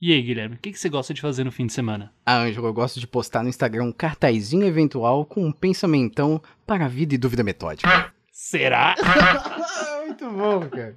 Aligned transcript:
E 0.00 0.12
aí, 0.12 0.22
Guilherme, 0.22 0.54
o 0.54 0.58
que, 0.58 0.70
que 0.70 0.78
você 0.78 0.88
gosta 0.88 1.12
de 1.12 1.20
fazer 1.20 1.42
no 1.42 1.50
fim 1.50 1.66
de 1.66 1.72
semana? 1.72 2.12
Ah, 2.24 2.38
Ângelo, 2.42 2.68
eu 2.68 2.72
gosto 2.72 3.00
de 3.00 3.06
postar 3.06 3.42
no 3.42 3.48
Instagram 3.48 3.82
um 3.82 3.92
cartazinho 3.92 4.64
eventual 4.64 5.24
com 5.24 5.44
um 5.44 5.50
pensamentão 5.50 6.40
para 6.64 6.84
a 6.84 6.88
vida 6.88 7.16
e 7.16 7.18
dúvida 7.18 7.42
metódica. 7.42 8.12
Será? 8.30 8.94
Muito 10.06 10.30
bom, 10.30 10.60
cara. 10.68 10.94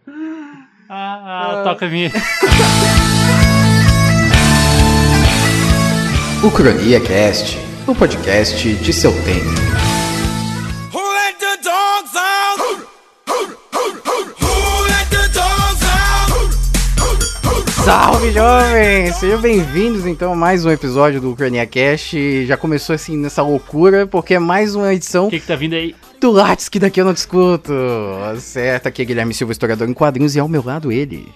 Ah, 0.87 1.61
ah, 1.61 1.63
toca 1.63 1.87
a 1.87 1.89
minha. 1.89 2.11
O 6.43 6.51
Cronia 6.51 6.99
Cast, 7.01 7.57
o 7.87 7.95
podcast 7.95 8.75
de 8.75 8.93
seu 8.93 9.11
tempo. 9.23 9.80
Salve, 17.91 18.31
jovens! 18.31 19.15
Sejam 19.17 19.41
bem-vindos, 19.41 20.05
então, 20.05 20.31
a 20.31 20.35
mais 20.35 20.63
um 20.63 20.71
episódio 20.71 21.19
do 21.19 21.35
Cronia 21.35 21.65
Cast. 21.65 22.45
Já 22.45 22.55
começou, 22.55 22.95
assim, 22.95 23.17
nessa 23.17 23.43
loucura, 23.43 24.07
porque 24.07 24.35
é 24.35 24.39
mais 24.39 24.75
uma 24.75 24.93
edição 24.93 25.27
O 25.27 25.29
que, 25.29 25.41
que 25.41 25.45
tá 25.45 25.57
vindo 25.57 25.73
aí? 25.75 25.93
do 26.21 26.31
Lattes 26.31 26.69
que 26.69 26.79
daqui 26.79 27.01
eu 27.01 27.05
não 27.05 27.11
discuto. 27.11 27.73
Certo, 28.39 28.87
aqui 28.87 29.01
é 29.01 29.05
Guilherme 29.05 29.33
Silva, 29.33 29.51
historiador 29.51 29.89
em 29.89 29.93
quadrinhos, 29.93 30.37
e 30.37 30.39
ao 30.39 30.47
meu 30.47 30.63
lado 30.63 30.89
ele. 30.89 31.27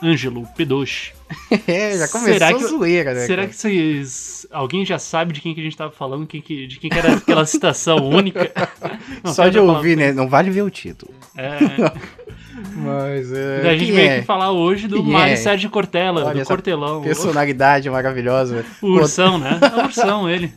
Ângelo 0.00 0.46
P2. 0.56 1.10
É, 1.66 1.98
já 1.98 2.06
começou 2.06 2.32
Será 2.34 2.48
a 2.50 2.54
que 2.54 2.62
eu- 2.62 2.68
zoeira, 2.68 3.12
né? 3.12 3.26
Será 3.26 3.42
cara? 3.42 3.48
que 3.48 3.56
vocês. 3.56 4.46
Alguém 4.52 4.86
já 4.86 5.00
sabe 5.00 5.32
de 5.32 5.40
quem 5.40 5.52
que 5.56 5.60
a 5.60 5.64
gente 5.64 5.76
tava 5.76 5.90
falando? 5.90 6.24
Quem 6.24 6.40
que- 6.40 6.68
de 6.68 6.78
quem 6.78 6.88
que 6.88 6.96
era 6.96 7.14
aquela 7.14 7.44
citação 7.44 7.96
única? 8.08 8.52
Não, 9.24 9.34
Só 9.34 9.48
de 9.48 9.56
tá 9.56 9.62
ouvir, 9.62 9.96
né? 9.96 10.12
Não 10.12 10.28
vale 10.28 10.50
ver 10.50 10.62
o 10.62 10.70
título. 10.70 11.12
É. 11.36 11.58
Mas, 12.74 13.32
é... 13.32 13.68
a 13.68 13.76
gente 13.76 13.92
veio 13.92 14.08
é? 14.08 14.16
aqui 14.16 14.26
falar 14.26 14.52
hoje 14.52 14.88
do 14.88 15.02
Quem 15.02 15.12
Mário 15.12 15.34
é? 15.34 15.36
Sérgio 15.36 15.68
Cortella, 15.70 16.24
Olha 16.24 16.42
do 16.42 16.46
Cortelão. 16.46 17.02
Personalidade 17.02 17.90
maravilhosa. 17.90 18.64
O 18.80 18.88
ursão, 18.88 19.38
né? 19.38 19.58
É 19.60 19.80
o 19.82 19.84
ursão, 19.84 20.28
ele. 20.28 20.52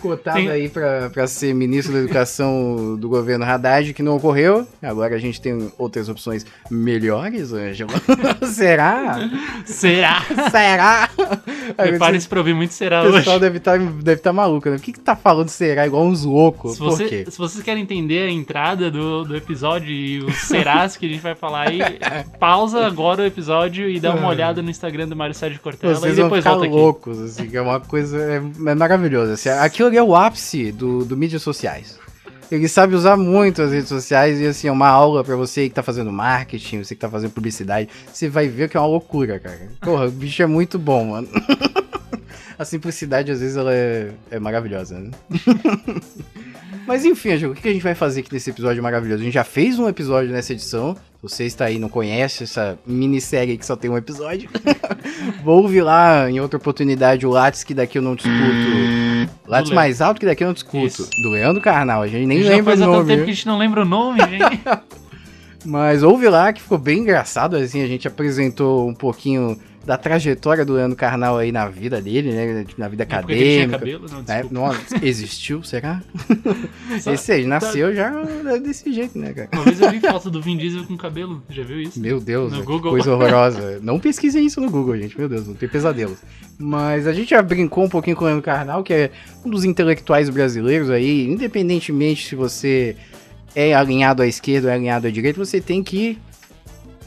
Cotado 0.00 0.36
Tem- 0.36 0.48
aí 0.48 0.68
pra, 0.68 1.10
pra 1.10 1.26
ser 1.26 1.54
ministro 1.54 1.92
da 1.92 2.00
Educação 2.00 2.96
do 2.98 3.08
governo 3.08 3.44
Haddad, 3.44 3.92
que 3.94 4.02
não 4.02 4.16
ocorreu. 4.16 4.66
Agora 4.82 5.14
a 5.14 5.18
gente 5.18 5.40
tem 5.40 5.70
outras 5.78 6.08
opções 6.08 6.44
melhores, 6.70 7.52
Ângelo. 7.52 7.90
Será? 8.46 9.28
Será? 9.64 10.22
Será? 10.50 11.08
Prepare-se 11.76 12.28
pra 12.28 12.38
ouvir 12.40 12.54
muito 12.54 12.72
será 12.74 13.02
O 13.02 13.06
hoje. 13.06 13.18
pessoal 13.18 13.38
deve 13.38 13.58
estar 13.58 13.78
deve 13.78 14.20
tá 14.20 14.32
maluco, 14.32 14.68
né? 14.68 14.76
Por 14.76 14.82
que, 14.84 14.92
que 14.92 15.00
tá 15.00 15.14
falando 15.16 15.48
será 15.48 15.86
igual 15.86 16.04
uns 16.04 16.24
loucos? 16.24 16.74
Se, 16.74 16.78
você- 16.80 17.24
se 17.28 17.38
vocês 17.38 17.62
querem 17.64 17.82
entender 17.82 18.22
a 18.28 18.30
entrada 18.30 18.90
do, 18.90 19.24
do 19.24 19.36
episódio 19.36 19.90
e 19.90 20.20
os 20.20 20.34
serás 20.42 20.96
que 20.96 21.06
a 21.06 21.08
gente 21.08 21.20
vai 21.20 21.34
falar 21.34 21.68
aí, 21.68 21.80
pausa 22.38 22.86
agora 22.86 23.22
o 23.22 23.26
episódio 23.26 23.88
e 23.88 24.00
dá 24.00 24.14
uma 24.14 24.28
olhada 24.28 24.62
no 24.62 24.70
Instagram 24.70 25.08
do 25.08 25.16
Mário 25.16 25.34
Sérgio 25.34 25.60
Cortella 25.60 25.94
Vocês 25.94 26.12
e 26.14 26.20
vão 26.20 26.24
depois 26.24 26.42
ficar 26.44 26.50
volta 26.54 26.66
aqui. 26.66 26.74
loucos, 26.74 27.20
assim, 27.20 27.48
é 27.56 27.60
uma 27.60 27.80
coisa 27.80 28.18
é, 28.18 28.36
é 28.70 28.74
maravilhosa. 28.74 29.34
Assim, 29.34 29.48
aquilo 29.48 29.89
é 29.96 30.02
o 30.02 30.14
ápice 30.14 30.72
do, 30.72 31.04
do 31.04 31.16
mídias 31.16 31.42
sociais. 31.42 31.98
Ele 32.50 32.66
sabe 32.66 32.96
usar 32.96 33.16
muito 33.16 33.62
as 33.62 33.70
redes 33.70 33.88
sociais 33.88 34.40
e 34.40 34.46
assim, 34.46 34.66
é 34.66 34.72
uma 34.72 34.88
aula 34.88 35.22
pra 35.22 35.36
você 35.36 35.68
que 35.68 35.74
tá 35.74 35.84
fazendo 35.84 36.10
marketing, 36.10 36.82
você 36.82 36.96
que 36.96 37.00
tá 37.00 37.08
fazendo 37.08 37.30
publicidade. 37.30 37.88
Você 38.12 38.28
vai 38.28 38.48
ver 38.48 38.68
que 38.68 38.76
é 38.76 38.80
uma 38.80 38.88
loucura, 38.88 39.38
cara. 39.38 39.68
Porra, 39.80 40.06
o 40.06 40.10
bicho 40.10 40.42
é 40.42 40.46
muito 40.46 40.76
bom, 40.78 41.04
mano. 41.04 41.28
A 42.58 42.64
simplicidade, 42.64 43.30
às 43.30 43.40
vezes, 43.40 43.56
ela 43.56 43.72
é, 43.72 44.10
é 44.30 44.38
maravilhosa, 44.38 44.98
né? 44.98 45.10
Mas 46.86 47.04
enfim, 47.04 47.30
Angelo, 47.32 47.52
o 47.52 47.56
que 47.56 47.68
a 47.68 47.72
gente 47.72 47.82
vai 47.82 47.94
fazer 47.94 48.20
aqui 48.20 48.32
nesse 48.32 48.50
episódio 48.50 48.82
maravilhoso? 48.82 49.20
A 49.22 49.24
gente 49.24 49.34
já 49.34 49.44
fez 49.44 49.78
um 49.78 49.88
episódio 49.88 50.32
nessa 50.32 50.52
edição. 50.52 50.96
Você 51.22 51.44
está 51.44 51.66
aí 51.66 51.76
e 51.76 51.78
não 51.78 51.88
conhece 51.90 52.44
essa 52.44 52.78
minissérie 52.86 53.58
que 53.58 53.66
só 53.66 53.76
tem 53.76 53.90
um 53.90 53.96
episódio, 53.96 54.48
vou 55.44 55.62
ouvir 55.62 55.82
lá 55.82 56.30
em 56.30 56.40
outra 56.40 56.56
oportunidade 56.56 57.26
o 57.26 57.30
Lattes 57.30 57.62
que 57.62 57.74
daqui 57.74 57.98
eu 57.98 58.02
não 58.02 58.14
discuto. 58.14 58.40
Lattes 59.46 59.70
mais 59.70 60.00
alto 60.00 60.18
que 60.18 60.24
daqui 60.24 60.42
eu 60.42 60.46
não 60.46 60.54
discuto. 60.54 60.86
Isso. 60.86 61.10
Do 61.22 61.30
Leandro 61.30 61.60
Carnal, 61.60 62.00
a 62.00 62.06
gente 62.06 62.26
nem 62.26 62.42
Já 62.42 62.48
lembra 62.50 62.64
faz 62.64 62.80
o 62.80 62.86
nome. 62.86 63.06
tempo 63.06 63.24
que 63.24 63.30
a 63.30 63.34
gente 63.34 63.46
não 63.46 63.58
lembra 63.58 63.82
o 63.82 63.84
nome, 63.84 64.18
gente. 64.30 64.62
Mas 65.64 66.02
ouve 66.02 66.26
lá 66.28 66.52
que 66.54 66.62
ficou 66.62 66.78
bem 66.78 67.00
engraçado, 67.00 67.54
assim, 67.56 67.82
a 67.82 67.86
gente 67.86 68.08
apresentou 68.08 68.88
um 68.88 68.94
pouquinho 68.94 69.58
da 69.90 69.96
trajetória 69.98 70.64
do 70.64 70.74
Leandro 70.74 70.96
Carnal 70.96 71.36
aí 71.36 71.50
na 71.50 71.66
vida 71.68 72.00
dele, 72.00 72.30
né? 72.30 72.64
Na 72.78 72.86
vida 72.86 73.02
Na 73.04 73.08
tinha 73.08 73.18
acadêmica. 73.18 73.76
cabelo, 73.80 74.06
não, 74.08 74.22
né? 74.22 74.44
Nossa, 74.48 75.04
existiu, 75.04 75.64
será? 75.64 76.00
Só- 77.02 77.12
Esse 77.12 77.32
aí 77.32 77.44
nasceu 77.44 77.92
já 77.92 78.12
desse 78.62 78.92
jeito, 78.92 79.18
né, 79.18 79.32
cara? 79.32 79.48
Uma 79.52 79.64
vez 79.64 79.80
eu 79.80 79.90
vi 79.90 79.98
foto 79.98 80.30
do 80.30 80.40
Vin 80.40 80.56
Diesel 80.56 80.84
com 80.84 80.96
cabelo, 80.96 81.42
já 81.50 81.64
viu 81.64 81.80
isso? 81.82 81.98
Meu 81.98 82.20
Deus, 82.20 82.52
No 82.52 82.62
Google. 82.62 82.92
coisa 82.92 83.10
horrorosa. 83.12 83.80
Não 83.82 83.98
pesquisem 83.98 84.46
isso 84.46 84.60
no 84.60 84.70
Google, 84.70 84.96
gente. 84.96 85.18
Meu 85.18 85.28
Deus, 85.28 85.48
não 85.48 85.54
tem 85.54 85.68
pesadelos. 85.68 86.18
Mas 86.56 87.08
a 87.08 87.12
gente 87.12 87.30
já 87.30 87.42
brincou 87.42 87.82
um 87.84 87.88
pouquinho 87.88 88.14
com 88.14 88.22
o 88.22 88.26
Leandro 88.28 88.44
Carnal, 88.44 88.84
que 88.84 88.92
é 88.94 89.10
um 89.44 89.50
dos 89.50 89.64
intelectuais 89.64 90.30
brasileiros 90.30 90.88
aí, 90.88 91.28
independentemente 91.28 92.28
se 92.28 92.36
você 92.36 92.94
é 93.56 93.74
alinhado 93.74 94.22
à 94.22 94.26
esquerda 94.28 94.68
ou 94.68 94.72
é 94.72 94.76
alinhado 94.76 95.08
à 95.08 95.10
direita, 95.10 95.44
você 95.44 95.60
tem 95.60 95.82
que 95.82 96.16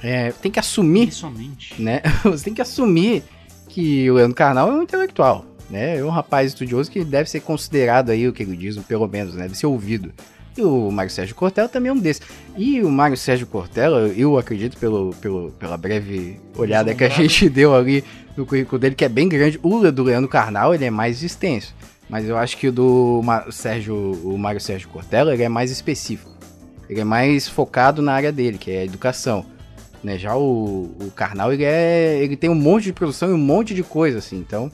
é, 0.03 0.31
tem 0.34 0.52
que 0.52 0.59
assumir, 0.59 1.08
Pessoalmente. 1.08 1.81
né? 1.81 2.02
Você 2.24 2.44
tem 2.44 2.53
que 2.53 2.62
assumir 2.62 3.24
que 3.69 4.09
o 4.12 4.16
Leandro 4.16 4.36
Carnal 4.36 4.69
é 4.69 4.74
um 4.74 4.84
intelectual, 4.84 5.46
né? 5.69 5.97
É 5.97 6.03
um 6.03 6.09
rapaz 6.09 6.50
estudioso 6.52 6.91
que 6.91 7.03
deve 7.03 7.30
ser 7.30 7.40
considerado 7.40 8.09
aí 8.12 8.28
o 8.28 8.34
que 8.34 8.44
ele 8.44 8.56
diz, 8.58 8.78
pelo 8.80 9.08
menos, 9.08 9.34
né? 9.34 9.44
Deve 9.44 9.58
ser 9.58 9.66
ouvido. 9.66 10.12
E 10.56 10.62
o 10.62 10.91
Mário 10.91 11.09
Sérgio 11.09 11.34
Cortella 11.36 11.68
também 11.68 11.90
é 11.90 11.94
um 11.94 11.97
desses. 11.97 12.22
E 12.56 12.81
o 12.84 12.90
Mário 12.91 13.18
Sérgio 13.18 13.47
Cortella, 13.47 14.08
eu 14.09 14.38
acredito 14.38 14.78
pelo, 14.78 15.12
pelo, 15.19 15.52
pela 15.52 15.78
breve 15.78 16.40
olhada 16.56 16.94
que 16.94 17.03
a 17.03 17.09
gente 17.09 17.50
deu 17.50 17.74
ali 17.74 18.03
no 18.38 18.46
currículo 18.46 18.78
dele, 18.78 18.94
que 18.94 19.06
é 19.06 19.09
bem 19.09 19.28
grande. 19.28 19.59
O 19.64 19.91
do 19.91 20.03
Leandro 20.03 20.30
Carnal, 20.30 20.75
ele 20.75 20.85
é 20.85 20.91
mais 20.91 21.24
extenso. 21.24 21.74
Mas 22.08 22.28
eu 22.28 22.38
acho 22.38 22.58
que 22.58 22.68
o 22.68 22.72
do 22.72 23.22
Sérgio, 23.50 23.96
o 24.24 24.38
Mário 24.38 24.59
Sérgio 24.59 24.90
Cortella, 24.90 25.34
ele 25.34 25.41
é 25.41 25.50
mais 25.50 25.72
específico. 25.72 26.31
Ele 26.88 27.00
é 27.00 27.03
mais 27.03 27.47
focado 27.47 28.02
na 28.03 28.14
área 28.14 28.31
dele, 28.31 28.59
que 28.59 28.70
é 28.70 28.81
a 28.81 28.85
educação. 28.85 29.46
Né? 30.03 30.18
Já 30.18 30.36
o, 30.36 30.91
o 31.00 31.12
Karnal, 31.16 31.53
ele, 31.53 31.64
é, 31.64 32.19
ele 32.22 32.36
tem 32.36 32.50
um 32.50 32.56
monte 32.56 32.84
de 32.86 32.94
produção 32.94 33.30
e 33.30 33.34
um 33.34 33.38
monte 33.38 33.74
de 33.74 33.84
coisa, 33.84 34.18
assim. 34.19 34.38
Então, 34.38 34.72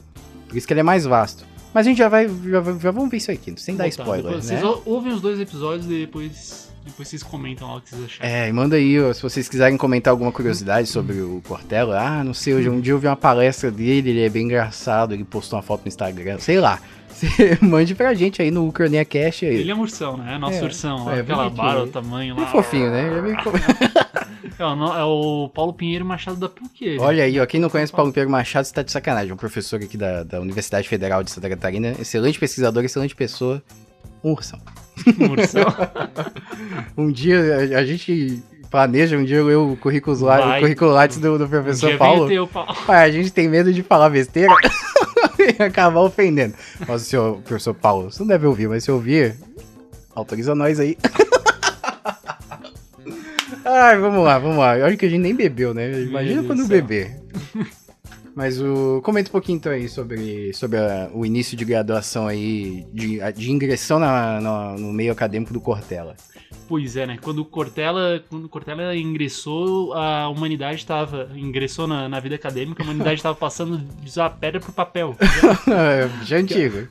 por 0.48 0.56
isso 0.56 0.66
que 0.66 0.72
ele 0.72 0.80
é 0.80 0.84
mais 0.84 1.04
vasto. 1.04 1.44
Mas 1.72 1.86
a 1.86 1.88
gente 1.90 1.98
já 1.98 2.08
vai, 2.08 2.26
já, 2.28 2.62
já 2.80 2.90
vamos 2.90 3.08
ver 3.10 3.18
isso 3.18 3.30
aqui, 3.30 3.54
sem 3.56 3.76
dar 3.76 3.86
spoiler, 3.88 4.24
Depois 4.24 4.48
né? 4.50 4.56
Vocês 4.58 4.62
ou- 4.64 4.82
ouvem 4.84 5.12
os 5.12 5.20
dois 5.20 5.38
episódios 5.38 5.86
e 5.86 6.00
depois, 6.00 6.68
depois 6.84 7.06
vocês 7.06 7.22
comentam 7.22 7.68
lá 7.68 7.76
o 7.76 7.80
que 7.80 7.90
vocês 7.90 8.04
acharam. 8.06 8.28
É, 8.28 8.48
e 8.48 8.52
manda 8.52 8.74
aí, 8.74 9.00
ó, 9.00 9.12
se 9.12 9.22
vocês 9.22 9.48
quiserem 9.48 9.76
comentar 9.78 10.10
alguma 10.10 10.32
curiosidade 10.32 10.88
sobre 10.88 11.20
o 11.20 11.40
Cortella. 11.46 12.00
Ah, 12.00 12.24
não 12.24 12.34
sei, 12.34 12.54
hoje 12.54 12.68
um 12.68 12.80
dia 12.80 12.92
eu 12.92 12.98
vi 12.98 13.06
uma 13.06 13.14
palestra 13.14 13.70
dele, 13.70 14.10
ele 14.10 14.20
é 14.24 14.28
bem 14.28 14.46
engraçado, 14.46 15.14
ele 15.14 15.22
postou 15.22 15.56
uma 15.56 15.62
foto 15.62 15.82
no 15.82 15.88
Instagram, 15.88 16.38
sei 16.40 16.58
lá. 16.58 16.80
Você 17.20 17.58
mande 17.62 17.94
pra 17.94 18.14
gente 18.14 18.40
aí 18.40 18.50
no 18.50 18.66
Ucrania 18.68 19.04
Cash 19.04 19.42
aí. 19.44 19.56
Ele 19.56 19.70
é 19.70 19.74
um 19.74 19.80
ursão, 19.80 20.16
né? 20.16 20.34
É 20.34 20.38
nosso 20.38 20.58
É, 20.58 20.62
ursão, 20.64 21.10
é, 21.10 21.20
aquela 21.20 21.50
barra, 21.50 21.82
o 21.82 21.86
tamanho 21.88 22.34
É 22.36 22.40
lá. 22.40 22.46
fofinho, 22.46 22.90
né? 22.90 23.08
É 23.38 23.42
co- 23.42 23.50
É 24.58 24.64
o, 24.64 24.84
é 24.98 25.04
o 25.04 25.48
Paulo 25.54 25.72
Pinheiro 25.72 26.04
Machado 26.04 26.36
da 26.36 26.46
PUC. 26.48 26.98
Olha 26.98 27.24
aí, 27.24 27.40
ó, 27.40 27.46
quem 27.46 27.58
não 27.58 27.70
conhece 27.70 27.90
Paulo 27.92 28.12
Pedro 28.12 28.28
Machado 28.30 28.64
está 28.64 28.82
de 28.82 28.92
sacanagem. 28.92 29.32
Um 29.32 29.36
professor 29.36 29.76
aqui 29.82 29.96
da, 29.96 30.22
da 30.22 30.38
Universidade 30.38 30.86
Federal 30.86 31.22
de 31.22 31.30
Santa 31.30 31.48
Catarina, 31.48 31.94
excelente 31.98 32.38
pesquisador, 32.38 32.84
excelente 32.84 33.14
pessoa, 33.16 33.62
um 34.22 34.32
ursão. 34.32 34.58
Um 35.18 35.30
ursão. 35.32 35.64
Um 36.94 37.10
dia 37.10 37.38
a, 37.74 37.78
a 37.80 37.84
gente 37.86 38.42
planeja 38.70 39.16
um 39.16 39.24
dia 39.24 39.38
eu 39.38 39.72
o 39.72 39.76
currículo, 39.78 40.14
lá, 40.26 40.60
currículo 40.60 40.92
do, 41.18 41.38
do 41.38 41.44
Um 41.44 41.48
professor 41.48 41.88
dia 41.88 41.98
Paulo. 41.98 42.28
ter 42.28 42.46
Paulo. 42.48 42.74
Pai, 42.86 43.08
a 43.08 43.10
gente 43.10 43.32
tem 43.32 43.48
medo 43.48 43.72
de 43.72 43.82
falar 43.82 44.10
besteira 44.10 44.52
e 45.40 45.56
acabar 45.62 46.00
ofendendo. 46.00 46.54
Mas, 46.86 47.02
senhor 47.02 47.40
professor 47.42 47.74
Paulo, 47.74 48.10
você 48.10 48.20
não 48.20 48.26
deve 48.28 48.46
ouvir, 48.46 48.68
mas 48.68 48.84
se 48.84 48.90
ouvir, 48.90 49.36
autoriza 50.14 50.54
nós 50.54 50.78
aí. 50.80 50.96
Ai, 53.64 53.98
vamos 53.98 54.24
lá, 54.24 54.38
vamos 54.38 54.58
lá. 54.58 54.70
Olha 54.72 54.96
que 54.96 55.06
a 55.06 55.08
gente 55.08 55.20
nem 55.20 55.34
bebeu, 55.34 55.74
né? 55.74 56.02
Imagina 56.02 56.42
quando 56.42 56.66
beber. 56.66 57.16
Mas 58.34 58.60
o. 58.60 59.00
Comenta 59.04 59.28
um 59.28 59.32
pouquinho 59.32 59.56
então 59.56 59.72
aí 59.72 59.88
sobre, 59.88 60.52
sobre 60.54 60.78
a- 60.78 61.10
o 61.12 61.26
início 61.26 61.56
de 61.56 61.64
graduação 61.64 62.26
aí, 62.28 62.86
de, 62.92 63.18
de 63.32 63.50
ingressão 63.50 63.98
na- 63.98 64.40
na- 64.40 64.72
no 64.78 64.92
meio 64.92 65.12
acadêmico 65.12 65.52
do 65.52 65.60
Cortella. 65.60 66.16
Pois 66.68 66.96
é, 66.96 67.06
né? 67.06 67.18
Quando 67.20 67.44
Cortella, 67.44 68.22
quando 68.28 68.48
Cortella 68.48 68.94
ingressou, 68.94 69.92
a 69.92 70.28
humanidade 70.28 70.78
estava. 70.78 71.28
Ingressou 71.34 71.86
na, 71.86 72.08
na 72.08 72.20
vida 72.20 72.36
acadêmica, 72.36 72.82
a 72.82 72.84
humanidade 72.84 73.16
estava 73.16 73.34
passando 73.34 73.78
de 73.78 74.08
usar 74.08 74.30
pedra 74.30 74.60
pro 74.60 74.72
papel. 74.72 75.16
Já 76.24 76.36
antigo. 76.36 76.86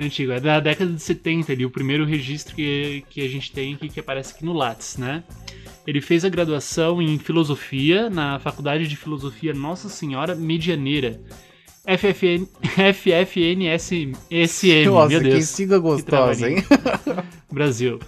Antigo, 0.00 0.32
é 0.32 0.40
da 0.40 0.60
década 0.60 0.92
de 0.92 1.02
70 1.02 1.52
ali, 1.52 1.66
o 1.66 1.70
primeiro 1.70 2.04
registro 2.04 2.54
que, 2.54 3.04
que 3.10 3.20
a 3.20 3.28
gente 3.28 3.52
tem 3.52 3.74
aqui, 3.74 3.88
que 3.88 4.00
aparece 4.00 4.34
aqui 4.34 4.44
no 4.44 4.52
Lattes, 4.52 4.96
né? 4.96 5.24
Ele 5.86 6.00
fez 6.00 6.24
a 6.24 6.28
graduação 6.28 7.00
em 7.02 7.18
filosofia 7.18 8.08
na 8.08 8.38
Faculdade 8.38 8.86
de 8.86 8.94
Filosofia 8.96 9.54
Nossa 9.54 9.88
Senhora 9.88 10.34
Medianeira. 10.34 11.20
FFN, 11.86 12.46
FFNSM, 12.94 14.12
meu 14.30 15.08
que 15.08 15.20
Deus. 15.20 15.44
sigla 15.46 15.78
gostosa, 15.78 16.50
hein? 16.50 16.62
Brasil. 17.50 17.98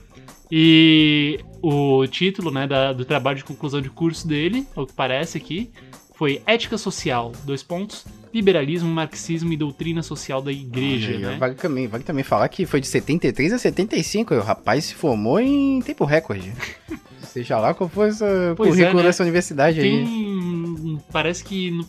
E 0.50 1.38
o 1.62 2.06
título 2.06 2.50
né, 2.50 2.66
da- 2.66 2.92
do 2.92 3.04
trabalho 3.04 3.38
de 3.38 3.44
conclusão 3.44 3.80
de 3.80 3.90
curso 3.90 4.26
dele, 4.26 4.66
ao 4.74 4.86
que 4.86 4.92
parece 4.92 5.38
aqui, 5.38 5.70
foi 6.14 6.42
Ética 6.46 6.76
Social, 6.76 7.32
dois 7.44 7.62
pontos, 7.62 8.04
Liberalismo, 8.32 8.88
Marxismo 8.88 9.52
e 9.52 9.56
Doutrina 9.56 10.02
Social 10.02 10.42
da 10.42 10.52
Igreja, 10.52 11.12
aí, 11.12 11.18
né? 11.18 11.36
Vale 11.38 11.54
também, 11.54 11.86
vale 11.88 12.04
também 12.04 12.22
falar 12.22 12.48
que 12.48 12.66
foi 12.66 12.80
de 12.80 12.86
73 12.86 13.54
a 13.54 13.58
75. 13.58 14.34
e 14.34 14.36
O 14.38 14.42
rapaz 14.42 14.84
se 14.84 14.94
formou 14.94 15.40
em 15.40 15.80
tempo 15.82 16.04
recorde. 16.04 16.52
Seja 17.22 17.58
lá 17.58 17.72
qual 17.74 17.88
for 17.88 18.08
o 18.08 18.24
é, 18.24 18.54
currículo 18.54 18.98
né? 18.98 19.02
dessa 19.04 19.22
universidade 19.22 19.80
aí. 19.80 20.04
Tem. 20.04 21.00
Parece 21.12 21.42
que 21.44 21.70
no, 21.70 21.86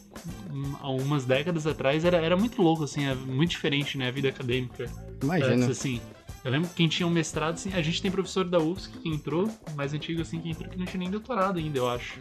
há 0.80 0.90
umas 0.92 1.26
décadas 1.26 1.66
atrás 1.68 2.06
era, 2.06 2.18
era 2.18 2.38
muito 2.38 2.62
louco, 2.62 2.84
assim, 2.84 3.06
é 3.06 3.14
muito 3.16 3.50
diferente, 3.52 3.98
né? 3.98 4.08
A 4.08 4.12
vida 4.12 4.30
acadêmica. 4.30 4.86
Imagina. 5.22 5.66
Assim. 5.68 6.00
Eu 6.44 6.52
lembro 6.52 6.68
que 6.70 6.76
quem 6.76 6.88
tinha 6.88 7.06
um 7.06 7.10
mestrado, 7.12 7.54
assim, 7.54 7.72
a 7.74 7.82
gente 7.82 8.02
tem 8.02 8.10
professor 8.10 8.44
da 8.46 8.58
UFSC 8.60 8.92
que 9.00 9.10
entrou, 9.10 9.50
mais 9.76 9.94
antigo, 9.94 10.22
assim, 10.22 10.40
que 10.40 10.50
entrou 10.50 10.70
que 10.70 10.78
não 10.78 10.86
tinha 10.86 11.00
nem 11.00 11.10
doutorado 11.10 11.60
ainda, 11.60 11.78
eu 11.78 11.88
acho. 11.90 12.20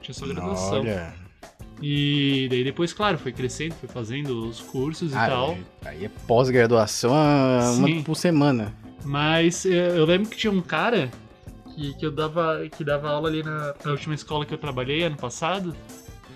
Tinha 0.00 0.14
só 0.14 0.26
graduação. 0.26 0.80
Olha. 0.80 1.14
E 1.82 2.46
daí 2.50 2.62
depois, 2.64 2.92
claro, 2.92 3.18
foi 3.18 3.32
crescendo, 3.32 3.74
foi 3.74 3.88
fazendo 3.88 4.46
os 4.48 4.60
cursos 4.60 5.12
e 5.12 5.16
Ah, 5.16 5.26
tal. 5.28 5.58
Aí 5.84 6.04
é 6.04 6.10
pós-graduação, 6.26 7.12
uma 7.12 8.02
por 8.02 8.16
semana. 8.16 8.74
Mas 9.04 9.64
eh, 9.64 9.98
eu 9.98 10.04
lembro 10.04 10.28
que 10.28 10.36
tinha 10.36 10.52
um 10.52 10.60
cara 10.60 11.10
que, 11.74 11.94
que 11.94 12.04
eu 12.04 12.10
dava, 12.10 12.68
que 12.76 12.84
dava 12.84 13.08
aula 13.08 13.28
ali 13.28 13.42
na, 13.42 13.74
na 13.82 13.90
última 13.92 14.14
escola 14.14 14.44
que 14.44 14.52
eu 14.52 14.58
trabalhei 14.58 15.02
ano 15.04 15.16
passado, 15.16 15.74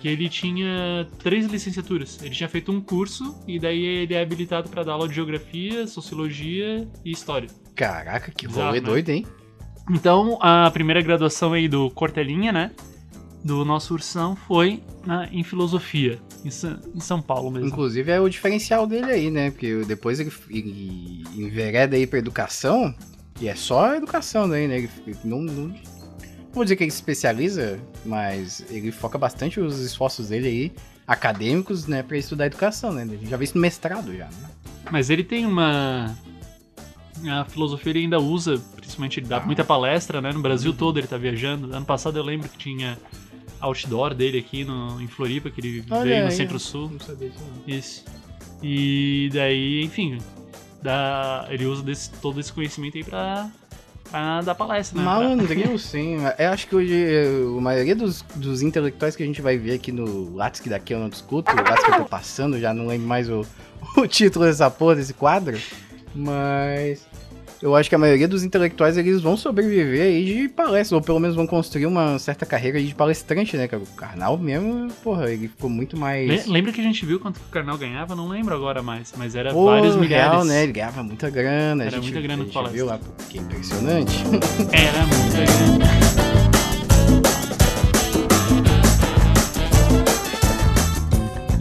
que 0.05 0.09
ele 0.09 0.29
tinha 0.29 1.07
três 1.17 1.47
licenciaturas. 1.47 2.19
Ele 2.21 2.29
tinha 2.35 2.47
feito 2.47 2.71
um 2.71 2.79
curso 2.79 3.35
e 3.47 3.57
daí 3.57 3.83
ele 3.83 4.13
é 4.13 4.21
habilitado 4.21 4.69
para 4.69 4.83
dar 4.83 4.91
aula 4.91 5.07
de 5.09 5.15
geografia, 5.15 5.87
sociologia 5.87 6.87
e 7.03 7.11
história. 7.11 7.49
Caraca, 7.73 8.29
que 8.29 8.45
rolê 8.45 8.79
né? 8.79 8.85
doido, 8.85 9.09
hein? 9.09 9.25
Então, 9.89 10.37
a 10.43 10.69
primeira 10.69 11.01
graduação 11.01 11.53
aí 11.53 11.67
do 11.67 11.89
Cortelinha, 11.89 12.51
né? 12.51 12.69
Do 13.43 13.65
nosso 13.65 13.95
ursão 13.95 14.35
foi 14.35 14.83
na, 15.07 15.27
em 15.31 15.43
filosofia, 15.43 16.19
em, 16.43 16.51
Sa- 16.51 16.79
em 16.93 16.99
São 16.99 17.19
Paulo 17.19 17.49
mesmo. 17.49 17.67
Inclusive 17.67 18.11
é 18.11 18.19
o 18.19 18.29
diferencial 18.29 18.85
dele 18.85 19.11
aí, 19.11 19.31
né? 19.31 19.49
Porque 19.49 19.85
depois 19.87 20.19
ele, 20.19 20.31
ele 20.51 21.23
envereda 21.35 21.95
aí 21.95 22.05
pra 22.05 22.19
educação, 22.19 22.93
e 23.41 23.47
é 23.47 23.55
só 23.55 23.95
educação 23.95 24.47
daí, 24.47 24.67
né? 24.67 24.77
Ele 24.77 25.17
não, 25.23 25.41
não 25.41 25.75
vou 26.55 26.63
dizer 26.63 26.75
que 26.75 26.83
ele 26.83 26.91
se 26.91 26.97
especializa, 26.97 27.79
mas 28.05 28.65
ele 28.69 28.91
foca 28.91 29.17
bastante 29.17 29.59
os 29.59 29.79
esforços 29.79 30.29
dele 30.29 30.47
aí, 30.47 30.71
acadêmicos, 31.05 31.85
né, 31.87 32.01
pra 32.01 32.17
estudar 32.17 32.47
educação, 32.47 32.91
né? 32.91 33.03
A 33.03 33.05
gente 33.05 33.29
já 33.29 33.37
vê 33.37 33.43
isso 33.43 33.55
no 33.55 33.61
mestrado 33.61 34.15
já, 34.15 34.25
né? 34.25 34.49
Mas 34.91 35.09
ele 35.09 35.23
tem 35.23 35.45
uma. 35.45 36.15
A 37.29 37.45
filosofia 37.45 37.91
ele 37.91 37.99
ainda 37.99 38.19
usa, 38.19 38.61
principalmente 38.75 39.19
ele 39.19 39.27
dá 39.27 39.39
muita 39.39 39.63
palestra, 39.63 40.21
né? 40.21 40.31
No 40.31 40.41
Brasil 40.41 40.73
todo 40.73 40.99
ele 40.99 41.07
tá 41.07 41.17
viajando. 41.17 41.73
Ano 41.75 41.85
passado 41.85 42.17
eu 42.19 42.23
lembro 42.23 42.47
que 42.49 42.57
tinha 42.57 42.97
outdoor 43.61 44.13
dele 44.13 44.37
aqui 44.39 44.63
no, 44.63 45.01
em 45.01 45.07
Floripa, 45.07 45.49
que 45.49 45.59
ele 45.61 45.83
Olha 45.89 46.03
veio 46.03 46.19
no 46.23 46.25
aí. 46.29 46.31
Centro-Sul. 46.35 46.91
Não 46.91 46.99
sabia 46.99 47.29
disso 47.29 47.43
não. 47.67 47.73
Isso. 47.75 48.03
E 48.61 49.29
daí, 49.33 49.83
enfim, 49.83 50.17
dá, 50.83 51.47
ele 51.49 51.65
usa 51.65 51.81
desse- 51.83 52.11
todo 52.21 52.39
esse 52.39 52.51
conhecimento 52.53 52.97
aí 52.97 53.03
pra, 53.03 53.49
pra 54.09 54.41
dar 54.41 54.55
palestra, 54.55 54.97
né? 54.97 55.03
Malandril, 55.03 55.77
sim. 55.77 56.17
Eu 56.37 56.49
acho 56.49 56.67
que 56.67 56.75
hoje 56.75 56.95
a 57.57 57.61
maioria 57.61 57.95
dos, 57.95 58.21
dos 58.35 58.61
intelectuais 58.61 59.15
que 59.15 59.23
a 59.23 59.25
gente 59.25 59.41
vai 59.41 59.57
ver 59.57 59.73
aqui 59.73 59.91
no 59.91 60.35
Lattes, 60.35 60.61
que 60.61 60.69
daqui 60.69 60.93
eu 60.93 60.99
não 60.99 61.09
discuto, 61.09 61.51
o 61.51 61.55
que 61.55 61.91
eu 61.91 61.97
tô 61.97 62.05
passando, 62.05 62.59
já 62.59 62.73
não 62.73 62.87
lembro 62.87 63.07
mais 63.07 63.29
o, 63.29 63.45
o 63.97 64.07
título 64.07 64.45
dessa 64.45 64.69
porra 64.69 64.95
desse 64.95 65.13
quadro, 65.13 65.57
mas 66.13 67.05
eu 67.61 67.75
acho 67.75 67.89
que 67.89 67.95
a 67.95 67.97
maioria 67.97 68.27
dos 68.27 68.43
intelectuais 68.43 68.97
eles 68.97 69.21
vão 69.21 69.35
sobreviver 69.37 70.01
aí 70.01 70.25
de 70.25 70.49
palestra, 70.49 70.95
ou 70.97 71.01
pelo 71.01 71.19
menos 71.19 71.35
vão 71.35 71.47
construir 71.47 71.85
uma 71.85 72.17
certa 72.19 72.45
carreira 72.45 72.77
aí 72.77 72.85
de 72.85 72.95
palestrante, 72.95 73.55
né, 73.57 73.67
cara? 73.67 73.81
O 73.83 73.87
Karnal 73.95 74.37
mesmo, 74.37 74.87
porra, 75.03 75.31
ele 75.31 75.47
ficou 75.47 75.69
muito 75.69 75.97
mais... 75.97 76.27
Le- 76.47 76.51
Lembra 76.51 76.71
que 76.71 76.81
a 76.81 76.83
gente 76.83 77.05
viu 77.05 77.19
quanto 77.19 77.37
o 77.37 77.49
Karnal 77.51 77.77
ganhava? 77.77 78.15
Não 78.15 78.27
lembro 78.27 78.53
agora 78.55 78.81
mais, 78.81 79.13
mas 79.17 79.35
era 79.35 79.51
Pô, 79.51 79.65
vários 79.65 79.95
milhares. 79.95 80.31
real, 80.31 80.45
né? 80.45 80.63
Ele 80.63 80.71
ganhava 80.73 81.03
muita 81.03 81.29
grana. 81.29 81.83
a 81.83 81.87
Era 81.87 81.95
gente, 81.97 82.03
muita 82.05 82.21
grana 82.21 82.43
a 82.43 82.45
gente 82.45 82.69
viu 82.73 82.85
lá, 82.85 82.99
que 83.29 83.37
impressionante. 83.37 84.23
Era 84.71 85.05
muita 85.07 85.51
grana. 85.51 86.24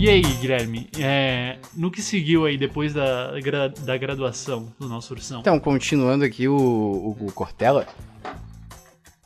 E 0.04 0.10
aí, 0.10 0.20
Guilherme, 0.20 0.86
é, 0.98 1.56
no 1.74 1.90
que 1.90 2.02
seguiu 2.02 2.44
aí 2.44 2.58
depois 2.58 2.92
da, 2.92 3.32
da 3.86 3.96
graduação 3.96 4.70
do 4.78 4.86
nosso 4.86 5.14
ursão? 5.14 5.40
Então, 5.40 5.58
continuando 5.58 6.26
aqui 6.26 6.46
o, 6.46 6.54
o, 6.54 7.16
o 7.26 7.32
Cortella, 7.32 7.88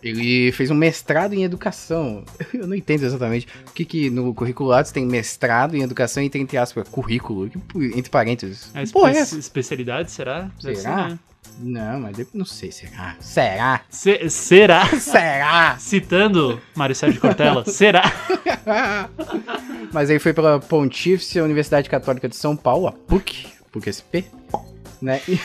ele 0.00 0.52
fez 0.52 0.70
um 0.70 0.76
mestrado 0.76 1.32
em 1.34 1.42
educação. 1.42 2.24
Eu 2.54 2.68
não 2.68 2.76
entendo 2.76 3.02
exatamente 3.02 3.48
o 3.68 3.72
que 3.72 3.84
que 3.84 4.08
no 4.08 4.32
currículo 4.32 4.70
tem 4.92 5.04
mestrado 5.04 5.74
em 5.76 5.82
educação 5.82 6.22
e 6.22 6.30
tem, 6.30 6.42
entre 6.42 6.56
aspas, 6.56 6.88
currículo, 6.88 7.50
entre 7.96 8.08
parênteses. 8.08 8.70
porra 8.92 9.08
é 9.08 9.12
espe- 9.14 9.22
essa? 9.22 9.36
especialidade, 9.36 10.12
será? 10.12 10.48
Deve 10.62 10.76
Será? 10.76 10.96
ser, 11.08 11.10
né? 11.10 11.18
Não, 11.60 12.00
mas 12.00 12.18
eu 12.18 12.26
não 12.32 12.44
sei, 12.44 12.70
será? 12.70 13.16
Será? 13.18 13.80
Se- 13.90 14.30
será? 14.30 14.86
Será? 15.00 15.76
Citando 15.78 16.60
Mário 16.76 16.94
Sérgio 16.94 17.20
Cortella, 17.20 17.64
será? 17.66 18.02
Mas 19.92 20.10
aí 20.10 20.18
foi 20.18 20.32
pela 20.32 20.60
Pontífice 20.60 21.40
Universidade 21.40 21.88
Católica 21.88 22.28
de 22.28 22.36
São 22.36 22.54
Paulo, 22.56 22.86
a 22.86 22.92
PUC, 22.92 23.46
PUC-SP, 23.72 24.26
né? 25.00 25.20
E... 25.26 25.38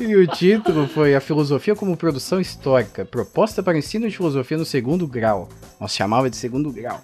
e 0.04 0.16
o 0.16 0.26
título 0.26 0.86
foi 0.88 1.14
A 1.14 1.20
Filosofia 1.20 1.74
como 1.74 1.96
Produção 1.96 2.40
Histórica, 2.40 3.04
proposta 3.04 3.62
para 3.62 3.78
ensino 3.78 4.08
de 4.08 4.16
filosofia 4.16 4.56
no 4.58 4.64
segundo 4.64 5.06
grau. 5.06 5.48
Nós 5.80 5.94
chamava 5.94 6.28
de 6.28 6.36
segundo 6.36 6.70
grau. 6.72 7.00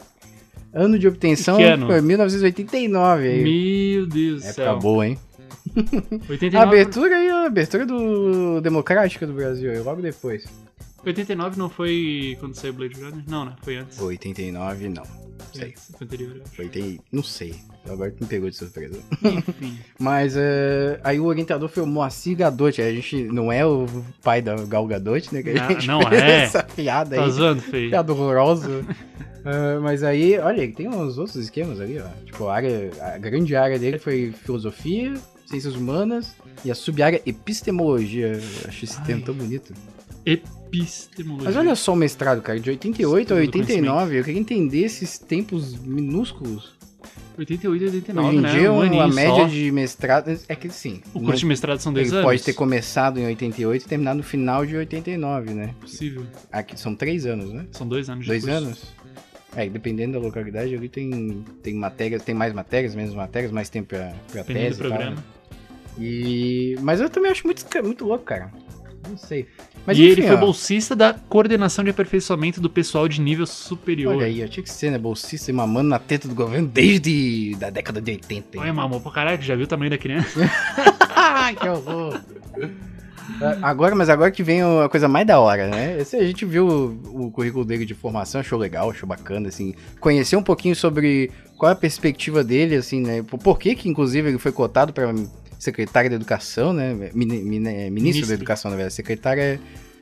Ano 0.72 0.98
de 0.98 1.06
obtenção 1.06 1.56
Que 1.56 1.62
ano? 1.62 1.86
foi 1.86 2.00
1989. 2.00 3.28
Aí. 3.28 3.42
Meu 3.44 4.06
Deus 4.08 4.42
do 4.42 4.48
Época 4.48 4.64
céu. 4.64 4.78
boa, 4.80 5.06
hein? 5.06 5.18
89, 6.28 6.56
Abertura 6.56 7.16
aí, 7.16 7.28
a 7.28 7.46
abertura 7.46 7.84
do 7.86 8.60
Democrática 8.60 9.26
do 9.26 9.32
Brasil, 9.32 9.70
aí, 9.70 9.78
logo 9.80 10.00
depois. 10.00 10.44
89 11.04 11.58
não 11.58 11.68
foi 11.68 12.36
quando 12.40 12.54
saiu 12.54 12.72
Blade 12.72 12.94
Runner? 13.00 13.22
Não, 13.28 13.44
né? 13.44 13.54
Foi 13.62 13.76
antes. 13.76 14.00
89, 14.00 14.88
não. 14.88 15.02
Sei. 15.52 15.74
Foi 15.76 16.06
anterior. 16.06 16.40
Foi, 16.56 16.68
tem, 16.68 16.98
não 17.12 17.22
sei. 17.22 17.54
Agora 17.88 18.10
tu 18.10 18.22
me 18.22 18.28
pegou 18.28 18.48
de 18.48 18.56
surpresa. 18.56 18.98
Enfim. 19.22 19.78
Mas 20.00 20.34
é, 20.36 20.98
aí 21.04 21.20
o 21.20 21.26
orientador 21.26 21.68
foi 21.68 21.82
o 21.82 21.86
Moacir 21.86 22.36
Gadot. 22.38 22.80
A 22.80 22.90
gente 22.92 23.24
não 23.24 23.52
é 23.52 23.64
o 23.66 23.86
pai 24.22 24.40
da 24.40 24.56
Gal 24.56 24.86
Gadot, 24.86 25.32
né? 25.34 25.42
Que 25.42 25.50
a 25.50 25.54
Não, 25.54 25.68
gente 25.68 25.86
não 25.86 26.00
fez 26.08 26.22
é. 26.22 26.42
essa 26.44 26.62
piada 26.62 27.16
Tá 27.16 27.24
aí. 27.24 27.30
zoando, 27.30 27.60
feio. 27.62 27.90
Piada 27.90 28.12
horrorosa. 28.12 28.84
Ah, 29.46 29.78
mas 29.78 30.02
aí, 30.02 30.38
olha, 30.38 30.62
ele 30.62 30.72
tem 30.72 30.88
uns 30.88 31.18
outros 31.18 31.36
esquemas 31.36 31.78
ali, 31.78 31.98
ó. 32.00 32.06
Tipo, 32.24 32.48
a, 32.48 32.54
área, 32.54 32.90
a 32.98 33.18
grande 33.18 33.54
área 33.54 33.78
dele 33.78 33.98
foi 33.98 34.32
filosofia, 34.32 35.12
ciências 35.46 35.74
humanas 35.74 36.34
e 36.64 36.70
a 36.70 36.74
sub-área 36.74 37.20
epistemologia. 37.26 38.32
Eu 38.32 38.68
Acho 38.68 38.84
esse 38.84 39.00
termo 39.02 39.20
Ai. 39.22 39.26
tão 39.26 39.34
bonito. 39.34 39.72
Epistemologia. 40.26 41.44
Mas 41.46 41.56
olha 41.56 41.74
só 41.74 41.92
o 41.92 41.96
mestrado, 41.96 42.40
cara, 42.42 42.58
de 42.58 42.70
88 42.70 43.34
a 43.34 43.40
Estudo 43.42 43.52
do 43.52 43.58
89. 43.60 44.18
Eu 44.20 44.24
queria 44.24 44.40
entender 44.40 44.80
esses 44.80 45.18
tempos 45.18 45.76
minúsculos. 45.78 46.74
88 47.36 47.82
e 47.82 47.86
89, 47.86 48.28
Hoje 48.28 48.36
em 48.38 48.40
né? 48.40 48.52
dia, 48.52 48.72
um 48.72 48.92
uma 48.92 49.08
média 49.08 49.34
só. 49.42 49.44
de 49.48 49.70
mestrado. 49.72 50.38
É 50.48 50.54
que 50.54 50.70
sim. 50.70 51.00
O 51.12 51.18
não- 51.18 51.24
curso 51.26 51.40
de 51.40 51.46
mestrado 51.46 51.80
são 51.80 51.92
10 51.92 52.08
Ele 52.08 52.16
anos? 52.18 52.26
pode 52.30 52.42
ter 52.44 52.52
começado 52.52 53.18
em 53.18 53.26
88 53.26 53.84
e 53.84 53.88
terminado 53.88 54.18
no 54.18 54.22
final 54.22 54.64
de 54.64 54.76
89, 54.76 55.52
né? 55.52 55.74
Possível. 55.80 56.24
Aqui 56.52 56.78
são 56.78 56.94
três 56.94 57.26
anos, 57.26 57.52
né? 57.52 57.66
São 57.72 57.86
dois 57.88 58.08
anos 58.08 58.24
de 58.24 58.30
Dois 58.30 58.44
curso. 58.44 58.56
anos? 58.56 58.82
É, 59.56 59.68
dependendo 59.68 60.12
da 60.14 60.18
localidade, 60.20 60.74
ali 60.74 60.88
tem, 60.88 61.44
tem 61.62 61.74
matérias, 61.74 62.22
tem 62.22 62.34
mais 62.34 62.52
matérias, 62.52 62.94
menos 62.94 63.14
matérias, 63.14 63.50
mais 63.52 63.68
tempo 63.68 63.88
pra, 63.88 64.12
pra 64.30 64.42
Dependendo 64.42 64.66
tese 64.66 64.78
do 64.82 64.88
tal, 64.88 64.98
programa. 64.98 65.16
né? 65.16 65.22
E... 65.98 66.76
Mas 66.80 67.00
eu 67.00 67.08
também 67.08 67.30
acho 67.30 67.46
muito, 67.46 67.64
muito 67.82 68.04
louco, 68.04 68.24
cara. 68.24 68.50
Não 69.08 69.16
sei. 69.16 69.46
Mas 69.86 69.98
e 69.98 70.02
enfim, 70.02 70.12
ele 70.12 70.22
foi 70.22 70.36
ó, 70.36 70.40
bolsista 70.40 70.96
da 70.96 71.12
coordenação 71.12 71.84
de 71.84 71.90
aperfeiçoamento 71.90 72.60
do 72.60 72.70
pessoal 72.70 73.06
de 73.06 73.20
nível 73.20 73.46
superior. 73.46 74.16
Olha 74.16 74.26
aí, 74.26 74.40
eu 74.40 74.48
tinha 74.48 74.64
que 74.64 74.70
ser, 74.70 74.90
né? 74.90 74.98
Bolsista 74.98 75.50
e 75.50 75.54
mamando 75.54 75.90
na 75.90 75.98
teta 75.98 76.26
do 76.26 76.34
governo 76.34 76.66
desde 76.66 77.54
da 77.56 77.68
década 77.68 78.00
de 78.00 78.12
80. 78.12 78.58
Olha, 78.58 78.72
mamou 78.72 79.00
pra 79.00 79.12
caralho, 79.12 79.42
já 79.42 79.54
viu 79.54 79.64
o 79.64 79.68
tamanho 79.68 79.90
da 79.90 79.98
criança? 79.98 80.40
Que 81.60 81.68
horror. 81.68 82.20
É, 83.40 83.58
Agora, 83.62 83.94
mas 83.94 84.08
agora 84.08 84.30
que 84.30 84.42
vem 84.42 84.62
a 84.62 84.88
coisa 84.88 85.08
mais 85.08 85.26
da 85.26 85.40
hora, 85.40 85.66
né? 85.68 85.98
Esse, 85.98 86.16
a 86.16 86.24
gente 86.24 86.44
viu 86.44 86.66
o, 86.66 87.26
o 87.26 87.30
currículo 87.30 87.64
dele 87.64 87.84
de 87.84 87.94
formação, 87.94 88.40
achou 88.40 88.58
legal, 88.58 88.90
achou 88.90 89.08
bacana, 89.08 89.48
assim. 89.48 89.74
Conhecer 90.00 90.36
um 90.36 90.42
pouquinho 90.42 90.76
sobre 90.76 91.30
qual 91.56 91.70
é 91.70 91.72
a 91.72 91.76
perspectiva 91.76 92.44
dele, 92.44 92.76
assim, 92.76 93.00
né? 93.00 93.22
Por, 93.22 93.38
por 93.38 93.58
que 93.58 93.74
que, 93.74 93.88
inclusive, 93.88 94.28
ele 94.28 94.38
foi 94.38 94.52
cotado 94.52 94.92
para 94.92 95.12
secretário 95.64 96.08
da 96.10 96.16
Educação, 96.16 96.72
né? 96.72 96.94
Mini- 97.14 97.42
mini- 97.42 97.58
ministro, 97.68 97.90
Ministro. 97.90 98.26
da 98.28 98.34
Educação, 98.34 98.70
na 98.70 98.76
verdade. 98.76 98.94
Secretário 98.94 99.42
é, 99.42 99.58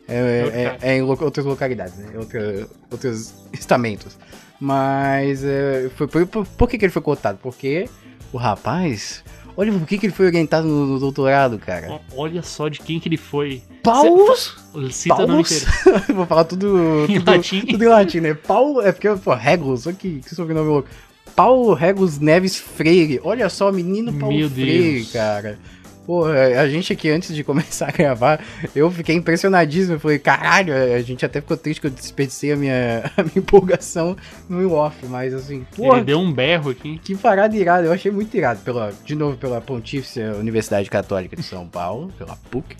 é, 0.09 0.15
É 0.15 0.79
é- 0.83 0.91
é 0.93 0.97
em 0.99 1.03
outras 1.03 1.47
localidades, 1.47 1.97
né? 1.97 2.11
Outra, 2.17 2.69
outros 2.91 3.33
estamentos. 3.55 4.19
Mas, 4.61 5.43
é, 5.45 5.91
foi, 5.97 6.07
por, 6.07 6.27
por, 6.27 6.47
por 6.47 6.69
que 6.69 6.79
que 6.79 6.85
ele 6.85 6.93
foi 6.93 7.03
cotado? 7.03 7.39
Porque 7.43 7.89
o 8.33 8.37
rapaz 8.37 9.25
Olha 9.55 9.71
por 9.71 9.87
que, 9.87 9.99
que 9.99 10.07
ele 10.07 10.15
foi 10.15 10.25
orientado 10.27 10.67
no, 10.67 10.87
no 10.87 10.99
doutorado, 10.99 11.59
cara. 11.59 12.01
Olha 12.17 12.43
só 12.43 12.69
de 12.69 12.79
quem 12.81 12.99
que 12.99 13.07
ele 13.07 13.19
foi. 13.19 13.63
Paulus? 13.83 14.57
Cita 14.91 15.15
nome 15.27 15.45
Paulus? 15.45 15.63
inteiro. 15.63 16.05
Vou 16.17 16.25
falar 16.27 16.45
tudo, 16.45 17.05
Em 17.07 17.19
tudo, 17.19 17.31
latim. 17.31 17.61
tudo 17.67 17.85
em 17.85 17.89
latim, 17.89 18.21
né? 18.21 18.33
Paulo, 18.33 18.81
é 18.81 18.93
porque, 18.93 19.11
pô, 19.17 19.35
Regulus, 19.35 19.87
olha 19.87 19.95
que, 19.95 20.21
que 20.21 20.35
sobrenome 20.35 20.69
louco. 20.71 20.89
Paulo 21.35 21.75
Regulus 21.75 22.19
Neves 22.19 22.57
Freire. 22.57 23.21
Olha 23.23 23.49
só, 23.49 23.71
menino 23.73 24.13
Paulo 24.13 24.37
Meu 24.37 24.51
Freire, 24.51 24.95
Deus. 24.95 25.13
cara. 25.13 25.59
Pô, 26.05 26.25
a 26.27 26.69
gente 26.69 26.93
aqui, 26.93 27.09
antes 27.11 27.35
de 27.35 27.45
começar 27.45 27.89
a 27.89 27.93
gravar, 27.93 28.45
eu 28.75 28.91
fiquei 28.91 29.15
impressionadíssimo. 29.15 29.95
Eu 29.95 30.01
falei, 30.01 30.19
caralho, 30.19 30.75
a 30.75 31.01
gente 31.01 31.25
até 31.25 31.41
ficou 31.41 31.57
triste 31.57 31.81
que 31.81 31.87
eu 31.87 31.91
desperdicei 31.91 32.53
a 32.53 32.57
minha, 32.57 33.11
a 33.17 33.23
minha 33.23 33.39
empolgação 33.39 34.17
no 34.49 34.73
off, 34.73 34.97
mas 35.07 35.33
assim, 35.33 35.65
porra, 35.77 35.99
Ele 35.99 36.07
deu 36.07 36.19
um 36.19 36.33
berro 36.33 36.71
aqui. 36.71 36.99
que 36.99 37.17
parada 37.17 37.57
irada. 37.57 37.87
Eu 37.87 37.93
achei 37.93 38.11
muito 38.11 38.37
irado, 38.37 38.61
pela, 38.61 38.93
de 39.05 39.15
novo, 39.15 39.37
pela 39.37 39.61
Pontífice 39.61 40.21
Universidade 40.21 40.91
Católica 40.91 41.37
de 41.37 41.43
São 41.45 41.69
Paulo, 41.69 42.13
pela 42.19 42.37
PUC. 42.51 42.77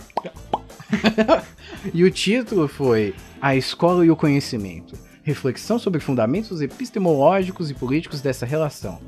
e 1.95 2.05
o 2.05 2.11
título 2.11 2.67
foi 2.67 3.15
A 3.41 3.55
Escola 3.55 4.05
e 4.05 4.11
o 4.11 4.17
Conhecimento. 4.17 4.99
Reflexão 5.23 5.79
sobre 5.79 6.01
fundamentos 6.01 6.61
epistemológicos 6.61 7.71
e 7.71 7.75
políticos 7.75 8.21
dessa 8.21 8.45
relação. 8.45 9.01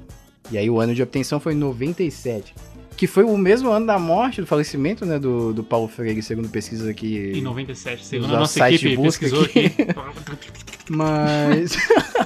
E 0.51 0.59
aí 0.59 0.69
o 0.69 0.79
ano 0.79 0.95
de 0.95 1.03
obtenção 1.03 1.41
foi 1.41 1.55
97. 1.55 2.55
Que 2.97 3.09
foi 3.09 3.25
o 3.25 3.37
mesmo 3.37 3.71
ano 3.71 3.87
da 3.87 3.99
morte, 3.99 4.41
do 4.41 4.47
falecimento, 4.47 5.05
né, 5.05 5.19
do, 5.19 5.53
do 5.53 5.65
Paulo 5.65 5.89
Freire, 5.89 6.23
segundo 6.23 6.49
pesquisas 6.49 6.87
aqui. 6.87 7.33
Em 7.35 7.43
97, 7.43 8.05
segundo 8.05 8.37
a 8.37 8.39
nossa 8.41 8.59
site 8.59 8.87
equipe 8.87 8.97
busca 8.97 9.27
pesquisou 9.27 9.45
aqui. 9.45 9.67
aqui. 9.67 9.87
Mas. 10.89 11.77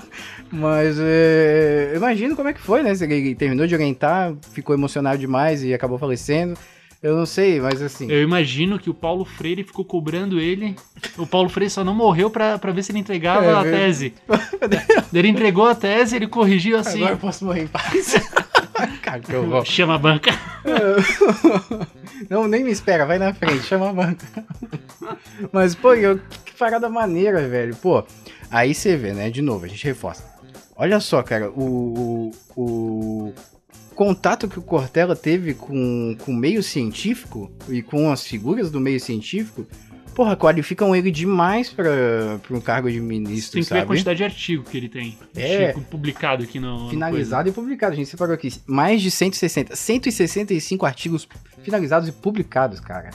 Mas 0.51 0.97
é, 0.99 1.93
imagino 1.95 2.35
como 2.35 2.49
é 2.49 2.55
que 2.55 2.61
foi, 2.61 2.83
né? 2.83 2.93
Ele 2.93 3.35
terminou 3.35 3.67
de 3.67 3.75
orientar, 3.75 4.35
ficou 4.53 4.75
emocionado 4.75 5.19
demais 5.19 5.63
e 5.63 5.75
acabou 5.75 5.99
falecendo. 5.99 6.59
Eu 7.01 7.17
não 7.17 7.25
sei, 7.27 7.61
mas 7.61 7.81
assim. 7.81 8.11
Eu 8.11 8.23
imagino 8.23 8.79
que 8.79 8.91
o 8.91 8.95
Paulo 8.95 9.25
Freire 9.25 9.63
ficou 9.63 9.85
cobrando 9.85 10.41
ele. 10.41 10.75
O 11.17 11.27
Paulo 11.27 11.49
Freire 11.49 11.71
só 11.71 11.85
não 11.85 11.95
morreu 11.95 12.29
pra, 12.29 12.59
pra 12.59 12.73
ver 12.73 12.83
se 12.83 12.91
ele 12.91 12.99
entregava 12.99 13.45
É, 13.45 13.55
a 13.55 13.63
tese. 13.63 14.15
ele 15.15 15.29
entregou 15.29 15.67
a 15.69 15.75
tese, 15.77 16.17
ele 16.17 16.27
corrigiu 16.27 16.77
assim. 16.77 16.99
Agora 16.99 17.13
eu 17.13 17.19
posso 17.19 17.45
morrer 17.45 17.63
em 17.63 17.67
paz. 17.69 18.15
Horror. 19.35 19.65
Chama 19.65 19.95
a 19.95 19.99
banca. 19.99 20.31
Não, 22.29 22.47
nem 22.47 22.63
me 22.65 22.71
espera, 22.71 23.07
vai 23.07 23.19
na 23.19 23.33
frente, 23.33 23.63
chama 23.65 23.91
a 23.91 23.93
banca. 23.93 24.27
Mas, 25.53 25.75
pô, 25.75 25.95
eu- 25.95 26.21
que 26.45 26.53
parada 26.59 26.89
maneira, 26.89 27.47
velho. 27.49 27.75
Pô, 27.77 28.05
aí 28.51 28.75
você 28.75 28.97
vê, 28.97 29.13
né? 29.13 29.31
De 29.31 29.41
novo, 29.41 29.65
a 29.65 29.69
gente 29.69 29.85
reforça. 29.85 30.25
Olha 30.77 31.01
só, 31.01 31.23
cara, 31.23 31.51
o, 31.51 32.33
o, 32.57 32.63
o 32.63 33.33
contato 33.99 34.47
que 34.47 34.61
o 34.61 34.63
Cortella 34.63 35.17
teve 35.17 35.55
com, 35.55 36.17
com 36.25 36.31
o 36.31 36.37
meio 36.37 36.63
científico 36.63 37.51
e 37.69 37.83
com 37.83 38.13
as 38.13 38.25
figuras 38.25 38.71
do 38.71 38.79
meio 38.79 39.01
científico, 39.01 39.67
porra, 40.15 40.37
qualificam 40.37 40.95
ele 40.95 41.11
demais 41.11 41.71
pra, 41.71 42.39
pra 42.47 42.57
um 42.57 42.61
cargo 42.61 42.89
de 42.89 43.01
ministro, 43.01 43.55
Tem 43.55 43.65
que 43.65 43.69
ver 43.71 43.75
a 43.75 43.81
sabe? 43.81 43.89
quantidade 43.89 44.19
de 44.19 44.23
artigo 44.23 44.63
que 44.63 44.77
ele 44.77 44.89
tem. 44.89 45.19
É. 45.35 45.67
Artigo 45.67 45.85
publicado 45.87 46.45
aqui 46.45 46.61
no. 46.61 46.85
no 46.85 46.91
Finalizado 46.91 47.49
e 47.49 47.53
publicado. 47.53 47.93
A 47.95 47.97
gente 47.97 48.09
separou 48.09 48.35
aqui 48.35 48.55
mais 48.69 49.03
de 49.03 49.11
160, 49.11 49.75
165 49.75 50.87
artigos 50.87 51.29
finalizados 51.65 52.09
e 52.09 52.13
publicados, 52.13 52.79
cara. 52.79 53.11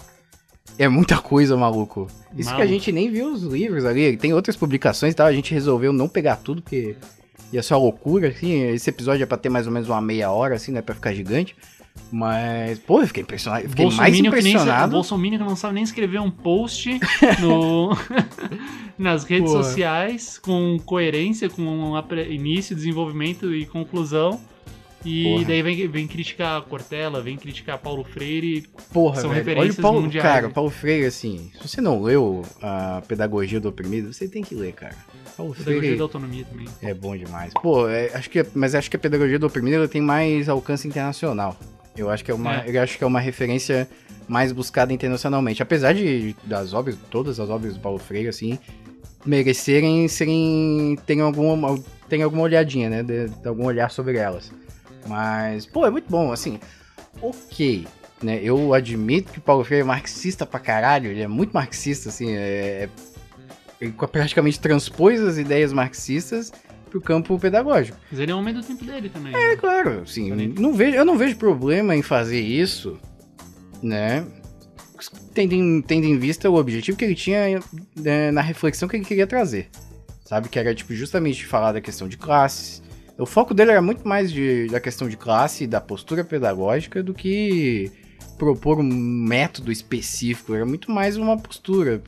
É 0.77 0.89
muita 0.89 1.17
coisa, 1.17 1.55
maluco. 1.55 2.07
Isso 2.35 2.49
que 2.49 2.55
a 2.55 2.57
Maluco. 2.57 2.67
gente 2.73 2.91
nem 2.91 3.09
viu 3.09 3.31
os 3.31 3.43
livros 3.43 3.85
ali. 3.85 4.17
Tem 4.17 4.33
outras 4.33 4.57
publicações 4.57 5.13
e 5.13 5.15
tal. 5.15 5.27
A 5.27 5.33
gente 5.33 5.53
resolveu 5.53 5.93
não 5.93 6.09
pegar 6.09 6.35
tudo, 6.35 6.61
porque 6.61 6.97
ia 7.53 7.63
ser 7.63 7.73
uma 7.75 7.81
loucura, 7.81 8.29
assim. 8.29 8.63
Esse 8.69 8.89
episódio 8.89 9.23
é 9.23 9.25
pra 9.25 9.37
ter 9.37 9.49
mais 9.49 9.67
ou 9.67 9.71
menos 9.73 9.87
uma 9.87 10.01
meia 10.01 10.31
hora, 10.31 10.55
assim, 10.55 10.71
né? 10.71 10.81
Pra 10.81 10.95
ficar 10.95 11.13
gigante. 11.13 11.55
Mas, 12.11 12.79
pô, 12.79 13.01
eu 13.01 13.07
fiquei 13.07 13.21
impressionado. 13.23 13.65
Eu 13.65 13.69
fiquei 13.69 13.89
mais 13.91 14.17
impressionado. 14.17 14.91
Bolsominion 14.91 15.37
que 15.37 15.43
não 15.43 15.55
sabe 15.55 15.75
nem 15.75 15.83
escrever 15.83 16.19
um 16.19 16.31
post 16.31 16.99
no, 17.39 17.91
nas 18.97 19.23
redes 19.23 19.51
Porra. 19.51 19.63
sociais 19.63 20.39
com 20.39 20.79
coerência, 20.85 21.49
com 21.49 21.93
início, 22.29 22.75
desenvolvimento 22.75 23.53
e 23.53 23.65
conclusão. 23.65 24.39
E 25.05 25.23
Porra. 25.23 25.45
daí 25.45 25.61
vem, 25.61 25.87
vem 25.87 26.07
criticar 26.07 26.61
Cortella, 26.63 27.21
vem 27.21 27.35
criticar 27.35 27.77
Paulo 27.77 28.03
Freire. 28.03 28.65
Porra, 28.91 29.19
São 29.21 29.29
velho. 29.29 29.39
referências 29.43 29.75
Olha 29.75 29.79
o 29.79 29.81
Paulo, 29.81 30.01
mundiais. 30.01 30.27
cara, 30.27 30.49
Paulo 30.49 30.69
Freire, 30.69 31.05
assim, 31.05 31.51
se 31.61 31.67
você 31.67 31.81
não 31.81 32.01
leu 32.01 32.43
a 32.61 33.01
Pedagogia 33.07 33.59
do 33.59 33.69
Oprimido, 33.69 34.13
você 34.13 34.27
tem 34.27 34.41
que 34.43 34.55
ler, 34.55 34.73
cara. 34.73 34.95
Pedagogia 35.37 35.97
da 35.97 36.03
autonomia 36.03 36.45
também. 36.45 36.67
é 36.81 36.93
bom 36.93 37.15
demais. 37.17 37.53
Pô, 37.61 37.87
é, 37.87 38.11
acho 38.13 38.29
que, 38.29 38.45
mas 38.53 38.75
acho 38.75 38.89
que 38.89 38.95
a 38.95 38.99
Pedagogia 38.99 39.37
do 39.39 39.47
Oprimido 39.47 39.75
ela 39.77 39.87
tem 39.87 40.01
mais 40.01 40.47
alcance 40.49 40.87
internacional. 40.87 41.57
Eu 41.97 42.09
acho 42.09 42.23
que 42.23 42.31
é 42.31 42.33
uma, 42.33 42.57
É. 42.63 42.75
eu 42.77 42.81
acho 42.81 42.97
que 42.97 43.03
é 43.03 43.07
uma 43.07 43.19
referência 43.19 43.87
mais 44.27 44.51
buscada 44.51 44.91
internacionalmente. 44.93 45.61
Apesar 45.61 45.93
de 45.93 46.35
das 46.43 46.73
obras, 46.73 46.95
todas 47.11 47.39
as 47.39 47.49
obras 47.49 47.73
do 47.75 47.79
Paulo 47.79 47.99
Freire, 47.99 48.27
assim, 48.29 48.57
merecerem 49.25 50.07
serem 50.07 50.97
terem 51.05 51.21
alguma 51.21 51.79
terem 52.09 52.23
alguma 52.23 52.43
olhadinha, 52.43 52.89
né, 52.89 53.03
de, 53.03 53.29
de 53.29 53.47
algum 53.47 53.65
olhar 53.65 53.89
sobre 53.91 54.17
elas. 54.17 54.51
Mas, 55.07 55.65
pô, 55.65 55.85
é 55.85 55.89
muito 55.89 56.09
bom, 56.09 56.31
assim. 56.31 56.59
Ok, 57.21 57.85
né? 58.21 58.39
Eu 58.41 58.73
admito 58.73 59.31
que 59.31 59.39
o 59.39 59.41
Paulo 59.41 59.63
Freire 59.63 59.81
é 59.81 59.85
marxista 59.85 60.45
pra 60.45 60.59
caralho, 60.59 61.09
ele 61.11 61.21
é 61.21 61.27
muito 61.27 61.51
marxista, 61.53 62.09
assim, 62.09 62.35
é, 62.35 62.83
ele 62.83 62.91
praticamente 63.91 64.59
transpôs 64.59 65.21
as 65.21 65.37
ideias 65.37 65.73
marxistas 65.73 66.51
pro 66.93 67.01
campo 67.01 67.39
pedagógico. 67.39 67.97
Mas 68.11 68.19
ele 68.19 68.31
é 68.31 68.35
um 68.35 68.37
homem 68.37 68.53
do 68.53 68.61
tempo 68.61 68.85
dele 68.85 69.09
também. 69.09 69.35
É 69.35 69.55
claro, 69.55 70.03
Bonito. 70.05 70.61
não 70.61 70.73
vejo, 70.73 70.95
eu 70.95 71.03
não 71.03 71.17
vejo 71.17 71.35
problema 71.37 71.95
em 71.95 72.03
fazer 72.03 72.39
isso, 72.39 72.99
né? 73.81 74.23
Tendo 75.33 75.53
em, 75.53 75.81
tendo 75.81 76.05
em 76.05 76.19
vista 76.19 76.49
o 76.49 76.55
objetivo 76.55 76.95
que 76.95 77.03
ele 77.03 77.15
tinha 77.15 77.59
né, 77.95 78.29
na 78.29 78.41
reflexão 78.41 78.87
que 78.87 78.95
ele 78.95 79.05
queria 79.05 79.25
trazer. 79.25 79.69
Sabe? 80.23 80.47
Que 80.49 80.59
era, 80.59 80.73
tipo, 80.73 80.93
justamente 80.93 81.45
falar 81.45 81.71
da 81.71 81.81
questão 81.81 82.07
de 82.07 82.15
classes. 82.15 82.83
O 83.17 83.25
foco 83.25 83.53
dele 83.55 83.71
era 83.71 83.81
muito 83.81 84.07
mais 84.07 84.31
de, 84.31 84.67
da 84.67 84.79
questão 84.79 85.09
de 85.09 85.17
classe 85.17 85.63
e 85.63 85.67
da 85.67 85.81
postura 85.81 86.23
pedagógica 86.23 87.01
do 87.01 87.13
que 87.13 87.91
propor 88.37 88.79
um 88.79 88.83
método 88.83 89.71
específico. 89.71 90.53
Era 90.53 90.65
muito 90.65 90.91
mais 90.91 91.17
uma 91.17 91.37
postura, 91.37 92.01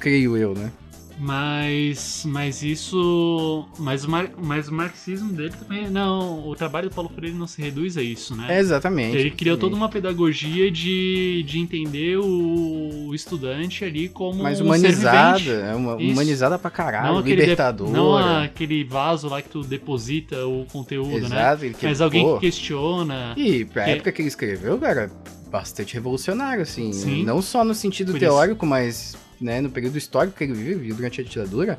creio 0.00 0.36
eu, 0.36 0.54
né? 0.54 0.72
Mas, 1.18 2.24
mas 2.26 2.62
isso. 2.62 3.66
Mas 3.78 4.04
o, 4.04 4.10
mar, 4.10 4.28
mas 4.42 4.68
o 4.68 4.74
marxismo 4.74 5.32
dele 5.32 5.52
também. 5.58 5.88
Não, 5.88 6.46
o 6.46 6.54
trabalho 6.54 6.88
do 6.88 6.94
Paulo 6.94 7.10
Freire 7.14 7.36
não 7.36 7.46
se 7.46 7.60
reduz 7.62 7.96
a 7.96 8.02
isso, 8.02 8.34
né? 8.36 8.56
É, 8.56 8.60
exatamente. 8.60 9.16
Ele 9.16 9.30
criou 9.30 9.56
toda 9.56 9.74
uma 9.74 9.88
pedagogia 9.88 10.70
de, 10.70 11.42
de 11.46 11.58
entender 11.58 12.18
o 12.18 13.10
estudante 13.14 13.84
ali 13.84 14.08
como 14.08 14.42
mais 14.42 14.60
um 14.60 14.64
humanizada, 14.66 15.50
é 15.50 15.74
uma, 15.74 16.00
Isso. 16.00 16.12
humanizada 16.12 16.58
pra 16.58 16.70
caralho, 16.70 17.22
de- 17.22 17.30
libertadora. 17.34 17.90
não 17.90 18.16
aquele 18.16 18.84
vaso 18.84 19.28
lá 19.28 19.40
que 19.40 19.48
tu 19.48 19.62
deposita 19.62 20.46
o 20.46 20.64
conteúdo, 20.72 21.20
né? 21.28 21.36
Exato, 21.36 21.64
ele 21.64 21.76
Mas 21.82 22.00
alguém 22.00 22.24
pô, 22.24 22.34
que 22.34 22.40
questiona. 22.46 23.34
E 23.36 23.64
pra 23.64 23.84
Que- 23.84 23.90
época 23.90 24.12
que 24.12 24.22
ele 24.22 24.28
escreveu, 24.28 24.78
cara, 24.78 25.10
bastante 25.50 25.94
revolucionário, 25.94 26.62
assim. 26.62 26.92
Sim. 26.92 27.24
Não 27.24 27.40
só 27.40 27.64
no 27.64 27.74
sentido 27.74 28.12
Por 28.12 28.16
isso. 28.16 28.26
teórico, 28.26 28.66
mas 28.66 29.16
né, 29.40 29.60
no 29.60 29.70
período 29.70 29.96
histórico 29.98 30.36
que 30.36 30.44
ele 30.44 30.52
viveu 30.54 30.94
durante 30.96 31.20
a 31.20 31.24
ditadura, 31.24 31.78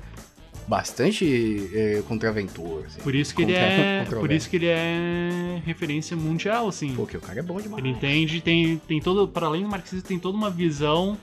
bastante 0.68 1.70
é, 1.74 2.02
contraventor. 2.08 2.84
Assim. 2.88 3.00
Por 3.02 3.14
isso 3.14 3.36
que 3.36 3.42
ele 3.44 3.54
Contra- 3.54 3.68
é. 3.68 4.06
Por 4.06 4.32
isso 4.32 4.50
que 4.50 4.56
ele 4.56 4.66
é 4.68 5.62
referência 5.66 6.16
mundial, 6.18 6.68
assim. 6.68 6.94
Porque 6.96 7.18
o 7.18 7.22
cara 7.22 7.40
é 7.40 7.44
bom 7.44 7.60
demais. 7.60 7.84
Ele 7.84 7.94
entende, 7.94 8.42
tem, 8.42 8.78
tem 8.88 9.00
todo. 9.00 9.28
Para 9.28 9.48
além 9.48 9.64
do 9.64 9.70
marxismo, 9.70 10.08
tem 10.08 10.18
toda 10.20 10.38
uma 10.38 10.50
visão 10.50 11.18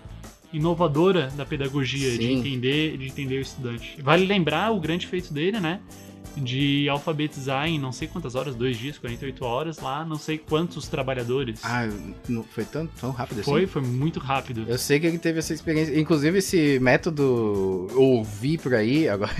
inovadora 0.52 1.28
da 1.36 1.46
pedagogia, 1.46 2.10
de 2.10 2.18
Sim. 2.26 2.38
entender, 2.38 2.96
de 2.98 3.06
entender 3.06 3.38
o 3.38 3.40
estudante. 3.40 3.96
Vale 4.02 4.26
lembrar 4.26 4.70
o 4.70 4.78
grande 4.80 5.06
feito 5.06 5.32
dele, 5.32 5.58
né? 5.58 5.80
De 6.36 6.88
alfabetizar 6.88 7.66
em 7.68 7.78
não 7.78 7.92
sei 7.92 8.08
quantas 8.08 8.34
horas, 8.34 8.54
dois 8.54 8.78
dias, 8.78 8.96
48 8.98 9.44
horas, 9.44 9.78
lá, 9.78 10.04
não 10.04 10.16
sei 10.16 10.38
quantos 10.38 10.88
trabalhadores. 10.88 11.60
Ah, 11.62 11.86
não 12.28 12.42
foi 12.42 12.64
tão, 12.64 12.86
tão 12.86 13.10
rápido 13.10 13.40
assim? 13.40 13.50
foi, 13.50 13.66
foi 13.66 13.82
muito 13.82 14.18
rápido. 14.18 14.64
Eu 14.66 14.78
sei 14.78 14.98
que 14.98 15.06
ele 15.06 15.18
teve 15.18 15.40
essa 15.40 15.52
experiência. 15.52 15.98
Inclusive, 15.98 16.38
esse 16.38 16.78
método 16.80 17.88
eu 17.90 18.00
ouvi 18.00 18.56
por 18.56 18.74
aí, 18.74 19.08
agora 19.10 19.32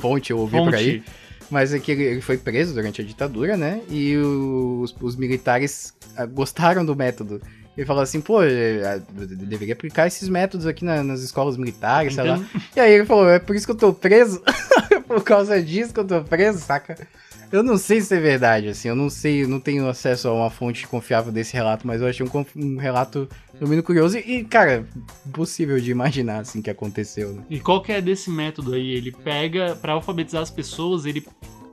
fonte 0.00 0.30
eu 0.30 0.38
ouvi 0.38 0.56
por 0.56 0.74
aí. 0.74 1.00
Fonte. 1.00 1.12
Mas 1.50 1.74
é 1.74 1.78
que 1.78 1.92
ele, 1.92 2.02
ele 2.04 2.20
foi 2.22 2.38
preso 2.38 2.72
durante 2.72 3.02
a 3.02 3.04
ditadura, 3.04 3.56
né? 3.58 3.82
E 3.90 4.16
os, 4.16 4.94
os 5.02 5.16
militares 5.16 5.92
ah, 6.16 6.24
gostaram 6.24 6.82
do 6.82 6.96
método. 6.96 7.42
Ele 7.76 7.86
falou 7.86 8.02
assim, 8.02 8.20
pô, 8.22 8.42
eh, 8.42 8.80
ah, 8.84 9.02
eu 9.18 9.26
deveria 9.26 9.74
aplicar 9.74 10.06
esses 10.06 10.28
métodos 10.30 10.66
aqui 10.66 10.82
na- 10.84 11.02
nas 11.02 11.20
escolas 11.20 11.56
militares, 11.58 12.14
sei 12.14 12.24
lá. 12.24 12.36
Então, 12.36 12.60
E 12.76 12.80
aí 12.80 12.92
ele 12.94 13.04
falou, 13.06 13.28
é 13.28 13.38
por 13.38 13.54
isso 13.54 13.66
que 13.66 13.72
eu 13.72 13.76
tô 13.76 13.92
preso? 13.92 14.42
por 15.12 15.24
causa 15.24 15.62
disso 15.62 15.92
que 15.92 16.00
eu 16.00 16.06
tô 16.06 16.22
preso, 16.22 16.58
saca? 16.58 17.06
Eu 17.50 17.62
não 17.62 17.76
sei 17.76 18.00
se 18.00 18.14
é 18.14 18.18
verdade, 18.18 18.68
assim, 18.68 18.88
eu 18.88 18.96
não 18.96 19.10
sei, 19.10 19.46
não 19.46 19.60
tenho 19.60 19.86
acesso 19.86 20.26
a 20.26 20.32
uma 20.32 20.48
fonte 20.48 20.86
confiável 20.86 21.30
desse 21.30 21.52
relato, 21.52 21.86
mas 21.86 22.00
eu 22.00 22.06
achei 22.06 22.24
um, 22.24 22.46
um 22.56 22.78
relato, 22.78 23.28
no 23.60 23.68
mínimo, 23.68 23.82
curioso 23.82 24.16
e, 24.16 24.38
e, 24.38 24.44
cara, 24.44 24.86
impossível 25.26 25.78
de 25.78 25.90
imaginar, 25.90 26.40
assim, 26.40 26.62
que 26.62 26.70
aconteceu, 26.70 27.34
né? 27.34 27.42
E 27.50 27.60
qual 27.60 27.82
que 27.82 27.92
é 27.92 28.00
desse 28.00 28.30
método 28.30 28.72
aí? 28.72 28.92
Ele 28.92 29.12
pega, 29.12 29.76
pra 29.76 29.92
alfabetizar 29.92 30.40
as 30.40 30.50
pessoas, 30.50 31.04
ele 31.04 31.26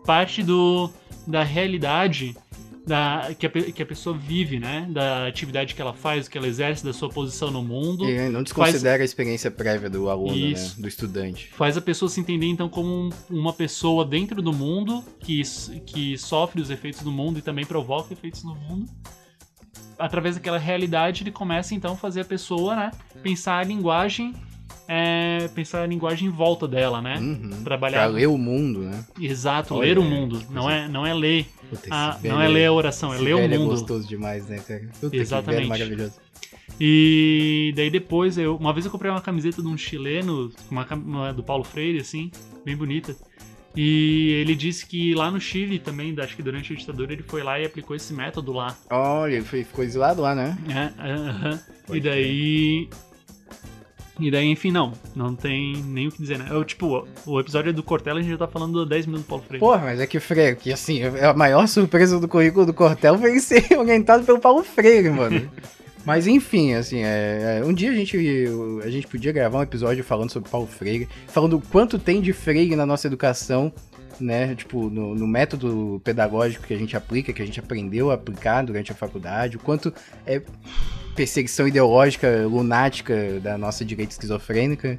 parte 0.06 0.44
do 0.44 0.92
da 1.26 1.44
realidade 1.44 2.36
da, 2.90 3.30
que, 3.38 3.46
a, 3.46 3.50
que 3.50 3.84
a 3.84 3.86
pessoa 3.86 4.18
vive, 4.18 4.60
né? 4.60 4.88
Da 4.90 5.28
atividade 5.28 5.74
que 5.76 5.82
ela 5.82 5.94
faz, 5.94 6.28
que 6.28 6.38
ela 6.38 6.48
exerce, 6.48 6.84
da 6.84 6.92
sua 6.92 7.08
posição 7.08 7.52
no 7.52 7.62
mundo. 7.64 8.04
E 8.10 8.28
não 8.30 8.42
desconsidera 8.44 9.02
a 9.02 9.06
experiência 9.06 9.50
prévia 9.52 9.90
do 9.90 10.10
aluno, 10.10 10.36
Isso. 10.36 10.76
né? 10.78 10.82
Do 10.82 10.88
estudante. 10.88 11.48
Faz 11.54 11.78
a 11.78 11.82
pessoa 11.82 12.10
se 12.10 12.20
entender, 12.20 12.48
então, 12.48 12.68
como 12.68 12.90
um- 12.90 13.10
uma 13.30 13.54
pessoa 13.54 14.04
dentro 14.04 14.42
do 14.42 14.52
mundo, 14.52 15.04
que, 15.20 15.42
que 15.86 16.18
sofre 16.18 16.62
os 16.62 16.70
efeitos 16.70 17.02
do 17.04 17.12
mundo 17.12 17.40
e 17.40 17.42
também 17.42 17.66
provoca 17.66 18.12
efeitos 18.12 18.44
no 18.44 18.56
mundo. 18.56 18.88
Através 19.98 20.36
daquela 20.36 20.58
realidade, 20.58 21.24
ele 21.24 21.32
começa, 21.32 21.76
então, 21.76 21.94
a 21.94 21.96
fazer 21.96 22.22
a 22.22 22.26
pessoa, 22.26 22.76
né? 22.76 22.92
Pensar 23.22 23.60
a 23.60 23.64
linguagem, 23.64 24.34
é, 24.92 25.48
pensar 25.54 25.84
a 25.84 25.86
linguagem 25.86 26.28
em 26.28 26.32
volta 26.32 26.68
dela, 26.68 27.00
né? 27.00 27.18
Uhum. 27.20 27.64
Trabalhar- 27.64 28.00
Pra 28.00 28.08
ler 28.08 28.28
o 28.28 28.40
mundo, 28.40 28.80
né? 28.80 29.06
Exato, 29.22 29.76
Olha, 29.76 29.86
ler 29.86 30.00
o 30.00 30.02
é, 30.02 30.06
mundo. 30.06 30.42
Não 30.50 30.68
é, 30.68 30.88
não 30.88 31.06
é 31.06 31.14
ler. 31.14 31.46
Puta, 31.70 31.88
a- 31.94 32.12
velho 32.18 32.34
não 32.34 32.42
é 32.42 32.48
ler 32.48 32.66
a 32.66 32.74
oração, 32.74 33.14
é 33.14 33.20
ler 33.20 33.36
o 33.36 33.38
velho 33.38 33.60
mundo. 33.60 33.70
É 33.70 33.76
gostoso 33.76 34.08
demais, 34.08 34.48
né, 34.48 34.58
cara? 34.68 34.90
Puta, 35.00 35.16
Exatamente. 35.16 35.68
Maravilhoso. 35.68 36.14
E 36.80 37.72
daí 37.76 37.92
depois, 37.92 38.36
eu, 38.38 38.56
uma 38.56 38.74
vez 38.74 38.86
eu 38.86 38.92
comprei 38.92 39.12
uma 39.12 39.22
camiseta 39.22 39.62
de 39.62 39.68
um 39.68 39.78
chileno, 39.78 40.52
uma, 40.72 40.88
uma 40.96 41.34
do 41.34 41.44
Paulo 41.44 41.64
Freire, 41.64 42.00
assim, 42.00 42.32
bem 42.66 42.76
bonita. 42.76 43.16
E 43.76 44.32
ele 44.42 44.56
disse 44.56 44.88
que 44.88 45.14
lá 45.14 45.30
no 45.30 45.40
Chile 45.40 45.78
também, 45.78 46.16
acho 46.20 46.36
que 46.36 46.42
durante 46.42 46.74
a 46.74 46.76
ditadura, 46.76 47.14
ele 47.14 47.22
foi 47.22 47.44
lá 47.44 47.60
e 47.60 47.66
aplicou 47.66 47.96
esse 47.96 48.12
método 48.12 48.52
lá. 48.54 48.76
Olha, 48.90 49.36
ele 49.36 49.46
ficou 49.46 49.84
exilado 49.84 50.22
lá, 50.24 50.34
né? 50.34 50.58
né? 50.66 50.92
Aham. 50.98 51.60
E 51.84 51.88
Pode 51.88 52.00
daí. 52.02 52.90
E 54.20 54.30
daí, 54.30 54.48
enfim, 54.48 54.72
não. 54.72 54.94
Não 55.16 55.34
tem 55.34 55.78
nem 55.78 56.08
o 56.08 56.12
que 56.12 56.22
dizer, 56.22 56.38
né? 56.38 56.48
Eu, 56.50 56.64
tipo, 56.66 57.08
o 57.26 57.40
episódio 57.40 57.74
do 57.74 57.82
Cortella 57.82 58.20
a 58.20 58.22
gente 58.22 58.32
já 58.32 58.38
tá 58.38 58.48
falando 58.48 58.86
10 58.86 59.06
minutos 59.06 59.26
do 59.26 59.30
Paulo 59.30 59.44
Freire. 59.44 59.60
Porra, 59.60 59.82
mas 59.86 60.00
é 60.00 60.06
que, 60.06 60.20
Freire, 60.20 60.58
que 60.58 60.74
assim, 60.74 61.02
a 61.04 61.34
maior 61.34 61.68
surpresa 61.68 62.20
do 62.20 62.28
currículo 62.28 62.66
do 62.66 62.74
Cortel 62.74 63.18
foi 63.18 63.40
ser 63.40 63.78
orientado 63.78 64.24
pelo 64.26 64.40
Paulo 64.40 64.64
Freire, 64.64 65.10
mano. 65.10 65.50
Mas 66.06 66.26
enfim, 66.26 66.74
assim, 66.74 67.04
é, 67.04 67.60
é, 67.60 67.66
um 67.66 67.74
dia 67.74 67.92
a 67.92 67.94
gente, 67.94 68.18
a 68.84 68.90
gente 68.90 69.06
podia 69.06 69.32
gravar 69.32 69.60
um 69.60 69.64
episódio 69.64 70.04
falando 70.04 70.32
sobre 70.32 70.50
Paulo 70.50 70.66
Freire, 70.66 71.10
falando 71.28 71.58
o 71.58 71.62
quanto 71.62 72.00
tem 72.00 72.22
de 72.22 72.32
Freire 72.34 72.76
na 72.76 72.86
nossa 72.86 73.06
educação, 73.06 73.72
né? 74.20 74.56
Tipo, 74.56 74.90
no, 74.90 75.14
no 75.14 75.28
método 75.28 76.02
pedagógico 76.04 76.66
que 76.66 76.74
a 76.74 76.78
gente 76.78 76.96
aplica, 76.96 77.34
que 77.34 77.42
a 77.42 77.46
gente 77.46 77.60
aprendeu 77.60 78.10
a 78.10 78.16
aplicar 78.16 78.64
durante 78.64 78.92
a 78.92 78.96
faculdade, 78.96 79.58
o 79.58 79.60
quanto 79.60 79.94
é 80.26 80.42
perseguição 81.24 81.68
ideológica 81.68 82.48
lunática 82.48 83.42
da 83.42 83.58
nossa 83.58 83.84
direita 83.84 84.14
esquizofrênica, 84.14 84.98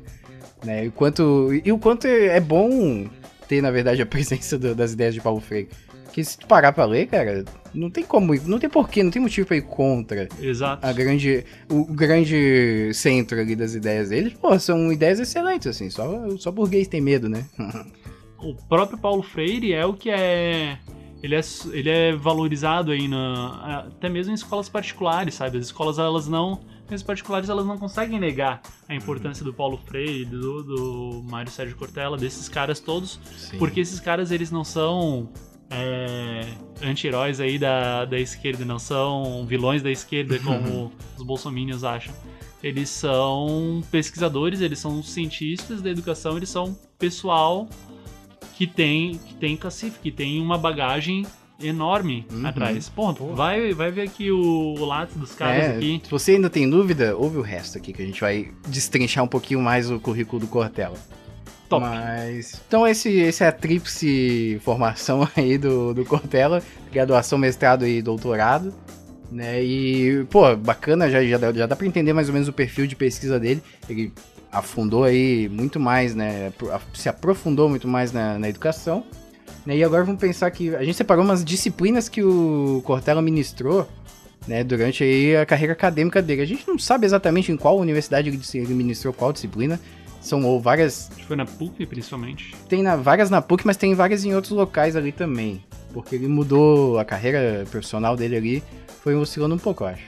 né? 0.62 0.85
E 0.85 0.89
o 0.89 0.93
quanto, 0.93 1.49
e 1.65 1.73
o 1.73 1.79
quanto 1.79 2.07
é 2.07 2.39
bom 2.39 3.07
ter, 3.49 3.62
na 3.62 3.71
verdade, 3.71 4.03
a 4.03 4.05
presença 4.07 4.59
do- 4.59 4.75
das 4.75 4.93
ideias 4.93 5.15
de 5.15 5.21
Paulo 5.23 5.41
Freire. 5.41 5.69
Porque 6.05 6.23
se 6.23 6.37
tu 6.37 6.47
parar 6.47 6.73
pra 6.73 6.85
ler, 6.85 7.07
cara, 7.07 7.43
não 7.73 7.89
tem 7.89 8.05
como, 8.05 8.35
não 8.47 8.59
tem 8.59 8.69
porquê, 8.69 9.03
não 9.03 9.11
tem 9.11 9.23
motivo 9.23 9.47
pra 9.47 9.57
ir 9.57 9.62
contra 9.62 10.29
Exato. 10.43 10.85
a 10.87 10.93
grande, 10.93 11.43
o 11.71 11.85
grande 11.87 12.91
centro 12.93 13.41
ali 13.41 13.57
das 13.57 13.75
ideias 13.75 14.11
dele. 14.11 14.37
Pô, 14.39 14.59
são 14.59 14.93
ideias 14.93 15.21
excelentes, 15.21 15.69
assim, 15.69 15.89
só, 15.89 16.29
só 16.37 16.50
burguês 16.50 16.87
tem 16.87 17.00
medo, 17.00 17.31
né? 17.31 17.47
o 18.39 18.55
próprio 18.69 18.99
Paulo 18.99 19.23
Freire 19.23 19.73
é 19.73 19.87
o 19.87 19.95
que 19.95 20.11
é. 20.11 20.77
Ele 21.23 21.35
é, 21.35 21.41
ele 21.73 21.91
é 21.91 22.12
valorizado 22.17 22.93
aí 22.93 23.07
na, 23.07 23.87
até 23.89 24.09
mesmo 24.09 24.33
em 24.33 24.35
escolas 24.35 24.69
particulares, 24.69 25.35
sabe? 25.35 25.59
As 25.59 25.67
escolas, 25.67 25.99
elas 25.99 26.27
não. 26.27 26.61
As 26.91 27.05
particulares, 27.05 27.49
elas 27.49 27.65
não 27.65 27.79
conseguem 27.79 28.19
negar 28.19 28.61
a 28.89 28.95
importância 28.97 29.45
do 29.45 29.55
Paulo 29.55 29.77
Freire, 29.77 30.25
do, 30.25 30.62
do 30.65 31.23
Mário 31.31 31.50
Sérgio 31.50 31.77
Cortella, 31.77 32.17
desses 32.17 32.49
caras 32.49 32.81
todos, 32.81 33.21
Sim. 33.37 33.59
porque 33.59 33.79
esses 33.79 34.00
caras, 34.00 34.33
eles 34.33 34.50
não 34.50 34.65
são 34.65 35.29
é, 35.71 36.45
anti-heróis 36.83 37.39
aí 37.39 37.59
da, 37.59 38.05
da 38.05 38.19
esquerda, 38.19 38.65
não 38.65 38.81
são 38.81 39.47
vilões 39.47 39.83
da 39.83 39.91
esquerda, 39.91 40.37
como 40.43 40.93
os 41.17 41.23
bolsominions 41.23 41.85
acham. 41.85 42.12
Eles 42.62 42.91
são 42.91 43.83
pesquisadores, 43.91 44.61
eles 44.61 44.79
são 44.79 45.03
cientistas 45.03 45.81
da 45.81 45.91
educação, 45.91 46.37
eles 46.37 46.50
são 46.50 46.77
pessoal 46.99 47.69
que 48.61 48.67
tem, 48.67 49.12
que 49.26 49.33
tem 49.37 49.57
cacife, 49.57 49.99
que 50.02 50.11
tem 50.11 50.38
uma 50.38 50.59
bagagem 50.59 51.25
enorme 51.62 52.26
Uhum. 52.31 52.45
atrás. 52.47 52.90
Pô, 52.90 53.11
vai, 53.35 53.73
vai 53.73 53.90
ver 53.90 54.02
aqui 54.02 54.31
o, 54.31 54.75
o 54.79 54.85
lápis 54.85 55.17
dos 55.17 55.33
caras 55.33 55.64
É, 55.64 55.76
aqui. 55.76 56.02
se 56.05 56.11
você 56.11 56.32
ainda 56.32 56.50
tem 56.50 56.69
dúvida, 56.69 57.17
ouve 57.17 57.39
o 57.39 57.43
resto 57.43 57.78
aqui, 57.78 57.91
que 57.95 58.02
a 58.02 58.04
gente 58.04 58.21
vai 58.21 58.50
destrinchar 58.69 59.25
um 59.25 59.28
pouquinho 59.28 59.61
mais 59.63 59.91
o 59.91 59.99
currículo 59.99 60.41
do 60.41 60.47
Cortella. 60.47 60.99
Top. 61.71 61.82
Mas. 61.87 62.61
Então, 62.69 62.87
esse, 62.87 63.08
esse 63.08 63.43
é 63.43 63.49
a 63.49 63.52
tríplice 63.52 64.61
formação 64.63 65.26
aí 65.35 65.56
do, 65.56 65.95
do 65.95 66.04
Cortella: 66.04 66.63
graduação, 66.93 67.39
mestrado 67.39 67.87
e 67.87 68.02
doutorado. 68.02 68.75
Né? 69.32 69.63
E, 69.65 70.26
pô, 70.28 70.54
bacana, 70.56 71.08
já, 71.08 71.25
já, 71.25 71.39
dá- 71.39 71.52
já 71.52 71.65
dá 71.67 71.76
pra 71.76 71.87
entender 71.87 72.13
mais 72.13 72.26
ou 72.28 72.35
menos 72.35 72.49
o 72.49 72.52
perfil 72.52 72.87
de 72.87 72.97
pesquisa 72.97 73.39
dele. 73.41 73.63
Ele 73.89 74.13
afundou 74.52 75.04
aí 75.04 75.49
muito 75.49 75.78
mais, 75.78 76.15
né? 76.15 76.52
Se 76.95 77.08
aprofundou 77.08 77.69
muito 77.69 77.86
mais 77.86 78.13
na, 78.13 78.39
na 78.39 78.49
educação. 78.49 79.04
Né? 79.65 79.76
E 79.76 79.84
agora 79.84 80.04
vamos 80.04 80.21
pensar 80.21 80.50
que 80.50 80.75
a 80.75 80.82
gente 80.84 80.97
separou 80.97 81.25
umas 81.25 81.45
disciplinas 81.45 82.08
que 82.08 82.23
o 82.23 82.82
Cortella 82.84 83.23
ministrou. 83.23 83.89
Né, 84.49 84.65
durante 84.65 85.04
aí 85.04 85.36
a 85.36 85.45
carreira 85.45 85.75
acadêmica 85.75 86.23
dele. 86.23 86.41
A 86.41 86.47
gente 86.47 86.67
não 86.67 86.78
sabe 86.78 87.04
exatamente 87.04 87.52
em 87.52 87.58
qual 87.58 87.78
universidade 87.78 88.30
ele 88.54 88.75
ministrou 88.75 89.13
qual 89.13 89.34
disciplina. 89.34 89.78
São 90.21 90.43
ou 90.45 90.58
várias 90.58 91.08
Acho 91.10 91.21
que 91.21 91.26
foi 91.26 91.36
na 91.36 91.45
PUC, 91.45 91.84
principalmente. 91.84 92.54
tem 92.67 92.82
na, 92.82 92.97
várias 92.97 93.28
na 93.28 93.43
PUC, 93.43 93.67
mas 93.67 93.76
tem 93.76 93.95
várias 93.95 94.25
em 94.25 94.34
outros 94.34 94.52
locais 94.52 94.97
ali 94.97 95.13
também. 95.13 95.63
Porque 95.93 96.15
ele 96.15 96.26
mudou 96.26 96.99
a 96.99 97.04
carreira 97.04 97.65
profissional 97.71 98.17
dele 98.17 98.36
ali, 98.36 98.63
foi 99.02 99.15
oscilando 99.15 99.54
um 99.54 99.58
pouco, 99.58 99.84
eu 99.84 99.89
acho. 99.89 100.04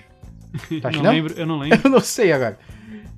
Não, 0.82 1.02
não? 1.02 1.10
lembro, 1.10 1.34
eu 1.34 1.46
não 1.46 1.58
lembro. 1.58 1.80
Eu 1.84 1.90
não 1.90 2.00
sei 2.00 2.32
agora. 2.32 2.58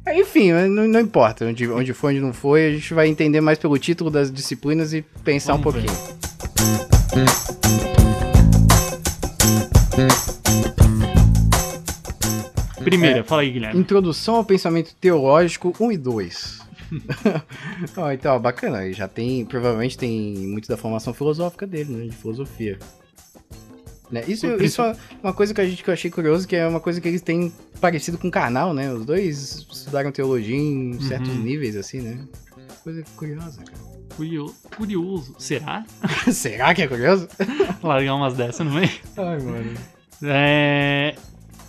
Aí, 0.07 0.21
Enfim, 0.21 0.53
não, 0.53 0.87
não 0.87 1.01
importa 1.01 1.47
onde, 1.47 1.69
onde 1.71 1.95
foi, 1.95 2.13
onde 2.13 2.21
não 2.21 2.33
foi, 2.33 2.67
a 2.67 2.71
gente 2.73 2.93
vai 2.93 3.09
entender 3.09 3.41
mais 3.41 3.59
pelo 3.59 3.79
título 3.79 4.11
das 4.11 4.31
disciplinas 4.31 4.93
e 4.93 5.01
pensar 5.01 5.55
um 5.55 5.59
Vamos 5.59 5.83
ver. 5.83 5.87
pouquinho. 5.91 7.45
Primeira, 12.85 13.25
fala 13.25 13.43
aí, 13.43 13.51
Guilherme. 13.51 13.81
Introdução 13.81 14.37
ao 14.37 14.45
pensamento 14.45 14.95
teológico 15.01 15.75
1 15.81 15.93
e 15.93 15.97
2. 15.97 16.59
Ó, 17.97 18.13
então, 18.13 18.39
bacana, 18.39 18.93
já 18.93 19.09
tem, 19.09 19.45
provavelmente 19.47 19.97
tem 19.97 20.37
muito 20.47 20.69
da 20.69 20.77
formação 20.77 21.15
filosófica 21.15 21.67
dele, 21.67 21.93
né, 21.93 22.05
de 22.05 22.17
filosofia. 22.17 22.79
Né, 24.11 24.23
Isso, 24.29 24.47
isso 24.63 24.83
é 24.83 24.95
uma 25.23 25.33
coisa 25.33 25.53
que, 25.55 25.61
a 25.61 25.67
gente, 25.67 25.83
que 25.83 25.89
eu 25.89 25.95
achei 25.95 26.11
curioso, 26.11 26.47
que 26.47 26.55
é 26.55 26.67
uma 26.69 26.79
coisa 26.79 27.01
que 27.01 27.09
eles 27.09 27.23
têm 27.23 27.53
parecido 27.81 28.19
com 28.19 28.29
o 28.29 28.31
canal, 28.31 28.73
né? 28.75 28.93
Os 28.93 29.05
dois 29.05 29.67
estudaram 29.73 30.13
teologia 30.13 30.55
em 30.57 31.01
certos 31.01 31.31
Uhum. 31.31 31.43
níveis, 31.43 31.75
assim, 31.75 32.01
né? 32.01 32.19
Coisa 32.85 33.03
curiosa, 33.17 33.63
Curio- 34.15 34.55
Curioso. 34.77 35.35
Será? 35.39 35.85
cara. 36.01 36.31
Será 36.33 36.75
que 36.75 36.83
é 36.83 36.87
curioso? 36.87 37.27
Largar 37.83 38.15
umas 38.15 38.35
dessas 38.35 38.65
no 38.67 38.75
meio. 38.75 38.91
Ai, 39.17 39.41
mano. 39.41 39.75
É... 40.23 41.15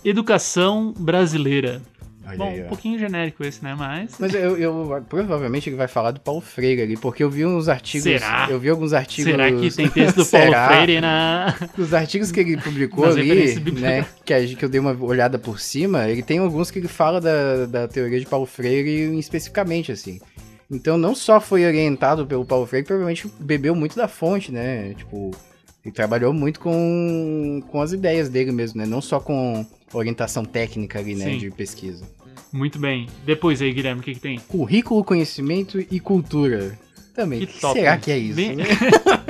Educação 0.04 0.92
brasileira. 0.96 1.82
Olha 2.26 2.36
Bom, 2.36 2.48
aí, 2.48 2.62
um 2.62 2.66
pouquinho 2.68 2.98
genérico 2.98 3.44
esse, 3.44 3.62
né? 3.62 3.74
Mas. 3.78 4.16
Mas 4.18 4.34
eu, 4.34 4.56
eu- 4.56 5.04
provavelmente 5.08 5.68
ele 5.68 5.76
vai 5.76 5.86
falar 5.88 6.10
do 6.10 6.20
Paulo 6.20 6.40
Freire 6.40 6.82
ali, 6.82 6.96
porque 6.96 7.22
eu 7.22 7.30
vi 7.30 7.46
uns 7.46 7.68
artigos. 7.68 8.02
Será? 8.02 8.48
Eu 8.50 8.58
vi 8.58 8.68
alguns 8.68 8.92
artigos. 8.92 9.30
Será 9.30 9.50
que 9.52 9.70
tem 9.70 9.88
texto 9.88 10.16
do 10.16 10.26
Paulo? 10.30 10.52
Freire 10.68 11.00
na. 11.00 11.54
Os 11.78 11.94
artigos 11.94 12.32
que 12.32 12.40
ele 12.40 12.56
publicou 12.56 13.06
Nas 13.06 13.16
ali, 13.16 13.54
né, 13.72 14.04
que, 14.24 14.34
a, 14.34 14.44
que 14.46 14.64
eu 14.64 14.68
dei 14.68 14.80
uma 14.80 14.92
olhada 15.00 15.38
por 15.38 15.60
cima, 15.60 16.08
ele 16.08 16.22
tem 16.22 16.38
alguns 16.38 16.70
que 16.70 16.78
ele 16.78 16.88
fala 16.88 17.20
da, 17.20 17.66
da 17.66 17.88
teoria 17.88 18.18
de 18.18 18.26
Paulo 18.26 18.46
Freire 18.46 19.16
especificamente, 19.18 19.92
assim. 19.92 20.20
Então 20.70 20.98
não 20.98 21.14
só 21.14 21.40
foi 21.40 21.64
orientado 21.64 22.26
pelo 22.26 22.44
Paulo 22.44 22.66
Freire, 22.66 22.84
provavelmente 22.86 23.30
bebeu 23.38 23.74
muito 23.74 23.94
da 23.94 24.08
fonte, 24.08 24.50
né? 24.50 24.94
Tipo, 24.94 25.30
ele 25.86 25.92
trabalhou 25.92 26.32
muito 26.34 26.58
com, 26.58 27.62
com 27.68 27.80
as 27.80 27.92
ideias 27.92 28.28
dele 28.28 28.50
mesmo, 28.52 28.80
né? 28.80 28.86
Não 28.86 29.00
só 29.00 29.20
com 29.20 29.64
orientação 29.92 30.44
técnica 30.44 30.98
ali, 30.98 31.14
né, 31.14 31.26
Sim. 31.30 31.38
de 31.38 31.50
pesquisa. 31.50 32.04
Muito 32.52 32.78
bem. 32.78 33.06
Depois 33.24 33.62
aí, 33.62 33.72
Guilherme, 33.72 34.00
o 34.00 34.04
que, 34.04 34.14
que 34.14 34.20
tem? 34.20 34.38
Currículo, 34.40 35.04
conhecimento 35.04 35.78
e 35.90 36.00
cultura. 36.00 36.76
Também. 37.14 37.46
Que 37.46 37.60
top. 37.60 37.78
Será 37.78 37.96
que 37.98 38.10
é 38.10 38.18
isso? 38.18 38.36
Bem- 38.36 38.56
né? 38.56 38.64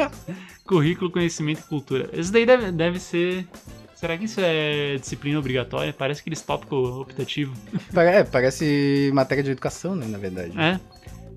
Currículo, 0.66 1.10
conhecimento 1.10 1.60
e 1.60 1.68
cultura. 1.68 2.08
Esse 2.12 2.32
daí 2.32 2.44
deve, 2.46 2.72
deve 2.72 2.98
ser. 2.98 3.46
Será 3.94 4.16
que 4.18 4.24
isso 4.24 4.40
é 4.42 4.96
disciplina 4.96 5.38
obrigatória? 5.38 5.92
Parece 5.92 6.20
aqueles 6.20 6.40
tópico 6.40 6.74
optativo. 6.76 7.54
É, 7.96 8.24
parece 8.24 9.10
matéria 9.14 9.42
de 9.44 9.50
educação, 9.52 9.94
né, 9.94 10.06
na 10.06 10.18
verdade. 10.18 10.52
É. 10.58 10.78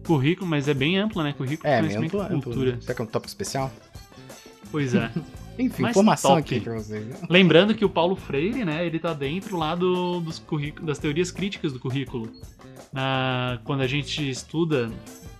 Currículo, 0.05 0.47
mas 0.49 0.67
é 0.67 0.73
bem 0.73 0.97
amplo, 0.97 1.21
né? 1.23 1.33
Currículo, 1.37 1.69
É, 1.69 1.79
conhecimento 1.79 2.19
amplo, 2.19 2.33
e 2.33 2.37
amplo. 2.37 2.41
cultura. 2.53 2.81
Será 2.81 2.93
que 2.95 3.01
é 3.01 3.03
um 3.03 3.07
tópico 3.07 3.29
especial? 3.29 3.71
Pois 4.71 4.93
é. 4.95 5.11
Enfim, 5.59 5.81
Mas 5.81 5.91
informação 5.91 6.35
top. 6.37 6.41
aqui 6.41 6.61
pra 6.61 6.75
vocês. 6.75 7.05
né? 7.05 7.17
Lembrando 7.29 7.75
que 7.75 7.83
o 7.83 7.89
Paulo 7.89 8.15
Freire, 8.15 8.63
né, 8.63 8.85
ele 8.85 8.97
tá 8.97 9.13
dentro 9.13 9.57
lá 9.57 9.75
do, 9.75 10.21
dos 10.21 10.41
das 10.81 10.97
teorias 10.99 11.31
críticas 11.31 11.73
do 11.73 11.79
currículo. 11.79 12.31
Na, 12.93 13.59
quando 13.65 13.81
a 13.81 13.87
gente 13.87 14.29
estuda 14.29 14.89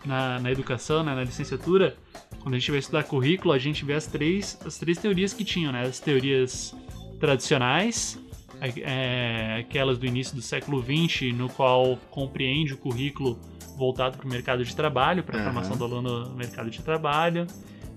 na, 0.06 0.38
na 0.40 0.52
educação, 0.52 1.04
né, 1.06 1.16
na 1.16 1.24
licenciatura, 1.24 1.96
quando 2.42 2.56
a 2.56 2.60
gente 2.60 2.70
vai 2.70 2.80
estudar 2.82 3.04
currículo, 3.04 3.54
a 3.54 3.58
gente 3.58 3.86
vê 3.86 3.94
as 3.94 4.08
três, 4.08 4.60
as 4.66 4.78
três 4.78 4.98
teorias 4.98 5.32
que 5.34 5.46
tinham, 5.46 5.72
né? 5.72 5.84
As 5.84 6.00
teorias 6.02 6.76
tradicionais, 7.18 8.20
é, 8.62 9.58
aquelas 9.62 9.98
do 9.98 10.06
início 10.06 10.36
do 10.36 10.42
século 10.42 10.84
XX, 10.84 11.34
no 11.34 11.48
qual 11.50 11.98
compreende 12.12 12.74
o 12.74 12.78
currículo 12.78 13.40
voltado 13.78 14.18
para 14.18 14.26
o 14.26 14.30
mercado 14.30 14.66
de 14.66 14.76
trabalho, 14.76 15.24
para 15.24 15.38
a 15.38 15.42
Aham. 15.42 15.54
formação 15.54 15.78
do 15.78 15.86
aluno 15.86 16.26
no 16.30 16.36
mercado 16.36 16.70
de 16.70 16.82
trabalho, 16.82 17.48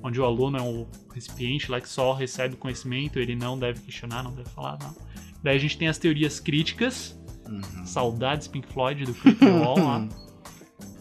onde 0.02 0.20
o 0.20 0.24
aluno 0.24 0.58
é 0.58 0.62
um 0.62 0.86
recipiente 1.14 1.70
lá 1.70 1.80
que 1.80 1.88
só 1.88 2.12
recebe 2.12 2.56
conhecimento, 2.56 3.18
ele 3.18 3.36
não 3.36 3.58
deve 3.58 3.80
questionar, 3.80 4.22
não 4.22 4.32
deve 4.32 4.48
falar, 4.50 4.78
não. 4.80 4.94
Daí 5.42 5.56
a 5.56 5.60
gente 5.60 5.76
tem 5.78 5.88
as 5.88 5.98
teorias 5.98 6.40
críticas, 6.40 7.18
Uhum. 7.48 7.84
saudades 7.84 8.48
Pink 8.48 8.66
Floyd 8.72 9.04
do 9.04 9.12
Creepy 9.12 9.44
Wall 9.44 9.78
lá. 9.78 10.08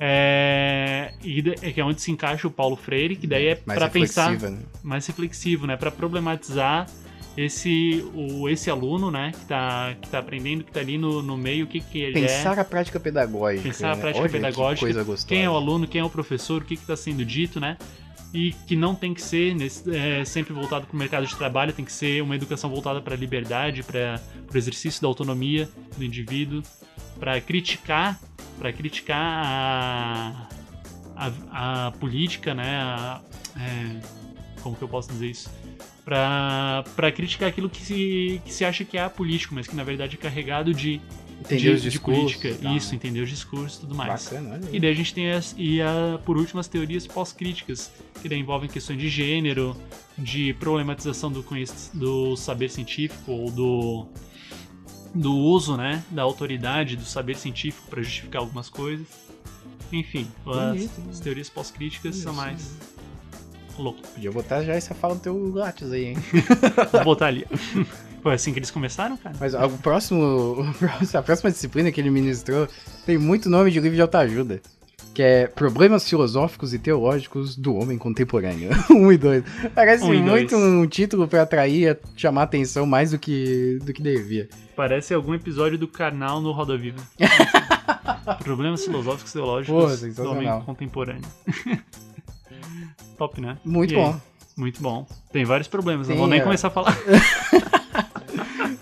É, 0.03 1.13
e 1.23 1.43
é 1.61 1.71
que 1.71 1.79
é 1.79 1.85
onde 1.85 2.01
se 2.01 2.09
encaixa 2.11 2.47
o 2.47 2.51
Paulo 2.51 2.75
Freire, 2.75 3.15
que 3.15 3.27
daí 3.27 3.47
é 3.49 3.55
para 3.55 3.87
pensar 3.87 4.31
né? 4.31 4.57
mais 4.81 5.05
reflexivo, 5.05 5.67
né, 5.67 5.77
para 5.77 5.91
problematizar 5.91 6.87
esse 7.37 8.03
o 8.15 8.49
esse 8.49 8.71
aluno, 8.71 9.11
né, 9.11 9.31
que 9.31 9.45
tá 9.45 9.95
que 10.01 10.09
tá 10.09 10.17
aprendendo, 10.17 10.63
que 10.63 10.71
tá 10.71 10.79
ali 10.79 10.97
no, 10.97 11.21
no 11.21 11.37
meio, 11.37 11.65
o 11.65 11.67
que 11.67 11.79
que 11.79 11.99
ele 11.99 12.13
Pensar 12.21 12.57
é, 12.57 12.61
a 12.61 12.65
prática 12.65 12.99
pedagógica. 12.99 13.61
pensar 13.61 13.91
a 13.91 13.95
né? 13.95 14.01
prática 14.01 14.21
Olha 14.23 14.29
que 14.29 14.37
pedagógica, 14.37 15.03
gostosa. 15.03 15.27
quem 15.27 15.43
é 15.43 15.49
o 15.49 15.55
aluno, 15.55 15.87
quem 15.87 16.01
é 16.01 16.03
o 16.03 16.09
professor, 16.09 16.63
o 16.63 16.65
que 16.65 16.77
que 16.77 16.85
tá 16.85 16.95
sendo 16.95 17.23
dito, 17.23 17.59
né? 17.59 17.77
E 18.33 18.53
que 18.65 18.75
não 18.77 18.95
tem 18.95 19.13
que 19.13 19.21
ser 19.21 19.53
nesse- 19.53 19.93
é, 19.93 20.23
sempre 20.23 20.53
voltado 20.53 20.85
para 20.87 20.95
o 20.95 20.97
mercado 20.97 21.25
de 21.27 21.35
trabalho, 21.35 21.73
tem 21.73 21.83
que 21.83 21.91
ser 21.91 22.23
uma 22.23 22.35
educação 22.35 22.69
voltada 22.69 23.01
para 23.01 23.13
a 23.13 23.17
liberdade, 23.17 23.83
para 23.83 24.21
o 24.53 24.57
exercício 24.57 25.01
da 25.01 25.07
autonomia 25.07 25.69
do 25.97 26.03
indivíduo, 26.03 26.63
para 27.19 27.39
criticar, 27.41 28.17
para 28.57 28.71
criticar 28.71 29.17
a, 29.21 30.47
a, 31.15 31.87
a 31.87 31.91
política, 31.91 32.53
né? 32.53 32.77
a- 32.81 33.21
é, 33.59 33.99
como 34.61 34.75
que 34.77 34.81
eu 34.81 34.87
posso 34.87 35.09
dizer 35.11 35.29
isso? 35.29 35.49
Para 36.05 37.11
criticar 37.13 37.49
aquilo 37.49 37.69
que 37.69 37.81
se, 37.81 38.41
que 38.45 38.53
se 38.53 38.65
acha 38.65 38.83
que 38.83 38.97
é 38.97 39.03
apolítico, 39.03 39.53
mas 39.53 39.67
que 39.67 39.75
na 39.75 39.83
verdade 39.83 40.15
é 40.15 40.17
carregado 40.17 40.73
de, 40.73 40.99
Entender 41.41 41.75
de, 41.77 41.89
de 41.89 41.99
política. 41.99 42.55
tal, 42.61 42.75
Isso, 42.75 42.89
né? 42.89 42.95
entender 42.95 43.21
os 43.21 43.29
discursos 43.29 43.77
e 43.77 43.81
tudo 43.81 43.95
mais. 43.95 44.25
Bacana, 44.25 44.55
olha 44.55 44.67
aí. 44.67 44.75
E 44.75 44.79
daí 44.79 44.91
a 44.91 44.95
gente 44.95 45.13
tem 45.13 45.31
as, 45.31 45.55
e 45.57 45.81
a, 45.81 46.19
por 46.23 46.37
último 46.37 46.59
as 46.59 46.67
teorias 46.67 47.07
pós-críticas, 47.07 47.91
que 48.21 48.29
daí 48.29 48.39
envolvem 48.39 48.69
questões 48.69 48.99
de 48.99 49.09
gênero, 49.09 49.75
de 50.17 50.53
problematização 50.53 51.31
do, 51.31 51.43
do 51.93 52.35
saber 52.37 52.69
científico 52.69 53.31
ou 53.31 53.51
do, 53.51 54.05
do 55.15 55.35
uso 55.35 55.75
né, 55.75 56.03
da 56.11 56.21
autoridade 56.21 56.95
do 56.95 57.05
saber 57.05 57.35
científico 57.35 57.87
para 57.89 58.01
justificar 58.01 58.41
algumas 58.41 58.69
coisas. 58.69 59.07
Enfim, 59.91 60.27
as, 60.45 60.67
Bonito, 60.67 61.01
as 61.09 61.19
teorias 61.19 61.49
pós-críticas 61.49 62.15
são 62.15 62.33
mais 62.33 62.77
loucas. 63.77 64.09
Podia 64.11 64.31
botar 64.31 64.63
já 64.63 64.73
essa 64.73 64.93
fala 64.93 65.15
no 65.15 65.19
teu 65.19 65.53
Lattes 65.53 65.91
aí, 65.91 66.05
hein? 66.05 66.17
Vou 66.91 67.03
botar 67.03 67.27
ali. 67.27 67.45
Foi 68.21 68.33
assim 68.33 68.53
que 68.53 68.59
eles 68.59 68.69
começaram, 68.71 69.17
cara? 69.17 69.35
Mas 69.39 69.53
o 69.53 69.69
próximo, 69.79 70.21
o 70.61 70.73
próximo- 70.73 71.19
a 71.19 71.23
próxima 71.23 71.51
disciplina 71.51 71.91
que 71.91 71.99
ele 71.99 72.09
ministrou 72.09 72.67
tem 73.05 73.17
muito 73.17 73.49
nome 73.49 73.71
de 73.71 73.79
livro 73.79 73.95
de 73.95 74.01
autoajuda. 74.01 74.61
Que 75.13 75.21
é 75.23 75.47
Problemas 75.47 76.07
Filosóficos 76.07 76.73
e 76.73 76.79
Teológicos 76.79 77.57
do 77.57 77.75
Homem 77.75 77.97
Contemporâneo. 77.97 78.69
1 78.89 79.11
e 79.11 79.17
2. 79.17 79.43
Parece 79.75 80.03
Um 80.05 80.13
e 80.13 80.21
muito 80.21 80.51
dois. 80.51 80.63
um 80.63 80.87
título 80.87 81.27
pra 81.27 81.41
atrair, 81.41 81.99
chamar 82.15 82.43
atenção 82.43 82.85
mais 82.85 83.11
do 83.11 83.19
que, 83.19 83.77
do 83.83 83.91
que 83.91 84.01
devia. 84.01 84.47
Parece 84.73 85.13
algum 85.13 85.33
episódio 85.33 85.77
do 85.77 85.85
canal 85.87 86.39
no 86.39 86.53
Roda 86.53 86.77
Viva. 86.77 87.01
Problemas 88.41 88.85
filosóficos 88.85 89.31
e 89.31 89.33
Pô, 89.33 89.39
teológicos 89.43 90.15
do 90.15 90.31
homem 90.31 90.61
contemporâneo. 90.61 91.27
Top, 93.17 93.41
né? 93.41 93.57
Muito 93.65 93.93
E 93.93 93.97
aí? 93.97 94.03
bom. 94.03 94.21
Muito 94.57 94.81
bom. 94.81 95.07
Tem 95.31 95.43
vários 95.43 95.67
problemas, 95.67 96.07
não 96.07 96.13
Tem, 96.13 96.19
vou 96.19 96.27
nem 96.29 96.39
é. 96.39 96.43
começar 96.43 96.67
a 96.67 96.71
falar. 96.71 96.97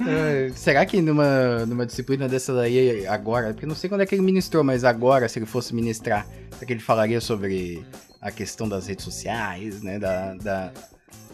É, 0.10 0.50
será 0.56 0.86
que 0.86 1.02
numa, 1.02 1.66
numa 1.66 1.86
disciplina 1.86 2.28
dessa 2.28 2.54
daí 2.54 3.06
agora, 3.08 3.54
porque 3.54 3.66
eu 3.66 3.70
não 3.70 3.76
sei 3.76 3.90
quando 3.90 4.02
é 4.02 4.06
que 4.06 4.16
ele 4.16 4.22
ministrou, 4.22 4.64
mas 4.64 4.84
agora, 4.84 5.28
se 5.30 5.40
ele 5.40 5.46
fosse 5.46 5.74
ministrar, 5.74 6.26
será 6.52 6.66
que 6.66 6.74
ele 6.74 6.80
falaria 6.82 7.22
sobre 7.22 7.84
a 8.22 8.32
questão 8.32 8.68
das 8.68 8.88
redes 8.88 9.06
sociais, 9.06 9.82
né? 9.82 9.98
Da, 10.00 10.34
da 10.36 10.72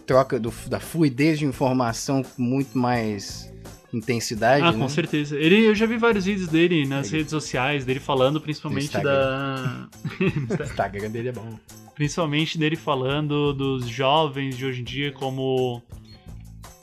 troca, 0.06 0.40
do, 0.40 0.54
da 0.68 0.80
fluidez 0.80 1.40
de 1.40 1.46
informação 1.46 2.22
com 2.24 2.42
muito 2.42 2.78
mais 2.78 3.52
intensidade, 3.94 4.64
ah, 4.66 4.72
né? 4.72 4.78
com 4.78 4.90
certeza. 4.90 5.38
Ele, 5.38 5.66
eu 5.68 5.74
já 5.76 5.86
vi 5.86 5.98
vários 5.98 6.26
vídeos 6.26 6.48
dele 6.50 6.86
nas 6.86 7.08
Ele- 7.08 7.18
redes 7.20 7.32
sociais, 7.32 7.86
dele 7.86 8.00
falando 8.00 8.40
principalmente 8.42 8.96
No 8.98 9.04
da. 9.04 9.88
O 10.60 10.64
Instagram 10.64 11.10
dele 11.10 11.30
é 11.30 11.32
bom. 11.32 11.58
principalmente 11.96 12.58
dele 12.58 12.76
falando 12.76 13.54
dos 13.54 13.88
jovens 13.88 14.58
de 14.58 14.66
hoje 14.66 14.82
em 14.82 14.84
dia 14.84 15.12
como 15.12 15.82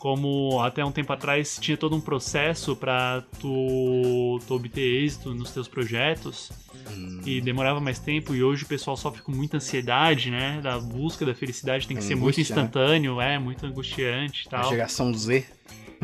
como 0.03 0.61
até 0.61 0.85
um 0.85 0.91
tempo 0.91 1.13
atrás 1.13 1.59
tinha 1.61 1.77
todo 1.77 1.95
um 1.95 2.01
processo 2.01 2.75
pra 2.75 3.23
tu, 3.39 4.41
tu 4.49 4.55
obter 4.57 5.05
êxito 5.05 5.33
nos 5.33 5.53
teus 5.53 5.69
projetos 5.69 6.51
Hum. 6.91 7.21
e 7.25 7.41
demorava 7.41 7.79
mais 7.81 8.01
tempo 8.01 8.35
e 8.35 8.43
hoje 8.43 8.65
o 8.65 8.67
pessoal 8.67 8.97
sofre 8.97 9.23
com 9.23 9.31
muita 9.31 9.59
ansiedade, 9.59 10.33
né? 10.33 10.59
Da 10.61 10.81
busca 10.81 11.25
da 11.25 11.33
felicidade 11.33 11.87
tem 11.87 11.97
que 11.97 12.03
ser 12.03 12.17
muito 12.17 12.35
né? 12.37 12.43
instantâneo, 12.43 13.21
é 13.21 13.39
muito 13.39 13.65
angustiante 13.65 14.45
e 14.45 14.49
A 14.49 14.51
tal. 14.51 14.71
geração 14.71 15.15
Z. 15.15 15.45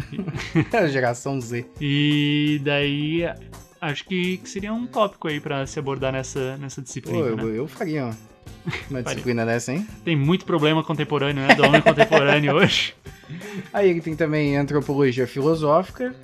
a 0.73 0.87
geração 0.87 1.41
Z. 1.41 1.67
E 1.81 2.61
daí 2.63 3.25
acho 3.81 4.05
que, 4.05 4.37
que 4.37 4.49
seria 4.49 4.73
um 4.73 4.87
tópico 4.87 5.27
aí 5.27 5.41
pra 5.41 5.67
se 5.67 5.77
abordar 5.81 6.13
nessa 6.13 6.57
nessa 6.59 6.81
Pô, 6.81 6.85
disciplina, 6.85 7.19
eu, 7.27 7.37
né? 7.37 7.59
eu 7.59 7.67
faria 7.67 8.11
uma, 8.89 9.03
disciplina 9.03 9.45
dessa, 9.45 9.73
hein? 9.73 9.85
Tem 10.05 10.15
muito 10.15 10.45
problema 10.45 10.85
contemporâneo, 10.85 11.45
né? 11.45 11.57
Do 11.57 11.65
homem 11.65 11.83
contemporâneo 11.83 12.55
hoje. 12.63 12.95
Aí 13.73 13.91
ele 13.91 14.01
tem 14.01 14.15
também 14.17 14.57
antropologia 14.57 15.27
filosófica. 15.27 16.15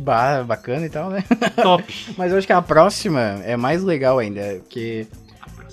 Ba- 0.00 0.42
Bacana 0.44 0.86
e 0.86 0.90
tal, 0.90 1.10
né? 1.10 1.24
Top. 1.60 1.84
Mas 2.16 2.32
eu 2.32 2.38
acho 2.38 2.46
que 2.46 2.52
a 2.52 2.62
próxima 2.62 3.40
é 3.44 3.56
mais 3.56 3.82
legal 3.82 4.18
ainda, 4.18 4.60
porque 4.60 5.06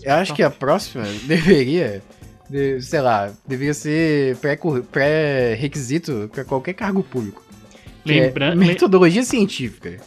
eu 0.04 0.14
acho 0.16 0.34
que 0.34 0.44
a 0.44 0.50
próxima 0.50 1.04
deveria, 1.26 2.02
de- 2.50 2.82
sei 2.82 3.02
lá, 3.02 3.32
deveria 3.48 3.74
ser 3.74 4.36
pré-requisito 4.92 6.30
para 6.34 6.44
qualquer 6.44 6.74
cargo 6.74 7.04
público. 7.04 7.44
que 8.04 8.20
é 8.20 8.32
metodologia 8.68 9.24
científica. 9.24 9.98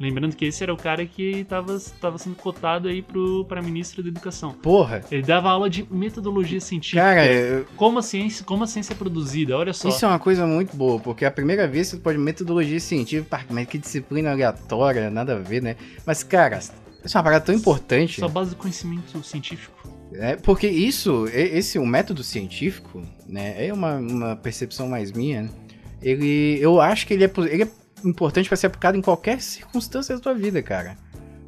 Lembrando 0.00 0.36
que 0.36 0.44
esse 0.44 0.62
era 0.62 0.72
o 0.72 0.76
cara 0.76 1.04
que 1.04 1.44
tava, 1.44 1.76
tava 2.00 2.18
sendo 2.18 2.36
cotado 2.36 2.86
aí 2.88 3.02
pro, 3.02 3.44
pra 3.46 3.60
ministro 3.60 4.02
da 4.02 4.08
educação. 4.08 4.52
Porra, 4.52 5.02
Ele 5.10 5.22
dava 5.22 5.50
aula 5.50 5.68
de 5.68 5.84
metodologia 5.90 6.60
científica. 6.60 7.02
cara, 7.02 7.26
eu- 7.26 7.66
Como 7.76 7.98
a 7.98 8.02
ciência, 8.02 8.44
como 8.44 8.62
a 8.62 8.66
ciência 8.66 8.92
é 8.92 8.96
produzida, 8.96 9.56
olha 9.58 9.72
só. 9.72 9.88
isso 9.88 10.04
é 10.04 10.08
uma 10.08 10.18
coisa 10.20 10.46
muito 10.46 10.76
boa, 10.76 11.00
porque 11.00 11.24
a 11.24 11.30
primeira 11.30 11.66
vez 11.66 11.88
você 11.88 11.96
pode 11.96 12.16
metodologia 12.16 12.78
científica, 12.78 13.40
mas 13.50 13.66
que 13.66 13.76
disciplina 13.76 14.30
aleatória, 14.30 15.10
nada 15.10 15.34
a 15.34 15.38
ver, 15.40 15.62
né? 15.62 15.74
Mas, 16.06 16.22
cara, 16.22 16.58
isso 16.58 16.72
é 17.04 17.18
uma 17.18 17.24
parada 17.24 17.44
tão 17.44 17.54
importante. 17.54 18.20
Só 18.20 18.28
base 18.28 18.50
do 18.50 18.56
conhecimento 18.56 19.22
científico. 19.24 19.76
É, 20.14 20.36
porque 20.36 20.66
isso, 20.68 21.26
esse 21.32 21.78
o 21.78 21.84
método 21.84 22.22
científico, 22.22 23.02
né, 23.26 23.66
é 23.66 23.72
uma, 23.72 23.96
uma 23.96 24.36
percepção 24.36 24.88
mais 24.88 25.12
minha, 25.12 25.42
né, 25.42 25.50
ele, 26.00 26.56
eu 26.60 26.80
acho 26.80 27.06
que 27.06 27.12
ele 27.14 27.24
é, 27.24 27.30
ele 27.50 27.64
é 27.64 27.68
importante 28.04 28.48
para 28.48 28.56
ser 28.56 28.66
aplicado 28.68 28.96
em 28.96 29.02
qualquer 29.02 29.40
circunstância 29.40 30.14
da 30.14 30.20
tua 30.20 30.34
vida, 30.34 30.62
cara. 30.62 30.96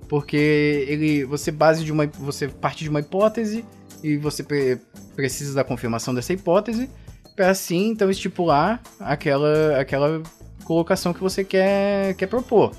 Porque 0.09 0.85
ele, 0.89 1.25
você 1.25 1.51
base 1.51 1.85
de 1.85 1.93
uma, 1.93 2.07
você 2.07 2.49
parte 2.49 2.83
de 2.83 2.91
uma 2.91 3.01
hipótese 3.01 3.65
e 4.03 4.17
você 4.17 4.43
pre- 4.43 4.79
precisa 5.15 5.55
da 5.55 5.63
confirmação 5.63 6.13
dessa 6.15 6.33
hipótese 6.33 6.91
para 7.37 7.51
assim, 7.51 7.91
então 7.91 8.11
estipular 8.11 8.83
aquela, 8.99 9.79
aquela 9.81 10.23
colocação 10.65 11.13
que 11.15 11.21
você 11.21 11.45
quer, 11.45 12.15
quer 12.15 12.27
propor, 12.27 12.73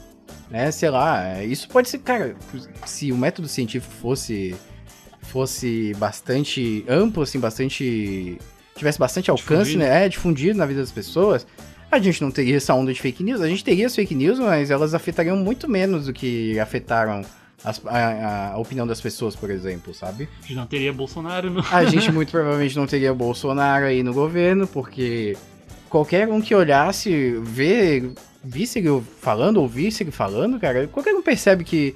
né? 0.50 0.70
Sei 0.72 0.90
lá, 0.90 1.42
isso 1.44 1.70
pode 1.70 1.90
ser, 1.90 2.00
cara, 2.00 2.36
se 2.86 3.12
o 3.12 3.18
método 3.18 3.48
científico 3.48 3.94
fosse 3.94 4.56
fosse 5.22 5.94
bastante 5.98 6.84
amplo, 6.90 7.24
assim, 7.24 7.40
bastante. 7.40 8.38
tivesse 8.76 9.00
bastante 9.00 9.32
alcance, 9.32 9.72
Difundido. 9.72 9.80
né? 9.80 10.06
É, 10.06 10.10
difundido 10.10 10.58
na 10.58 10.66
vida 10.66 10.82
das 10.82 10.92
pessoas, 10.92 11.48
a 11.92 12.00
gente 12.00 12.22
não 12.22 12.32
teria 12.32 12.58
essa 12.58 12.74
onda 12.74 12.94
de 12.94 13.02
fake 13.02 13.24
news. 13.24 13.42
A 13.42 13.48
gente 13.48 13.64
teria 13.64 13.86
as 13.86 13.96
fake 13.96 14.16
news, 14.16 14.40
mas 14.40 14.72
elas 14.72 14.94
afetariam 14.94 15.36
muito 15.38 15.70
menos 15.70 16.06
do 16.06 16.14
que 16.14 16.58
afetaram 16.60 17.22
as- 17.64 17.82
a, 17.86 18.54
a 18.54 18.58
opinião 18.58 18.88
das 18.88 19.00
pessoas, 19.02 19.36
por 19.36 19.50
exemplo, 19.52 19.94
sabe? 19.94 20.28
A 20.40 20.42
gente 20.48 20.56
não 20.56 20.66
teria 20.66 20.92
Bolsonaro 20.94 21.50
no. 21.50 21.64
A 21.72 21.84
gente 21.86 22.10
muito 22.14 22.32
provavelmente 22.32 22.76
não 22.78 22.88
teria 22.88 23.14
Bolsonaro 23.14 23.86
aí 23.86 24.02
no 24.02 24.14
governo, 24.14 24.66
porque 24.66 25.36
qualquer 25.90 26.28
um 26.30 26.40
que 26.42 26.56
olhasse, 26.56 27.36
vê, 27.44 28.10
visse 28.44 28.80
ele 28.80 29.04
falando, 29.20 29.58
ouvisse 29.58 30.02
ele 30.04 30.12
falando, 30.12 30.60
cara, 30.60 30.88
qualquer 30.88 31.14
um 31.14 31.22
percebe 31.22 31.64
que, 31.64 31.94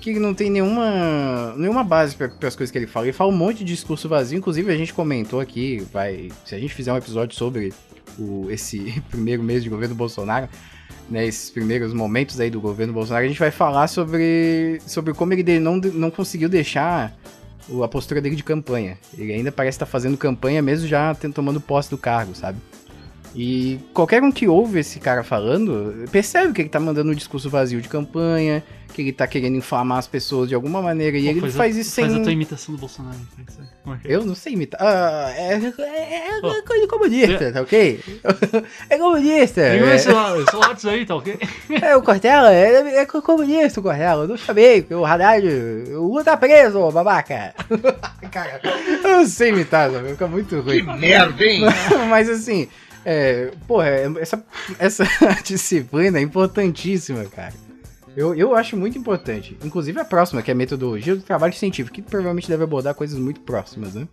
que 0.00 0.18
não 0.18 0.34
tem 0.34 0.50
nenhuma, 0.50 1.54
nenhuma 1.56 1.82
base 1.82 2.14
para 2.14 2.26
as 2.26 2.54
coisas 2.56 2.70
que 2.70 2.78
ele 2.78 2.86
fala. 2.86 3.06
Ele 3.06 3.12
fala 3.12 3.30
um 3.32 3.36
monte 3.36 3.58
de 3.58 3.64
discurso 3.64 4.08
vazio, 4.08 4.38
inclusive 4.38 4.72
a 4.72 4.76
gente 4.76 4.92
comentou 4.92 5.40
aqui, 5.40 5.86
vai, 5.92 6.30
se 6.44 6.54
a 6.54 6.58
gente 6.58 6.74
fizer 6.74 6.92
um 6.92 6.96
episódio 6.96 7.36
sobre 7.36 7.72
o, 8.18 8.46
esse 8.50 9.02
primeiro 9.10 9.42
mês 9.42 9.62
de 9.62 9.68
governo 9.68 9.94
Bolsonaro, 9.94 10.48
né, 11.08 11.26
esses 11.26 11.50
primeiros 11.50 11.92
momentos 11.92 12.40
aí 12.40 12.50
do 12.50 12.60
governo 12.60 12.92
Bolsonaro, 12.92 13.24
a 13.24 13.28
gente 13.28 13.38
vai 13.38 13.50
falar 13.50 13.86
sobre, 13.88 14.80
sobre 14.86 15.14
como 15.14 15.32
ele 15.32 15.58
não, 15.58 15.76
não 15.76 16.10
conseguiu 16.10 16.48
deixar 16.48 17.16
a 17.82 17.88
postura 17.88 18.20
dele 18.20 18.36
de 18.36 18.44
campanha. 18.44 18.98
Ele 19.16 19.32
ainda 19.32 19.50
parece 19.50 19.76
estar 19.76 19.86
fazendo 19.86 20.16
campanha 20.16 20.62
mesmo 20.62 20.86
já 20.86 21.14
tomando 21.34 21.60
posse 21.60 21.90
do 21.90 21.98
cargo, 21.98 22.34
sabe? 22.34 22.58
E 23.34 23.78
qualquer 23.92 24.22
um 24.22 24.32
que 24.32 24.48
ouve 24.48 24.78
esse 24.78 24.98
cara 24.98 25.22
falando, 25.22 26.08
percebe 26.10 26.52
que 26.52 26.62
ele 26.62 26.68
tá 26.68 26.80
mandando 26.80 27.10
um 27.10 27.14
discurso 27.14 27.50
vazio 27.50 27.82
de 27.82 27.88
campanha, 27.88 28.64
que 28.92 29.02
ele 29.02 29.12
tá 29.12 29.26
querendo 29.26 29.56
inflamar 29.56 29.98
as 29.98 30.06
pessoas 30.06 30.48
de 30.48 30.54
alguma 30.54 30.80
maneira, 30.80 31.16
e 31.18 31.24
Pô, 31.24 31.30
ele 31.30 31.40
faz, 31.40 31.54
faz 31.54 31.76
isso 31.76 31.90
sem... 31.90 32.04
Faz 32.06 32.16
a 32.16 32.22
tua 32.22 32.32
imitação 32.32 32.74
do 32.74 32.80
Bolsonaro. 32.80 33.16
como 33.82 33.94
é 33.94 33.98
que 33.98 34.06
é 34.06 34.08
que 34.08 34.12
é? 34.12 34.16
Eu 34.16 34.24
não 34.24 34.34
sei 34.34 34.54
imitar. 34.54 34.80
Ah, 34.82 35.32
é, 35.36 35.54
é, 35.54 36.28
é 36.36 36.40
Pô. 36.40 36.62
coisa 36.66 36.86
comunista, 36.88 37.52
tá 37.52 37.60
ok? 37.60 38.00
É 38.88 38.98
comunista. 38.98 39.68
Liga 39.74 39.86
É, 39.90 39.96
esse 39.96 40.08
lá- 40.10 40.38
esse 40.38 40.56
lápis 40.56 40.84
aí, 40.86 41.04
tá 41.06 41.16
ok? 41.16 41.38
é, 41.82 41.96
o 41.96 42.02
Cortella 42.02 42.52
é, 42.52 42.98
é 43.02 43.06
comunista 43.06 43.80
o 43.80 43.82
Cortella. 43.82 44.24
Eu 44.24 44.28
não 44.28 44.36
chamei, 44.36 44.86
o 44.90 45.04
Haddad. 45.04 45.46
O 45.94 46.02
Lula 46.08 46.24
tá 46.24 46.36
preso, 46.36 46.78
ô 46.78 46.90
babaca. 46.90 47.54
Cara, 48.30 48.60
eu 48.62 49.02
não 49.18 49.26
sei 49.26 49.50
imitar, 49.50 49.90
sabe? 49.90 50.10
Fica 50.10 50.26
muito 50.26 50.60
ruim. 50.60 50.82
Merda, 50.82 51.44
hein? 51.44 51.62
Mas 52.08 52.28
assim, 52.28 52.68
é, 53.04 53.50
porra, 53.66 53.88
é- 53.88 54.10
essa, 54.20 54.42
essa 54.78 55.04
disciplina 55.44 56.18
é 56.18 56.22
importantíssima, 56.22 57.24
cara. 57.24 57.52
Eu, 58.16 58.34
eu 58.34 58.54
acho 58.54 58.76
muito 58.76 58.96
importante. 58.96 59.56
Inclusive 59.64 60.00
a 60.00 60.04
próxima, 60.04 60.40
que 60.42 60.50
é 60.50 60.54
a 60.54 60.56
metodologia 60.56 61.14
do 61.14 61.22
trabalho 61.22 61.52
científico, 61.52 61.94
que 61.94 62.02
provavelmente 62.02 62.48
deve 62.48 62.64
abordar 62.64 62.94
coisas 62.94 63.18
muito 63.18 63.40
próximas, 63.40 63.94
né? 63.94 64.08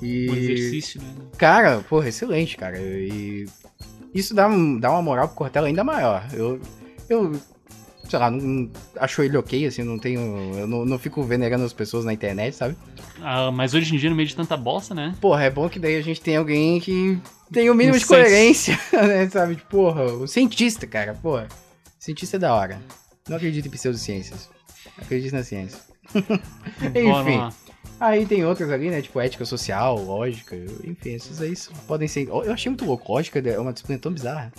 E. 0.00 0.30
Um 0.30 0.34
exercício, 0.36 1.00
né? 1.02 1.08
Cara, 1.36 1.80
porra, 1.88 2.08
excelente, 2.08 2.56
cara. 2.56 2.78
E 2.80 3.46
isso 4.14 4.34
dá, 4.34 4.46
um- 4.46 4.78
dá 4.78 4.90
uma 4.90 5.02
moral 5.02 5.26
pro 5.28 5.36
Cortella 5.36 5.66
ainda 5.66 5.82
maior. 5.82 6.24
Eu, 6.32 6.60
eu 7.08 7.32
sei 8.08 8.18
lá, 8.18 8.30
não, 8.30 8.38
não 8.38 8.70
acho 9.00 9.20
ele 9.22 9.36
ok, 9.36 9.66
assim, 9.66 9.82
não 9.82 9.98
tenho. 9.98 10.20
Eu 10.56 10.66
não, 10.68 10.84
não 10.84 10.98
fico 10.98 11.20
venerando 11.24 11.64
as 11.64 11.72
pessoas 11.72 12.04
na 12.04 12.12
internet, 12.12 12.54
sabe? 12.54 12.76
Ah, 13.20 13.50
mas 13.50 13.74
hoje 13.74 13.92
em 13.94 13.98
dia, 13.98 14.08
no 14.08 14.14
meio 14.16 14.28
de 14.28 14.36
tanta 14.36 14.56
bosta, 14.56 14.94
né? 14.94 15.14
Porra, 15.20 15.42
é 15.44 15.50
bom 15.50 15.68
que 15.68 15.80
daí 15.80 15.96
a 15.96 16.02
gente 16.02 16.20
tem 16.20 16.36
alguém 16.36 16.78
que 16.80 17.18
tem 17.52 17.68
o 17.68 17.74
mínimo 17.74 17.96
Um 17.96 17.98
de 17.98 18.06
senso. 18.06 18.20
coerência, 18.22 18.78
né? 18.94 19.28
Sabe? 19.28 19.56
Tipo, 19.56 19.68
porra, 19.68 20.04
o 20.04 20.28
cientista, 20.28 20.86
cara, 20.86 21.14
porra. 21.14 21.48
Cientista 21.98 22.36
é 22.36 22.38
da 22.38 22.54
hora. 22.54 22.80
Não 23.28 23.36
acredito 23.36 23.66
em 23.66 23.70
pseudociências. 23.70 24.48
Acredito 24.96 25.32
na 25.32 25.42
ciência. 25.42 25.78
Enfim. 26.14 27.68
Aí 28.00 28.26
tem 28.26 28.44
outras 28.44 28.70
ali, 28.70 28.90
né? 28.90 29.02
Tipo 29.02 29.20
ética 29.20 29.44
social, 29.44 30.00
lógica, 30.00 30.56
enfim, 30.84 31.14
esses 31.14 31.40
aí 31.40 31.52
podem 31.86 32.06
ser. 32.06 32.28
Eu 32.28 32.52
achei 32.52 32.70
muito 32.70 32.84
louco. 32.84 33.12
Lógica 33.12 33.40
é 33.40 33.58
uma 33.58 33.72
disciplina 33.72 34.00
tão 34.00 34.12
bizarra. 34.12 34.52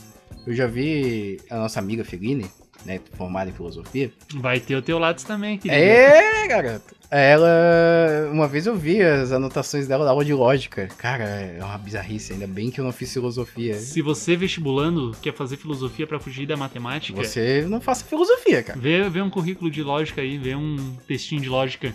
Eu 0.46 0.54
já 0.54 0.68
vi 0.68 1.40
a 1.50 1.58
nossa 1.58 1.80
amiga 1.80 2.04
Feline, 2.04 2.50
né? 2.86 3.00
Formada 3.14 3.50
em 3.50 3.54
filosofia. 3.54 4.12
Vai 4.36 4.60
ter 4.60 4.76
o 4.76 4.82
teu 4.82 4.98
Lattes 5.00 5.24
também, 5.24 5.58
querido. 5.58 5.82
É, 5.82 6.48
garoto. 6.48 6.96
Ela. 7.12 8.30
Uma 8.32 8.48
vez 8.48 8.68
eu 8.68 8.76
vi 8.76 9.02
as 9.02 9.32
anotações 9.32 9.88
dela 9.88 10.06
da 10.06 10.12
aula 10.12 10.24
de 10.24 10.34
lógica. 10.34 10.88
Cara, 10.98 11.24
é 11.24 11.60
uma 11.64 11.78
bizarrice. 11.78 12.34
Ainda 12.34 12.46
bem 12.46 12.70
que 12.70 12.80
eu 12.80 12.86
não 12.86 12.92
fiz 12.92 13.12
filosofia. 13.12 13.74
Se 13.76 14.02
você 14.02 14.36
vestibulando 14.36 15.16
quer 15.22 15.34
fazer 15.34 15.58
filosofia 15.58 16.06
pra 16.06 16.20
fugir 16.20 16.46
da 16.46 16.56
matemática, 16.56 17.18
Você 17.22 17.66
não 17.68 17.82
faça 17.82 18.06
filosofia, 18.06 18.62
cara. 18.62 18.80
vê, 18.80 19.10
vê 19.10 19.22
um 19.22 19.30
currículo 19.30 19.72
de 19.72 19.82
lógica 19.82 20.22
aí, 20.22 20.38
vê 20.38 20.56
um 20.56 20.96
textinho 21.08 21.42
de 21.42 21.50
lógica. 21.50 21.94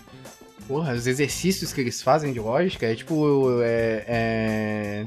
Porra, 0.67 0.95
os 0.95 1.07
exercícios 1.07 1.73
que 1.73 1.81
eles 1.81 2.03
fazem 2.03 2.33
de 2.33 2.41
lógica 2.41 2.87
é 2.87 2.95
tipo. 2.95 3.49
É. 3.63 4.05
É, 4.09 5.05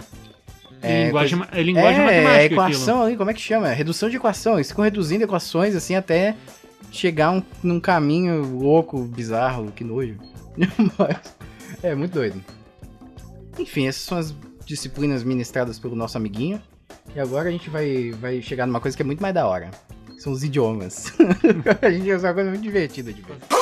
é 0.82 1.06
linguagem, 1.06 1.38
coisa- 1.40 1.54
é 1.60 1.64
linguagem 1.64 2.02
é, 2.02 2.06
matemática. 2.06 2.42
é 2.42 2.46
equação 2.46 3.02
ali, 3.04 3.18
como 3.18 3.30
é 3.30 3.34
que 3.34 3.42
chama? 3.42 3.68
Redução 3.70 4.10
de 4.10 4.18
equação. 4.18 4.56
Eles 4.56 4.70
ficam 4.70 4.84
reduzindo 4.84 5.24
equações 5.24 5.76
assim 5.76 5.96
até 5.96 6.36
chegar 6.92 7.32
um, 7.32 7.42
num 7.64 7.80
caminho 7.80 8.44
louco, 8.44 9.02
bizarro, 9.04 9.72
que 9.72 9.84
nojo. 9.84 10.18
Mas 10.98 11.18
é 11.84 11.96
muito 11.96 12.14
doido. 12.14 12.44
Enfim, 13.60 13.88
essas 13.88 14.04
são 14.04 14.18
as 14.18 14.34
disciplinas 14.66 15.24
ministradas 15.24 15.80
pelo 15.80 15.96
nosso 15.96 16.18
amiguinho. 16.18 16.62
E 17.16 17.20
agora 17.20 17.50
a 17.50 17.52
gente 17.52 17.70
vai, 17.70 18.12
vai 18.12 18.42
chegar 18.42 18.68
numa 18.68 18.80
coisa 18.80 18.96
que 18.96 19.02
é 19.02 19.06
muito 19.06 19.22
mais 19.22 19.34
da 19.34 19.48
hora. 19.48 19.72
São 20.18 20.34
os 20.34 20.44
idiomas. 20.44 21.14
a 21.82 21.90
gente 21.90 22.06
vai 22.08 22.18
uma 22.18 22.34
coisa 22.34 22.50
muito 22.50 22.64
divertida 22.64 23.14
de 23.14 23.22
ver. 23.22 23.57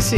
Esse, 0.00 0.16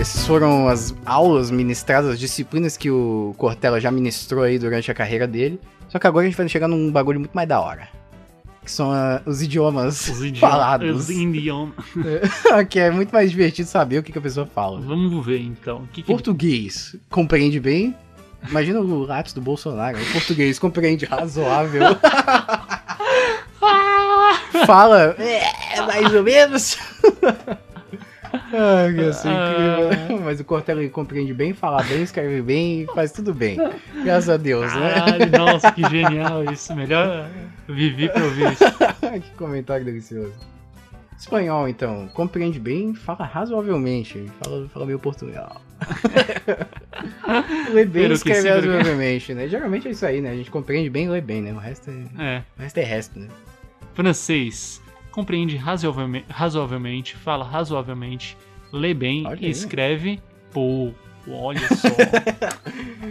esses 0.00 0.26
foram 0.26 0.66
as 0.66 0.92
aulas 1.06 1.52
ministradas, 1.52 2.10
as 2.10 2.18
disciplinas 2.18 2.76
que 2.76 2.90
o 2.90 3.32
Cortella 3.38 3.80
já 3.80 3.88
ministrou 3.88 4.42
aí 4.42 4.58
durante 4.58 4.90
a 4.90 4.94
carreira 4.94 5.24
dele. 5.24 5.60
Só 5.88 6.00
que 6.00 6.06
agora 6.08 6.26
a 6.26 6.28
gente 6.28 6.36
vai 6.36 6.48
chegar 6.48 6.66
num 6.66 6.90
bagulho 6.90 7.20
muito 7.20 7.32
mais 7.32 7.48
da 7.48 7.60
hora. 7.60 7.88
Que 8.64 8.70
são 8.70 8.90
ah, 8.90 9.22
os 9.24 9.40
idiomas, 9.40 10.08
Os 10.08 10.36
falados. 10.36 11.02
Os 11.02 11.10
idiomas. 11.10 11.76
que 12.68 12.80
é 12.80 12.90
muito 12.90 13.12
mais 13.12 13.30
divertido 13.30 13.68
saber 13.68 13.98
o 13.98 14.02
que, 14.02 14.10
que 14.10 14.18
a 14.18 14.22
pessoa 14.22 14.46
fala. 14.46 14.80
Vamos 14.80 15.24
ver 15.24 15.40
então. 15.40 15.86
Que 15.92 16.02
que 16.02 16.08
Português, 16.08 16.96
compreende 17.08 17.60
bem? 17.60 17.94
Imagina 18.48 18.80
o 18.80 19.04
lápis 19.04 19.32
do 19.32 19.40
Bolsonaro. 19.40 19.96
O 19.96 20.12
português 20.12 20.58
compreende 20.58 21.04
razoável. 21.04 21.82
Fala, 24.66 25.14
é, 25.18 25.80
mais 25.82 26.12
ou 26.12 26.22
menos. 26.24 26.76
Ai, 28.52 28.94
que 28.94 29.00
assim, 29.00 29.28
incrível. 29.28 30.20
Mas 30.24 30.40
o 30.40 30.44
Cortella 30.44 30.86
compreende 30.88 31.32
bem, 31.32 31.52
fala 31.52 31.82
bem, 31.82 32.02
escreve 32.02 32.42
bem, 32.42 32.86
faz 32.94 33.12
tudo 33.12 33.32
bem. 33.32 33.56
Graças 34.04 34.28
a 34.28 34.36
Deus, 34.36 34.72
né? 34.74 34.94
Nossa, 35.36 35.70
que 35.72 35.88
genial 35.88 36.44
isso. 36.52 36.74
Melhor 36.74 37.28
vivi 37.68 38.08
pra 38.08 38.24
ouvir 38.24 38.52
isso. 38.52 38.64
que 39.22 39.30
comentário 39.36 39.84
delicioso. 39.84 40.34
Espanhol, 41.18 41.68
então, 41.68 42.08
compreende 42.14 42.58
bem, 42.58 42.94
fala 42.94 43.26
razoavelmente, 43.26 44.24
fala, 44.42 44.66
fala 44.70 44.86
meio 44.86 44.98
portunhol. 44.98 45.60
lê 47.72 47.84
bem, 47.84 48.02
Pero 48.04 48.18
que 48.18 48.30
escreve 48.30 48.48
razoavelmente, 48.48 49.34
né? 49.34 49.46
Geralmente 49.46 49.86
é 49.86 49.90
isso 49.90 50.06
aí, 50.06 50.22
né? 50.22 50.30
A 50.30 50.34
gente 50.34 50.50
compreende 50.50 50.88
bem 50.88 51.04
e 51.04 51.08
lê 51.10 51.20
bem, 51.20 51.42
né? 51.42 51.52
O 51.52 51.58
resto 51.58 51.90
é, 51.90 52.36
É. 52.36 52.42
o 52.58 52.62
resto, 52.62 52.78
é 52.78 52.84
resto, 52.84 53.18
né? 53.18 53.28
Francês. 53.94 54.80
Compreende 55.12 55.56
razoavelmente, 55.56 56.26
razoavelmente, 56.28 57.16
fala 57.16 57.44
razoavelmente, 57.44 58.36
lê 58.72 58.94
bem 58.94 59.26
Olha 59.26 59.38
e 59.40 59.46
aí. 59.46 59.50
escreve 59.50 60.20
pouco. 60.52 60.94
Olha 61.28 61.60
só. 61.76 61.88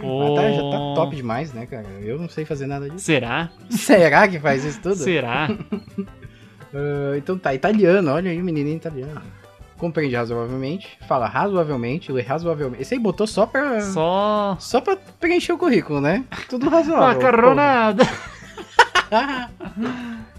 Pô. 0.00 0.36
Ah, 0.36 0.40
tá, 0.42 0.50
já 0.52 0.62
tá 0.62 0.78
top 0.96 1.14
demais, 1.16 1.52
né, 1.52 1.66
cara? 1.66 1.86
Eu 2.02 2.18
não 2.18 2.28
sei 2.28 2.44
fazer 2.44 2.66
nada 2.66 2.88
disso. 2.90 3.04
Será? 3.04 3.50
Será 3.70 4.26
que 4.28 4.38
faz 4.40 4.64
isso 4.64 4.80
tudo? 4.80 4.96
Será? 4.96 5.48
Ah, 6.72 7.16
então 7.16 7.36
tá, 7.36 7.52
italiano, 7.52 8.12
olha 8.12 8.30
aí 8.30 8.40
o 8.40 8.44
menininho 8.44 8.76
italiano. 8.76 9.20
Compreende 9.76 10.14
razoavelmente, 10.14 10.96
fala 11.08 11.26
razoavelmente, 11.26 12.12
lê 12.12 12.22
razoavelmente. 12.22 12.80
Esse 12.82 12.94
aí 12.94 13.00
botou 13.00 13.26
só 13.26 13.44
pra. 13.44 13.80
Só, 13.80 14.56
Só 14.60 14.80
pra 14.80 14.96
preencher 15.18 15.52
o 15.52 15.58
currículo, 15.58 16.00
né? 16.00 16.24
Tudo 16.48 16.68
razoável. 16.68 17.08
macarronada. 17.08 18.04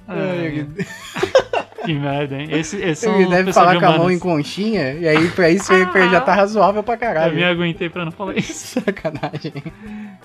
Ai, 0.07 0.67
que 1.85 1.93
merda, 1.93 2.37
hein? 2.39 2.47
Esse, 2.51 2.77
esse 2.77 3.07
Ele 3.07 3.21
são 3.23 3.29
deve 3.29 3.53
falar 3.53 3.73
de 3.75 3.79
com 3.79 3.85
a 3.85 3.97
mão 3.97 4.11
em 4.11 4.19
conchinha, 4.19 4.93
e 4.93 5.07
aí 5.07 5.27
pra 5.29 5.49
isso 5.49 5.71
ele 5.73 5.85
pra 5.87 6.01
ele 6.01 6.09
já 6.11 6.21
tá 6.21 6.33
razoável 6.35 6.83
pra 6.83 6.95
Eu 6.95 6.99
caralho. 6.99 7.35
me 7.35 7.43
aguentei 7.43 7.89
pra 7.89 8.05
não 8.05 8.11
falar 8.11 8.37
isso. 8.37 8.79
Sacanagem. 8.85 9.53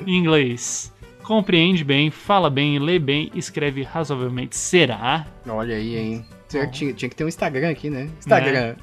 Em 0.07 0.17
inglês. 0.17 0.93
Compreende 1.23 1.83
bem, 1.83 2.11
fala 2.11 2.49
bem, 2.49 2.79
lê 2.79 2.99
bem, 2.99 3.31
escreve 3.35 3.83
razoavelmente. 3.83 4.57
Será? 4.57 5.27
Olha 5.49 5.75
aí, 5.75 5.97
hein? 5.97 6.25
Tinha, 6.49 6.67
tinha- 6.69 6.93
tinha 6.93 7.09
que 7.09 7.17
ter 7.17 7.25
um 7.25 7.29
Instagram 7.29 7.71
aqui, 7.71 7.91
né? 7.91 8.09
Instagram. 8.19 8.77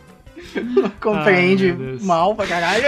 Compreende 1.00 1.70
Ai, 1.70 1.98
mal 2.02 2.34
pra 2.34 2.46
caralho. 2.46 2.84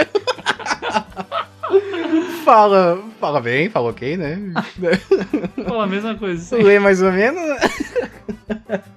Fala, 2.43 3.01
fala 3.19 3.41
bem, 3.41 3.69
fala 3.69 3.89
ok, 3.89 4.17
né? 4.17 4.39
Fala 5.65 5.83
a 5.83 5.87
mesma 5.87 6.15
coisa. 6.15 6.41
assim. 6.55 6.63
Lê 6.63 6.79
mais 6.79 7.01
ou 7.01 7.11
menos. 7.11 7.41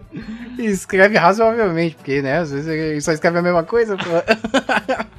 E 0.59 0.64
escreve 0.64 1.18
razoavelmente, 1.18 1.94
porque, 1.96 2.22
né? 2.22 2.38
Às 2.38 2.50
vezes 2.50 2.66
ele 2.66 3.00
só 3.02 3.12
escreve 3.12 3.38
a 3.38 3.42
mesma 3.42 3.62
coisa. 3.62 3.96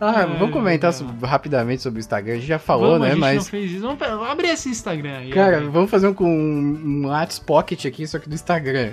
Ah, 0.00 0.24
vamos 0.24 0.50
comentar 0.50 0.90
meu 0.92 0.98
so- 0.98 1.26
rapidamente 1.26 1.82
sobre 1.82 1.98
o 1.98 2.00
Instagram. 2.00 2.32
A 2.32 2.36
gente 2.36 2.46
já 2.46 2.58
falou, 2.58 2.92
Vamos, 2.92 3.06
a 3.06 3.10
né? 3.10 3.10
gente 3.14 3.20
não 3.20 3.34
Mas, 3.34 3.48
fez 3.48 3.70
isso. 3.70 3.80
Vamos, 3.82 4.02
abre 4.30 4.48
esse 4.48 4.68
Instagram 4.70 5.18
aí. 5.18 5.30
cara, 5.30 5.62
ó. 5.66 5.70
vamos 5.70 5.90
fazer 5.90 6.08
um 6.08 6.14
com 6.14 6.24
um, 6.24 7.02
um 7.04 7.06
Lattes 7.06 7.38
Pocket 7.38 7.84
aqui, 7.84 8.06
só 8.06 8.18
que 8.18 8.26
do 8.28 8.34
Instagram. 8.34 8.92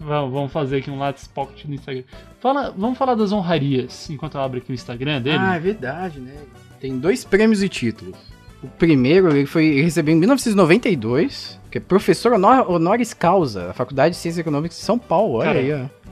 Vamos, 0.00 0.32
vamos 0.32 0.52
fazer 0.52 0.76
aqui 0.78 0.90
um 0.90 0.98
Lattes 0.98 1.26
Pocket 1.26 1.64
no 1.64 1.74
Instagram. 1.74 2.02
Fala, 2.40 2.74
vamos 2.76 2.98
falar 2.98 3.14
das 3.14 3.32
honrarias, 3.32 4.10
enquanto 4.10 4.34
eu 4.36 4.42
abro 4.42 4.58
aqui 4.58 4.70
o 4.70 4.74
Instagram 4.74 5.22
dele. 5.22 5.38
Ah, 5.40 5.56
é 5.56 5.60
verdade, 5.60 6.20
né? 6.20 6.34
Tem 6.82 6.98
dois 6.98 7.24
prêmios 7.24 7.62
e 7.62 7.68
títulos. 7.68 8.14
O 8.62 8.66
primeiro, 8.68 9.30
ele 9.34 9.46
foi 9.46 9.66
ele 9.66 9.82
recebeu 9.82 10.14
em 10.14 10.18
1992, 10.18 11.58
que 11.70 11.78
é 11.78 11.80
professor 11.80 12.32
honor, 12.32 12.68
honoris 12.70 13.14
causa, 13.14 13.68
da 13.68 13.72
Faculdade 13.72 14.14
de 14.14 14.20
Ciências 14.20 14.40
Econômicas 14.40 14.76
de 14.76 14.82
São 14.84 14.98
Paulo. 14.98 15.34
Olha 15.38 15.46
Cara, 15.46 15.58
aí, 15.60 15.72
ó. 15.72 16.02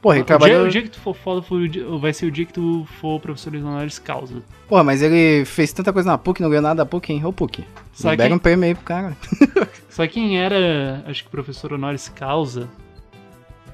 Porra, 0.00 0.16
ele 0.16 0.22
o, 0.22 0.24
dia, 0.24 0.26
trabalhou... 0.26 0.66
o 0.66 0.68
dia 0.68 0.82
que 0.82 0.90
tu 0.90 1.00
for 1.00 1.14
foda 1.16 1.42
foi 1.42 1.62
o 1.64 1.68
dia- 1.68 1.86
vai 1.98 2.12
ser 2.12 2.26
o 2.26 2.30
dia 2.30 2.44
que 2.44 2.52
tu 2.52 2.86
for 3.00 3.18
professor 3.18 3.54
honoris 3.56 3.98
causa. 3.98 4.42
Porra, 4.68 4.84
mas 4.84 5.02
ele 5.02 5.44
fez 5.44 5.72
tanta 5.72 5.92
coisa 5.92 6.10
na 6.10 6.16
PUC, 6.18 6.40
não 6.42 6.48
ganhou 6.48 6.62
nada 6.62 6.84
da 6.84 6.86
PUC, 6.86 7.12
hein? 7.12 7.24
Ô 7.24 7.32
PUC, 7.32 7.64
Sabe 7.92 8.12
libera 8.12 8.28
quem- 8.28 8.36
um 8.36 8.38
prêmio 8.38 8.64
aí 8.68 8.74
pro 8.74 8.84
cara. 8.84 9.16
Só 9.90 10.06
quem 10.06 10.38
era, 10.38 11.02
acho 11.06 11.24
que 11.24 11.30
professor 11.30 11.72
honoris 11.72 12.08
causa 12.08 12.68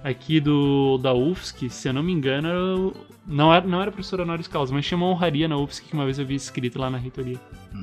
aqui 0.04 0.40
do 0.40 0.96
da 0.98 1.12
UFSC, 1.12 1.68
se 1.68 1.88
eu 1.88 1.92
não 1.92 2.02
me 2.02 2.12
engano, 2.12 2.48
era 2.48 2.76
o- 2.76 2.94
não 3.30 3.54
era, 3.54 3.66
não 3.66 3.80
era 3.80 3.90
professor 3.90 4.20
honoris 4.20 4.46
causa, 4.48 4.74
mas 4.74 4.84
tinha 4.84 4.98
uma 4.98 5.06
honraria 5.06 5.46
na 5.48 5.56
UFSC 5.56 5.84
que 5.84 5.94
uma 5.94 6.04
vez 6.04 6.18
eu 6.18 6.26
vi 6.26 6.34
escrito 6.34 6.78
lá 6.78 6.90
na 6.90 6.98
reitoria. 6.98 7.38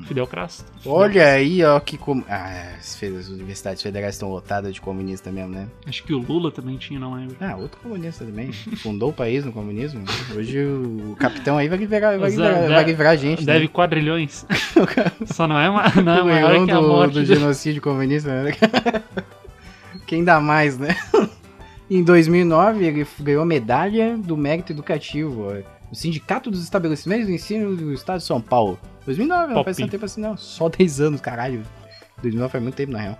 Fidel 0.06 0.26
Castro. 0.26 0.66
Fidel 0.76 0.92
Olha 0.92 1.26
aí, 1.32 1.64
ó, 1.64 1.80
que. 1.80 1.96
Com... 1.98 2.22
Ah, 2.28 2.74
as, 2.78 2.94
fe- 2.96 3.06
as 3.16 3.28
universidades 3.28 3.82
federais 3.82 4.14
estão 4.14 4.28
lotadas 4.30 4.72
de 4.74 4.80
comunista 4.80 5.32
mesmo, 5.32 5.50
né? 5.54 5.66
Acho 5.86 6.04
que 6.04 6.12
o 6.12 6.18
Lula 6.18 6.52
também 6.52 6.76
tinha, 6.76 7.00
não 7.00 7.14
lembro. 7.14 7.34
Ah, 7.40 7.56
outro 7.56 7.80
comunista 7.80 8.24
também. 8.24 8.52
Fundou 8.76 9.08
o 9.10 9.12
país 9.12 9.44
no 9.44 9.52
comunismo. 9.52 10.04
Hoje 10.36 10.62
o 10.64 11.16
capitão 11.18 11.56
aí 11.58 11.68
vai 11.68 11.78
livrar, 11.78 12.18
vai 12.18 12.30
livrar, 12.30 12.52
é, 12.54 12.68
vai 12.68 12.84
livrar 12.84 13.12
a 13.12 13.16
gente. 13.16 13.44
Deve 13.44 13.64
né? 13.64 13.68
quadrilhões. 13.72 14.46
Só 15.26 15.48
não 15.48 15.58
é, 15.58 15.70
ma- 15.70 15.90
não 16.02 16.12
é 16.18 16.22
o 16.22 16.26
maior 16.26 16.52
leão 16.52 16.66
que 16.66 16.72
a 16.72 16.80
do, 16.80 16.86
morte. 16.86 17.14
do 17.14 17.20
do- 17.20 17.26
genocídio 17.26 17.80
comunista, 17.82 18.44
né? 18.44 18.52
Quem 20.06 20.22
dá 20.24 20.40
mais, 20.40 20.78
né? 20.78 20.96
Em 21.90 22.02
2009, 22.02 22.84
ele 22.84 23.06
ganhou 23.20 23.44
medalha 23.44 24.16
do 24.16 24.36
mérito 24.36 24.72
educativo. 24.72 25.48
O 25.90 25.94
Sindicato 25.94 26.50
dos 26.50 26.62
Estabelecimentos 26.62 27.26
do 27.26 27.32
Ensino 27.32 27.74
do 27.74 27.92
Estado 27.92 28.18
de 28.18 28.24
São 28.24 28.40
Paulo. 28.40 28.78
2009, 29.06 29.54
não 29.54 29.64
faz 29.64 29.76
tanto 29.78 29.90
tempo 29.90 30.04
assim, 30.04 30.20
não. 30.20 30.36
Só 30.36 30.68
10 30.68 31.00
anos, 31.00 31.20
caralho. 31.20 31.62
2009 32.22 32.52
faz 32.52 32.62
muito 32.62 32.74
tempo, 32.74 32.92
na 32.92 32.98
real. 33.00 33.18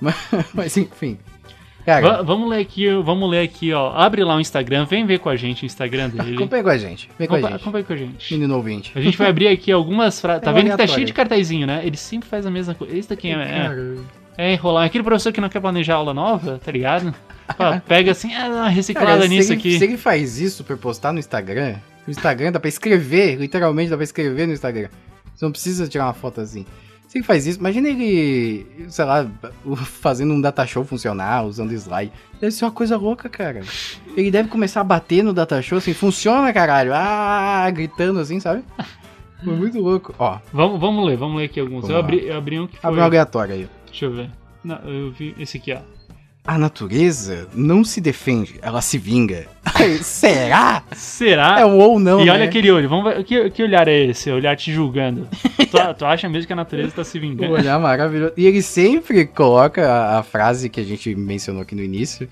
Mas, 0.00 0.14
mas 0.52 0.76
enfim. 0.76 1.16
Cara, 1.86 2.16
Va- 2.16 2.22
vamos 2.22 2.50
ler 2.50 2.58
aqui, 2.60 2.86
vamos 3.02 3.30
ler 3.30 3.40
aqui, 3.44 3.72
ó. 3.72 3.92
Abre 3.94 4.22
lá 4.24 4.36
o 4.36 4.40
Instagram, 4.40 4.84
vem 4.84 5.06
ver 5.06 5.20
com 5.20 5.28
a 5.30 5.36
gente 5.36 5.62
o 5.62 5.66
Instagram 5.66 6.10
dele. 6.10 6.34
acompanha 6.36 6.62
com 6.64 6.68
a 6.68 6.76
gente. 6.76 7.08
Vem 7.18 7.28
com 7.28 7.36
a 7.36 7.40
gente. 7.40 7.54
acompanha 7.54 7.84
com 7.84 7.92
a 7.92 7.96
gente. 7.96 8.34
Menino 8.34 8.56
ouvinte. 8.56 8.92
A 8.94 9.00
gente 9.00 9.16
vai 9.16 9.28
abrir 9.28 9.48
aqui 9.48 9.70
algumas 9.72 10.20
frases. 10.20 10.42
Tá 10.44 10.50
É 10.50 10.54
vendo 10.54 10.64
que 10.64 10.68
tá 10.70 10.74
aleatório. 10.74 10.94
cheio 10.94 11.06
de 11.06 11.12
cartazinho, 11.14 11.66
né? 11.66 11.80
Ele 11.86 11.96
sempre 11.96 12.28
faz 12.28 12.44
a 12.44 12.50
mesma 12.50 12.74
coisa. 12.74 12.94
Esse 12.94 13.08
daqui 13.08 13.28
é, 13.28 13.32
é, 13.34 13.94
é 14.36 14.52
enrolar. 14.52 14.84
Aquele 14.86 15.04
professor 15.04 15.32
que 15.32 15.40
não 15.40 15.48
quer 15.48 15.60
planejar 15.60 15.94
aula 15.96 16.12
nova, 16.14 16.60
tá 16.64 16.70
ligado? 16.72 17.14
Ó, 17.58 17.78
pega 17.80 18.10
assim, 18.12 18.34
ah, 18.34 18.48
uma 18.48 18.68
reciclada 18.68 19.12
Cara, 19.12 19.28
nisso 19.28 19.52
ele, 19.52 19.58
aqui. 19.60 19.78
Se 19.78 19.84
ele 19.84 19.96
faz 19.96 20.40
isso 20.40 20.64
pra 20.64 20.76
postar 20.76 21.12
no 21.12 21.18
Instagram, 21.18 21.76
no 22.06 22.10
Instagram 22.10 22.52
dá 22.52 22.58
pra 22.60 22.68
escrever, 22.68 23.36
literalmente 23.36 23.90
dá 23.90 23.96
pra 23.96 24.04
escrever 24.04 24.46
no 24.46 24.52
Instagram. 24.52 24.88
Você 25.34 25.44
não 25.44 25.52
precisa 25.52 25.86
tirar 25.86 26.06
uma 26.06 26.12
foto 26.14 26.40
assim. 26.40 26.66
Se 27.06 27.18
ele 27.18 27.24
faz 27.24 27.46
isso, 27.46 27.60
imagina 27.60 27.88
ele, 27.88 28.66
sei 28.88 29.04
lá, 29.04 29.26
fazendo 29.84 30.34
um 30.34 30.40
data 30.40 30.66
show 30.66 30.84
funcionar, 30.84 31.44
usando 31.44 31.72
slide. 31.72 32.10
Deve 32.40 32.50
ser 32.50 32.64
uma 32.64 32.72
coisa 32.72 32.96
louca, 32.96 33.28
cara. 33.28 33.60
Ele 34.16 34.30
deve 34.30 34.48
começar 34.48 34.80
a 34.80 34.84
bater 34.84 35.22
no 35.22 35.32
data 35.32 35.62
show 35.62 35.78
assim, 35.78 35.94
funciona, 35.94 36.52
caralho. 36.52 36.90
Ah, 36.94 37.70
gritando 37.70 38.18
assim, 38.18 38.40
sabe? 38.40 38.64
Foi 39.44 39.54
muito 39.54 39.78
louco. 39.78 40.14
Ó, 40.18 40.38
Vamos, 40.52 40.80
vamos 40.80 41.06
ler, 41.06 41.16
vamos 41.16 41.36
ler 41.38 41.44
aqui 41.44 41.60
alguns. 41.60 41.82
Vamos 41.82 41.90
Eu 41.90 41.98
abri, 41.98 42.26
eu 42.26 42.36
abri 42.36 42.58
um 42.58 42.66
que 42.66 42.76
foi. 42.76 42.88
abre 42.88 43.00
um 43.00 43.04
aleatório 43.04 43.54
aí. 43.54 43.68
Deixa 43.96 44.04
eu 44.04 44.12
ver. 44.12 44.30
Não, 44.62 44.76
eu 44.84 45.10
vi 45.10 45.34
esse 45.40 45.56
aqui, 45.56 45.72
ó. 45.72 45.78
A 46.46 46.58
natureza 46.58 47.48
não 47.54 47.82
se 47.82 47.98
defende, 47.98 48.56
ela 48.60 48.82
se 48.82 48.98
vinga. 48.98 49.46
Será? 50.02 50.82
Será? 50.92 51.60
É 51.60 51.64
um 51.64 51.78
ou 51.78 51.98
não, 51.98 52.20
e 52.20 52.26
né? 52.26 52.32
olha 52.32 52.44
aquele 52.44 52.70
olho, 52.70 52.90
vamos 52.90 53.10
ver. 53.10 53.24
Que, 53.24 53.48
que 53.48 53.62
olhar 53.62 53.88
é 53.88 54.04
esse? 54.04 54.30
Olhar 54.30 54.54
te 54.54 54.70
julgando. 54.70 55.26
tu, 55.70 55.94
tu 55.96 56.04
acha 56.04 56.28
mesmo 56.28 56.46
que 56.46 56.52
a 56.52 56.56
natureza 56.56 56.92
tá 56.92 57.04
se 57.04 57.16
Um 57.16 57.22
vingando? 57.22 57.54
olhar 57.54 57.78
maravilhoso. 57.80 58.34
E 58.36 58.44
ele 58.46 58.60
sempre 58.60 59.24
coloca 59.24 59.90
a, 59.90 60.18
a 60.18 60.22
frase 60.22 60.68
que 60.68 60.78
a 60.78 60.84
gente 60.84 61.14
mencionou 61.14 61.62
aqui 61.62 61.74
no 61.74 61.82
início, 61.82 62.28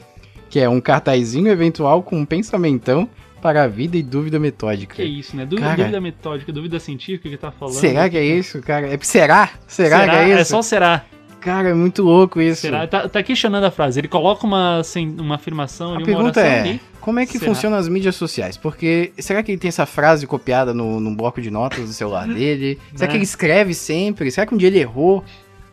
que 0.50 0.61
é 0.61 0.68
um 0.68 0.83
cartazinho 0.83 1.48
eventual 1.48 2.03
com 2.03 2.18
um 2.18 2.27
pensamentão 2.27 3.09
para 3.40 3.62
a 3.62 3.68
vida 3.68 3.96
e 3.96 4.03
dúvida 4.03 4.38
metódica. 4.38 4.96
Que 4.96 5.03
isso, 5.03 5.35
né? 5.35 5.46
Dúvida, 5.46 5.68
Cara. 5.68 5.79
dúvida 5.79 6.00
metódica, 6.00 6.53
dúvida 6.53 6.79
científica 6.79 7.31
que 7.31 7.38
tá 7.38 7.50
falando. 7.50 7.74
Será 7.74 8.11
que 8.11 8.18
é 8.18 8.24
isso, 8.24 8.61
cara? 8.61 8.87
É, 8.87 8.98
será? 9.00 9.48
Será, 9.66 10.05
que 10.05 10.14
é 10.14 10.40
isso? 10.40 10.50
só 10.50 10.61
será. 10.61 11.05
Cara, 11.44 11.68
é 11.68 11.74
muito 11.74 12.02
louco 12.02 12.40
isso. 12.40 12.62
Será? 12.62 12.87
Tá, 12.87 13.07
tá 13.07 13.22
questionando 13.22 13.64
a 13.64 13.70
frase. 13.70 14.00
Ele 14.00 14.09
coloca 14.09 14.46
uma, 14.46 14.78
assim, 14.78 15.14
uma 15.20 15.35
afirmação 15.35 15.92
A 15.92 15.96
ali, 15.96 16.04
pergunta 16.07 16.40
é, 16.40 16.61
ali. 16.61 16.80
como 17.02 17.20
é 17.20 17.26
que 17.26 17.38
Será? 17.38 17.52
funcionam 17.52 17.76
as 17.76 17.87
mídias 17.87 18.16
sociais? 18.16 18.57
Porque 18.57 19.12
será 19.18 19.42
que 19.42 19.52
ele 19.52 19.59
tem 19.59 19.68
essa 19.68 19.85
frase 19.85 20.26
copiada 20.26 20.72
no, 20.72 20.98
num 20.98 21.14
bloco 21.14 21.42
de 21.42 21.50
notas 21.50 21.80
do 21.80 21.92
celular 21.92 22.26
dele? 22.26 22.80
Será 22.96 23.11
que 23.11 23.16
ele 23.18 23.24
escreve 23.24 23.74
sempre? 23.74 24.30
Será 24.30 24.46
que 24.46 24.54
um 24.54 24.57
dia 24.57 24.68
ele 24.68 24.78
errou 24.78 25.22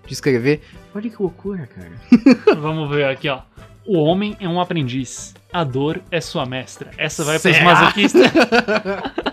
de 0.05 0.13
escrever? 0.13 0.59
Olha 0.93 1.09
que 1.09 1.15
loucura, 1.21 1.69
cara. 1.73 1.91
Vamos 2.59 2.89
ver 2.89 3.05
aqui, 3.05 3.29
ó. 3.29 3.39
O 3.85 3.97
homem 3.97 4.35
é 4.41 4.47
um 4.49 4.59
aprendiz. 4.59 5.33
A 5.53 5.63
dor 5.63 6.01
é 6.11 6.19
sua 6.19 6.45
mestra. 6.45 6.91
Essa 6.97 7.23
vai 7.23 7.39
pros 7.39 7.55
Será? 7.55 7.65
masoquistas. 7.65 8.21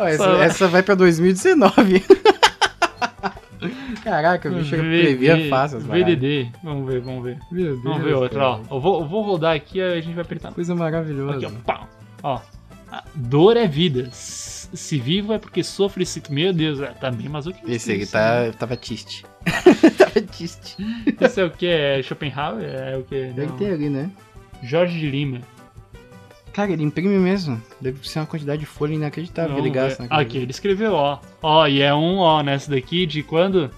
Essa, 0.00 0.30
essa 0.42 0.68
vai 0.68 0.82
pra 0.82 0.94
2019. 0.94 2.02
Caraca, 4.02 4.48
o 4.48 4.54
bicho 4.54 4.76
previa 4.76 5.48
fácil. 5.48 5.80
VDD. 5.80 6.50
Vamos 6.62 6.86
ver, 6.90 7.00
vamos 7.00 7.24
ver. 7.24 7.38
Meu 7.50 7.64
Deus. 7.64 7.82
Vamos 7.82 8.02
ver 8.02 8.14
outra, 8.14 8.48
ó. 8.48 8.60
Eu 8.70 8.80
vou, 8.80 9.00
eu 9.02 9.08
vou 9.08 9.22
rodar 9.22 9.54
aqui 9.54 9.80
a 9.80 10.00
gente 10.00 10.14
vai 10.14 10.22
apertar. 10.24 10.52
Coisa 10.52 10.74
maravilhosa. 10.74 11.46
Aqui, 11.46 11.46
ó. 11.46 11.50
Pau. 11.64 11.88
Ó. 12.22 12.40
Dor 13.14 13.56
é 13.56 13.66
vida. 13.66 14.08
Se 14.12 14.98
vivo 14.98 15.32
é 15.32 15.38
porque 15.38 15.62
sofre. 15.62 16.04
Meu 16.28 16.52
Deus, 16.52 16.80
é, 16.80 16.86
tá 16.86 17.10
bem 17.10 17.28
masoquista. 17.28 17.70
Esse 17.70 17.94
isso, 17.94 18.12
tá, 18.12 18.42
né? 18.42 18.52
tava 18.52 18.76
tiste. 18.76 19.24
tava 19.96 20.20
tiste. 20.20 20.76
Esse 21.20 21.40
é 21.40 21.44
o 21.44 21.50
que? 21.50 21.66
É 21.66 22.02
Schopenhauer? 22.02 22.64
É 22.64 22.96
o 22.96 23.02
que? 23.04 23.26
Deve 23.32 23.52
ter 23.52 23.72
ali, 23.74 23.88
né? 23.88 24.10
Jorge 24.62 24.98
de 24.98 25.08
Lima. 25.10 25.40
Cara, 26.52 26.72
ele 26.72 26.82
imprime 26.82 27.16
mesmo. 27.16 27.62
Deve 27.80 28.06
ser 28.08 28.18
uma 28.18 28.26
quantidade 28.26 28.60
de 28.60 28.66
folha 28.66 28.92
inacreditável 28.94 29.54
que 29.54 29.60
ele 29.60 29.70
gasta. 29.70 30.02
naquele- 30.02 30.20
Aqui, 30.20 30.38
ele 30.38 30.50
escreveu 30.50 30.92
ó. 30.94 31.18
Ó, 31.40 31.66
e 31.66 31.80
é 31.80 31.94
um 31.94 32.18
ó 32.18 32.42
nessa 32.42 32.70
daqui 32.70 33.06
de 33.06 33.22
quando? 33.22 33.70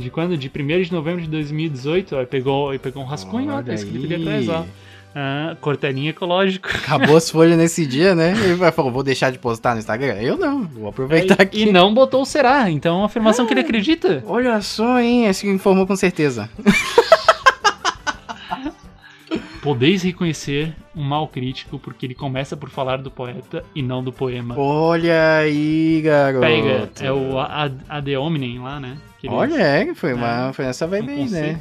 De 0.00 0.10
quando? 0.10 0.36
De 0.36 0.48
1 0.48 0.82
de 0.82 0.92
novembro 0.92 1.22
de 1.22 1.28
2018, 1.28 2.16
ó. 2.16 2.18
Ele 2.18 2.26
pegou, 2.26 2.78
pegou 2.78 3.02
um 3.02 3.06
rascunho, 3.06 3.50
ó, 3.50 3.62
tá 3.62 3.64
Olha 3.66 3.74
escrito 3.74 4.04
ali 4.04 4.14
atrás, 4.14 4.48
ó. 4.48 4.64
Ah, 5.14 5.56
cortelinho 5.60 6.10
ecológico. 6.10 6.68
Acabou 6.68 7.16
as 7.16 7.28
folhas 7.28 7.58
nesse 7.58 7.84
dia, 7.84 8.14
né? 8.14 8.32
Ele 8.44 8.56
falou, 8.70 8.92
vou 8.92 9.02
deixar 9.02 9.30
de 9.30 9.38
postar 9.38 9.74
no 9.74 9.80
Instagram? 9.80 10.14
Eu 10.20 10.36
não, 10.36 10.64
vou 10.66 10.88
aproveitar 10.88 11.36
E- 11.38 11.42
aqui. 11.42 11.62
E 11.62 11.72
não 11.72 11.92
botou 11.92 12.22
o 12.22 12.24
será, 12.24 12.70
então 12.70 12.94
é 12.94 12.98
uma 12.98 13.06
afirmação 13.06 13.46
que 13.46 13.52
ele 13.52 13.60
acredita. 13.60 14.22
Olha 14.26 14.60
só, 14.60 15.00
hein? 15.00 15.26
Esse 15.26 15.48
informou 15.48 15.86
com 15.86 15.96
certeza. 15.96 16.48
Podeis 19.62 20.02
reconhecer 20.02 20.74
um 20.96 21.02
mal 21.02 21.28
crítico 21.28 21.78
porque 21.78 22.06
ele 22.06 22.14
começa 22.14 22.56
por 22.56 22.70
falar 22.70 22.96
do 22.96 23.10
poeta 23.10 23.62
e 23.74 23.82
não 23.82 24.02
do 24.02 24.10
poema. 24.10 24.58
Olha 24.58 25.36
aí, 25.36 26.00
garoto. 26.02 26.40
Pega, 26.40 26.90
é 27.00 27.12
o 27.12 27.38
Ad, 27.38 27.76
Ad 27.86 28.10
lá, 28.58 28.80
né? 28.80 28.96
Olha, 29.28 29.54
é, 29.62 29.94
foi, 29.94 30.14
uma, 30.14 30.48
É. 30.48 30.52
foi 30.52 30.64
nessa 30.64 30.86
um 30.86 30.90
vibe 30.90 31.10
aí, 31.12 31.28
né? 31.30 31.60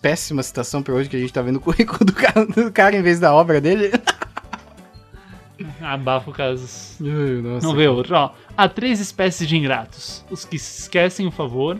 Péssima 0.00 0.42
citação 0.42 0.82
pra 0.82 0.94
hoje 0.94 1.08
que 1.08 1.16
a 1.16 1.18
gente 1.18 1.32
tá 1.32 1.42
vendo 1.42 1.56
o 1.56 1.60
currículo 1.60 2.04
do 2.04 2.12
cara, 2.12 2.46
do 2.46 2.72
cara 2.72 2.96
em 2.96 3.02
vez 3.02 3.18
da 3.20 3.34
obra 3.34 3.60
dele. 3.60 3.90
Abafa 5.80 6.30
o 6.30 6.32
caso. 6.34 6.62
Nossa. 7.00 7.60
Vamos 7.66 7.76
ver 7.76 7.88
outro, 7.88 8.14
ó. 8.16 8.30
Há 8.56 8.68
três 8.68 9.00
espécies 9.00 9.46
de 9.48 9.56
ingratos: 9.56 10.24
os 10.30 10.44
que 10.44 10.56
esquecem 10.56 11.26
o 11.26 11.30
favor, 11.30 11.78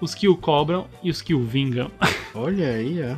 os 0.00 0.14
que 0.14 0.28
o 0.28 0.36
cobram 0.36 0.86
e 1.02 1.10
os 1.10 1.22
que 1.22 1.34
o 1.34 1.44
vingam. 1.44 1.90
Olha 2.34 2.68
aí, 2.68 2.98
ó. 3.02 3.16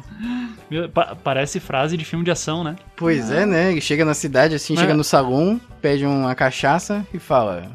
Meu, 0.70 0.88
pa- 0.88 1.16
parece 1.22 1.60
frase 1.60 1.96
de 1.96 2.04
filme 2.04 2.24
de 2.24 2.30
ação, 2.30 2.64
né? 2.64 2.76
Pois 2.96 3.30
é, 3.30 3.46
né? 3.46 3.70
Ele 3.72 3.80
chega 3.80 4.04
na 4.04 4.14
cidade 4.14 4.54
assim, 4.54 4.74
Mas- 4.74 4.80
chega 4.82 4.94
no 4.94 5.04
salão, 5.04 5.60
pede 5.80 6.04
uma 6.04 6.34
cachaça 6.34 7.06
e 7.14 7.18
fala: 7.18 7.70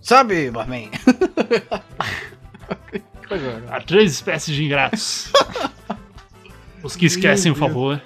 Sobe, 0.00 0.50
barman. 0.50 0.90
Há 3.70 3.80
três 3.80 4.12
espécies 4.12 4.54
de 4.54 4.64
ingratos: 4.64 5.32
os 6.82 6.96
que 6.96 7.06
esquecem 7.06 7.50
o 7.50 7.54
favor 7.54 8.00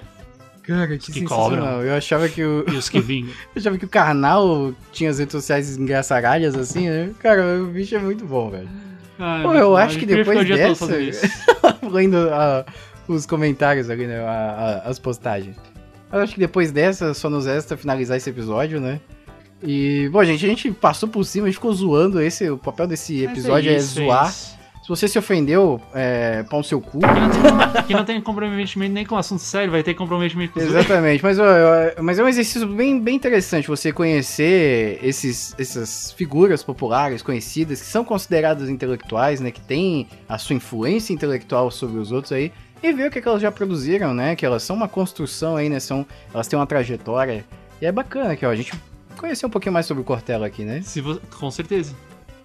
Cara, 0.63 0.99
que 0.99 1.11
que 1.11 1.23
cobram. 1.23 1.81
Eu 1.81 1.95
achava 1.95 2.29
que 2.29 2.43
o. 2.43 2.63
e 2.71 2.75
os 2.75 2.89
que 2.89 2.99
vingam. 2.99 3.31
Eu 3.55 3.59
achava 3.59 3.77
que 3.77 3.85
o 3.85 3.89
carnal 3.89 4.71
tinha 4.91 5.09
as 5.09 5.17
redes 5.17 5.31
sociais 5.31 5.75
engraçaralhas 5.75 6.53
assim, 6.55 6.87
né? 6.87 7.09
Cara, 7.19 7.59
o 7.59 7.65
bicho 7.65 7.95
é 7.95 7.99
muito 7.99 8.23
bom, 8.23 8.51
velho. 8.51 8.69
Ai, 9.17 9.41
Pô, 9.41 9.47
muito 9.49 9.61
eu 9.61 9.75
acho 9.75 9.97
que 9.97 10.05
depois 10.05 10.47
dessa-. 10.47 10.85
Lendo 11.89 12.17
ah, 12.31 12.63
os 13.07 13.25
comentários 13.25 13.89
ali, 13.89 14.05
né? 14.05 14.19
a- 14.19 14.81
a- 14.85 14.89
as 14.89 14.99
postagens. 14.99 15.55
Eu 16.13 16.19
acho 16.19 16.35
que 16.35 16.39
depois 16.39 16.71
dessa, 16.71 17.15
só 17.15 17.31
nos 17.31 17.47
resta 17.47 17.75
finalizar 17.75 18.17
esse 18.17 18.29
episódio, 18.29 18.79
né? 18.79 19.01
E, 19.63 20.07
bom, 20.11 20.23
gente, 20.23 20.45
a 20.45 20.49
gente 20.49 20.71
passou 20.71 21.09
por 21.09 21.23
cima, 21.25 21.47
a 21.47 21.49
gente 21.49 21.55
ficou 21.55 21.73
zoando. 21.73 22.21
Esse, 22.21 22.47
o 22.49 22.59
papel 22.59 22.85
desse 22.85 23.13
Mas 23.23 23.31
episódio 23.31 23.71
é, 23.71 23.75
isso, 23.77 23.95
zoar. 23.95 24.29
isso. 24.29 24.58
Se 24.89 25.01
você 25.01 25.07
se 25.07 25.19
ofendeu, 25.19 25.79
é, 25.93 26.41
pau 26.49 26.61
no 26.61 26.63
seu 26.63 26.81
cu. 26.81 26.97
Aqui 27.77 27.93
não, 27.93 27.99
não 27.99 28.05
tem 28.05 28.19
comprometimento 28.19 28.91
nem 28.91 29.05
com 29.05 29.15
assunto 29.15 29.43
sério, 29.43 29.71
vai 29.71 29.83
ter 29.83 29.93
comprometimento 29.93 30.53
com. 30.53 30.59
Exatamente, 30.59 31.21
mas, 31.21 31.37
mas 32.01 32.17
é 32.17 32.23
um 32.23 32.27
exercício 32.27 32.67
bem, 32.67 32.99
bem 32.99 33.15
interessante 33.15 33.67
você 33.67 33.93
conhecer 33.93 34.99
esses, 35.03 35.53
essas 35.59 36.11
figuras 36.13 36.63
populares 36.63 37.21
conhecidas 37.21 37.81
que 37.81 37.85
são 37.85 38.03
consideradas 38.03 38.67
intelectuais, 38.67 39.39
né? 39.39 39.51
Que 39.51 39.61
têm 39.61 40.07
a 40.27 40.39
sua 40.39 40.55
influência 40.55 41.13
intelectual 41.13 41.69
sobre 41.69 41.99
os 41.99 42.11
outros 42.11 42.31
aí 42.31 42.51
e 42.81 42.91
ver 42.91 43.09
o 43.09 43.11
que, 43.11 43.21
que 43.21 43.27
elas 43.27 43.43
já 43.43 43.51
produziram, 43.51 44.11
né? 44.11 44.35
Que 44.35 44.43
elas 44.43 44.63
são 44.63 44.75
uma 44.75 44.87
construção 44.87 45.55
aí, 45.55 45.69
né? 45.69 45.79
São, 45.79 46.03
elas 46.33 46.47
têm 46.47 46.57
uma 46.57 46.65
trajetória. 46.65 47.45
E 47.79 47.85
é 47.85 47.91
bacana 47.91 48.35
que 48.35 48.43
ó, 48.43 48.49
a 48.49 48.55
gente 48.55 48.73
conhecer 49.15 49.45
um 49.45 49.51
pouquinho 49.51 49.73
mais 49.73 49.85
sobre 49.85 50.01
o 50.01 50.03
Cortella 50.03 50.47
aqui, 50.47 50.63
né? 50.63 50.81
Se 50.81 50.99
Com 51.39 51.51
certeza. 51.51 51.93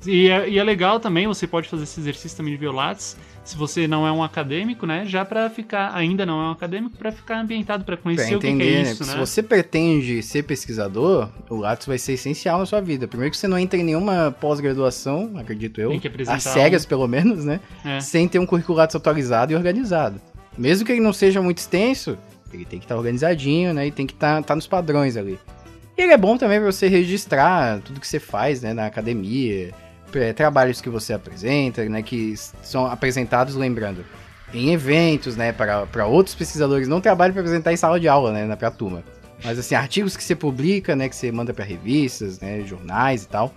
E 0.06 0.28
é, 0.28 0.48
e 0.48 0.58
é 0.58 0.64
legal 0.64 1.00
também, 1.00 1.26
você 1.26 1.46
pode 1.46 1.68
fazer 1.68 1.84
esse 1.84 2.00
exercício 2.00 2.36
também 2.36 2.56
de 2.56 2.66
Lattes, 2.66 3.16
se 3.44 3.56
você 3.56 3.86
não 3.86 4.06
é 4.06 4.12
um 4.12 4.22
acadêmico, 4.22 4.86
né? 4.86 5.04
Já 5.06 5.24
pra 5.24 5.50
ficar, 5.50 5.94
ainda 5.94 6.24
não 6.24 6.40
é 6.40 6.48
um 6.48 6.50
acadêmico, 6.52 6.96
pra 6.96 7.12
ficar 7.12 7.40
ambientado, 7.40 7.84
pra 7.84 7.94
Pra 7.94 8.02
conhecer 8.02 8.36
o 8.36 8.40
que, 8.40 8.46
que 8.46 8.52
entender, 8.52 8.72
é 8.72 8.82
né? 8.84 8.90
isso, 8.90 9.04
Se 9.04 9.10
né? 9.12 9.18
você 9.18 9.42
pretende 9.42 10.22
ser 10.22 10.42
pesquisador, 10.42 11.28
o 11.48 11.56
Lattes 11.56 11.86
vai 11.86 11.98
ser 11.98 12.14
essencial 12.14 12.58
na 12.58 12.66
sua 12.66 12.80
vida. 12.80 13.06
Primeiro 13.06 13.30
que 13.30 13.36
você 13.36 13.46
não 13.46 13.58
entra 13.58 13.78
em 13.78 13.84
nenhuma 13.84 14.34
pós-graduação, 14.40 15.32
acredito 15.36 15.80
eu, 15.80 15.92
as 16.28 16.42
sérias 16.42 16.84
pelo 16.86 17.06
menos, 17.06 17.44
né? 17.44 17.60
É. 17.84 18.00
Sem 18.00 18.26
ter 18.26 18.38
um 18.38 18.46
currículo 18.46 18.78
Lattes 18.78 18.96
atualizado 18.96 19.52
e 19.52 19.56
organizado. 19.56 20.20
Mesmo 20.56 20.86
que 20.86 20.92
ele 20.92 21.00
não 21.00 21.12
seja 21.12 21.42
muito 21.42 21.58
extenso, 21.58 22.16
ele 22.52 22.64
tem 22.64 22.78
que 22.78 22.84
estar 22.84 22.96
organizadinho, 22.96 23.74
né? 23.74 23.86
E 23.86 23.90
tem 23.90 24.06
que 24.06 24.14
estar 24.14 24.42
nos 24.54 24.66
padrões 24.66 25.16
ali. 25.16 25.38
E 25.96 26.02
ele 26.02 26.12
é 26.12 26.16
bom 26.16 26.36
também 26.36 26.58
pra 26.60 26.70
você 26.70 26.88
registrar 26.88 27.80
tudo 27.80 28.00
que 28.00 28.08
você 28.08 28.18
faz, 28.18 28.62
né? 28.62 28.72
Na 28.72 28.86
academia, 28.86 29.72
pra- 30.18 30.32
trabalhos 30.32 30.80
que 30.80 30.88
você 30.88 31.12
apresenta, 31.12 31.84
né? 31.88 32.02
Que 32.02 32.34
são 32.62 32.86
apresentados, 32.86 33.54
lembrando, 33.56 34.04
em 34.52 34.70
eventos, 34.72 35.36
né? 35.36 35.52
Para 35.52 35.86
para 35.86 36.06
outros 36.06 36.34
pesquisadores. 36.34 36.86
Não 36.88 37.00
trabalho 37.00 37.32
para 37.32 37.42
apresentar 37.42 37.72
em 37.72 37.76
sala 37.76 37.98
de 37.98 38.06
aula, 38.08 38.32
né? 38.32 38.44
Na 38.46 38.56
pra 38.56 38.70
turma. 38.70 39.02
Mas, 39.44 39.58
assim, 39.58 39.74
artigos 39.74 40.16
que 40.16 40.22
você 40.24 40.34
publica, 40.34 40.94
né? 40.96 41.08
Que 41.08 41.16
você 41.16 41.30
manda 41.32 41.52
pra 41.52 41.64
revistas, 41.64 42.38
né? 42.40 42.62
Jornais 42.64 43.24
e 43.24 43.28
tal. 43.28 43.52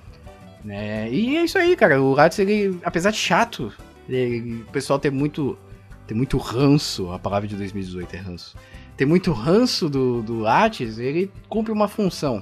Né? 0.65 1.09
E 1.11 1.37
é 1.37 1.43
isso 1.43 1.57
aí, 1.57 1.75
cara. 1.75 2.01
O 2.01 2.13
Lattes, 2.13 2.39
ele, 2.39 2.77
apesar 2.83 3.11
de 3.11 3.17
chato, 3.17 3.71
ele- 4.09 4.63
o 4.67 4.71
pessoal 4.71 4.99
tem 4.99 5.11
muito, 5.11 5.57
tem 6.05 6.17
muito 6.17 6.37
ranço. 6.37 7.11
A 7.11 7.19
palavra 7.19 7.47
de 7.47 7.55
2018 7.55 8.15
é 8.15 8.19
ranço. 8.19 8.55
Tem 8.97 9.05
muito 9.07 9.31
ranço 9.31 9.87
do, 9.87 10.21
do 10.23 10.39
Lattes, 10.39 10.97
ele 10.97 11.31
cumpre 11.47 11.71
uma 11.71 11.87
função, 11.87 12.41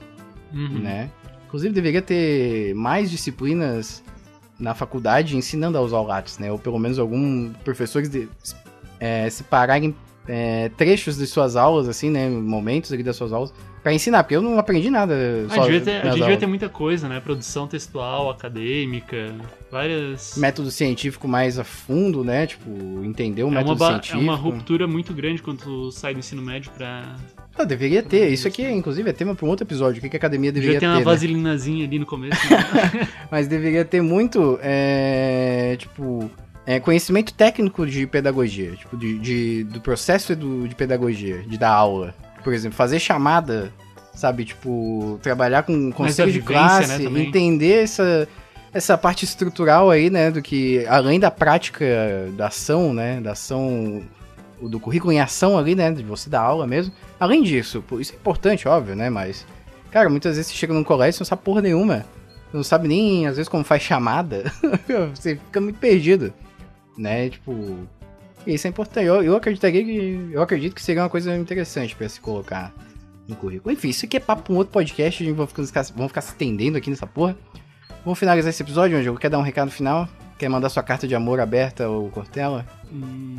Uhum. 0.54 0.80
né? 0.80 1.12
Inclusive, 1.56 1.74
deveria 1.74 2.02
ter 2.02 2.76
mais 2.76 3.10
disciplinas 3.10 4.04
na 4.60 4.76
faculdade 4.76 5.38
ensinando 5.38 5.78
a 5.78 5.82
usar 5.82 6.00
o 6.00 6.04
Lattes, 6.04 6.38
né? 6.38 6.52
Ou 6.52 6.60
pelo 6.60 6.78
menos 6.78 7.00
alguns 7.00 7.56
professores 7.64 8.10
de, 8.10 8.28
é, 9.00 9.30
separarem 9.30 9.96
é, 10.28 10.68
trechos 10.76 11.16
de 11.16 11.26
suas 11.26 11.56
aulas, 11.56 11.88
assim, 11.88 12.10
né? 12.10 12.28
Momentos 12.28 12.92
ali 12.92 13.04
das 13.04 13.16
suas 13.16 13.32
aulas, 13.32 13.54
pra 13.86 13.94
ensinar, 13.94 14.24
porque 14.24 14.36
eu 14.36 14.42
não 14.42 14.58
aprendi 14.58 14.90
nada. 14.90 15.14
Ah, 15.48 15.60
devia 15.60 15.80
ter- 15.80 16.02
a 16.02 16.06
gente 16.10 16.20
devia 16.22 16.38
ter 16.38 16.48
muita 16.48 16.68
coisa, 16.68 17.08
né? 17.08 17.20
Produção 17.20 17.68
textual, 17.68 18.32
acadêmica, 18.32 19.32
várias. 19.72 20.36
método 20.38 20.72
científico 20.72 21.28
mais 21.28 21.60
a 21.60 21.64
fundo, 21.64 22.24
né? 22.24 22.48
Tipo, 22.48 22.68
entender 23.04 23.44
o 23.44 23.46
É 23.46 23.50
uma, 23.50 23.60
método 23.60 23.84
é 23.84 23.88
científico. 23.90 24.20
uma 24.24 24.36
ruptura 24.36 24.88
muito 24.88 25.14
grande 25.14 25.40
quando 25.44 25.60
tu 25.60 25.92
sai 25.92 26.14
do 26.14 26.20
ensino 26.20 26.42
médio 26.42 26.72
pra. 26.76 27.16
Deveria 27.68 28.02
ter. 28.02 28.28
Isso 28.34 28.48
aqui, 28.48 28.64
inclusive, 28.64 29.08
é 29.08 29.14
tema 29.14 29.36
para 29.36 29.46
um 29.46 29.50
outro 29.50 29.64
episódio. 29.68 30.00
O 30.00 30.02
que, 30.02 30.10
que 30.10 30.16
a 30.16 30.20
academia 30.20 30.52
deveria 30.52 30.80
ter 30.80 30.80
ter, 30.80 30.88
uma 30.88 30.98
né? 30.98 31.04
vaselinazinha 31.04 31.86
ali 31.86 32.00
no 32.00 32.08
começo. 32.08 32.42
né? 32.52 33.08
Mas 33.30 33.48
deveria 33.48 33.86
ter 33.86 34.02
muito, 34.02 34.58
é, 34.64 35.76
tipo, 35.78 36.30
é, 36.66 36.80
conhecimento 36.80 37.34
técnico 37.36 37.86
de 37.86 38.08
pedagogia. 38.08 38.72
Tipo, 38.72 38.98
de, 38.98 39.20
de- 39.20 39.64
do 39.66 39.80
processo 39.80 40.36
de 40.36 40.74
pedagogia, 40.76 41.44
de 41.44 41.56
dar 41.58 41.70
aula. 41.72 42.16
Por 42.46 42.54
exemplo, 42.54 42.78
fazer 42.78 43.00
chamada, 43.00 43.74
sabe? 44.14 44.46
Tipo, 44.46 45.20
trabalhar 45.24 45.64
com 45.64 45.92
conselho 45.92 46.32
de 46.32 46.40
vivência, 46.40 46.86
classe, 46.86 47.10
né, 47.10 47.22
entender 47.22 47.82
essa, 47.82 48.28
essa 48.72 48.96
parte 48.96 49.26
estrutural 49.26 49.90
aí, 49.90 50.12
né? 50.12 50.30
Do 50.30 50.44
que, 50.44 50.86
além 50.86 51.20
da 51.20 51.32
prática 51.32 51.84
da 52.38 52.46
ação, 52.46 52.94
né? 52.94 53.20
Da 53.20 53.32
ação, 53.32 54.04
do 54.62 54.80
currículo 54.80 55.12
em 55.12 55.20
ação 55.20 55.58
ali, 55.58 55.74
né? 55.74 55.92
De 55.92 56.04
você 56.04 56.30
dar 56.30 56.42
aula 56.42 56.68
mesmo. 56.68 56.94
Além 57.20 57.42
disso, 57.42 57.84
isso 58.00 58.14
é 58.14 58.16
importante, 58.16 58.68
óbvio, 58.68 58.96
né? 58.96 59.10
Mas, 59.10 59.44
cara, 59.90 60.08
muitas 60.08 60.36
vezes 60.36 60.52
você 60.52 60.56
chega 60.56 60.72
num 60.72 60.84
colégio 60.84 61.18
e 61.18 61.22
não 61.22 61.26
sabe 61.26 61.42
porra 61.42 61.64
nenhuma. 61.64 62.06
Você 62.52 62.58
não 62.58 62.64
sabe 62.64 62.88
nem, 62.88 63.26
às 63.26 63.38
vezes, 63.38 63.50
como 63.50 63.64
faz 63.64 63.82
chamada. 63.82 64.54
você 65.16 65.38
fica 65.38 65.60
muito 65.60 65.80
perdido, 65.80 66.32
né? 66.96 67.28
Tipo, 67.28 67.76
isso 68.46 68.68
é 68.68 68.70
importante. 68.70 69.06
Eu, 69.06 69.24
eu 69.24 69.36
acreditaria 69.36 69.84
que, 69.84 70.30
eu 70.32 70.42
acredito 70.42 70.74
que 70.76 70.82
seria 70.82 71.04
uma 71.04 71.10
coisa 71.10 71.36
interessante 71.36 71.96
pra 71.96 72.08
se 72.08 72.20
colocar 72.20 72.74
no 73.28 73.36
currículo. 73.36 73.74
Enfim, 73.74 73.90
isso 73.90 74.06
aqui 74.06 74.18
é 74.18 74.20
papo 74.20 74.44
pra 74.44 74.54
um 74.54 74.58
outro 74.58 74.72
podcast, 74.72 75.24
a 75.24 75.26
gente 75.26 75.36
vai 75.36 75.48
ficar, 75.48 75.84
vamos 75.96 76.08
ficar 76.10 76.22
se 76.22 76.30
estendendo 76.30 76.78
aqui 76.78 76.90
nessa 76.90 77.08
porra. 77.08 77.36
Vamos 78.04 78.20
finalizar 78.20 78.50
esse 78.52 78.62
episódio, 78.62 78.98
Angelo. 78.98 79.18
Quer 79.18 79.30
dar 79.30 79.40
um 79.40 79.44
recado 79.44 79.72
final? 79.72 80.08
Quer 80.38 80.48
mandar 80.50 80.70
sua 80.70 80.84
carta 80.84 81.08
de 81.08 81.16
amor 81.16 81.40
aberta 81.40 81.86
ao 81.86 82.08
Cortella? 82.10 82.66
Hum, 82.92 83.36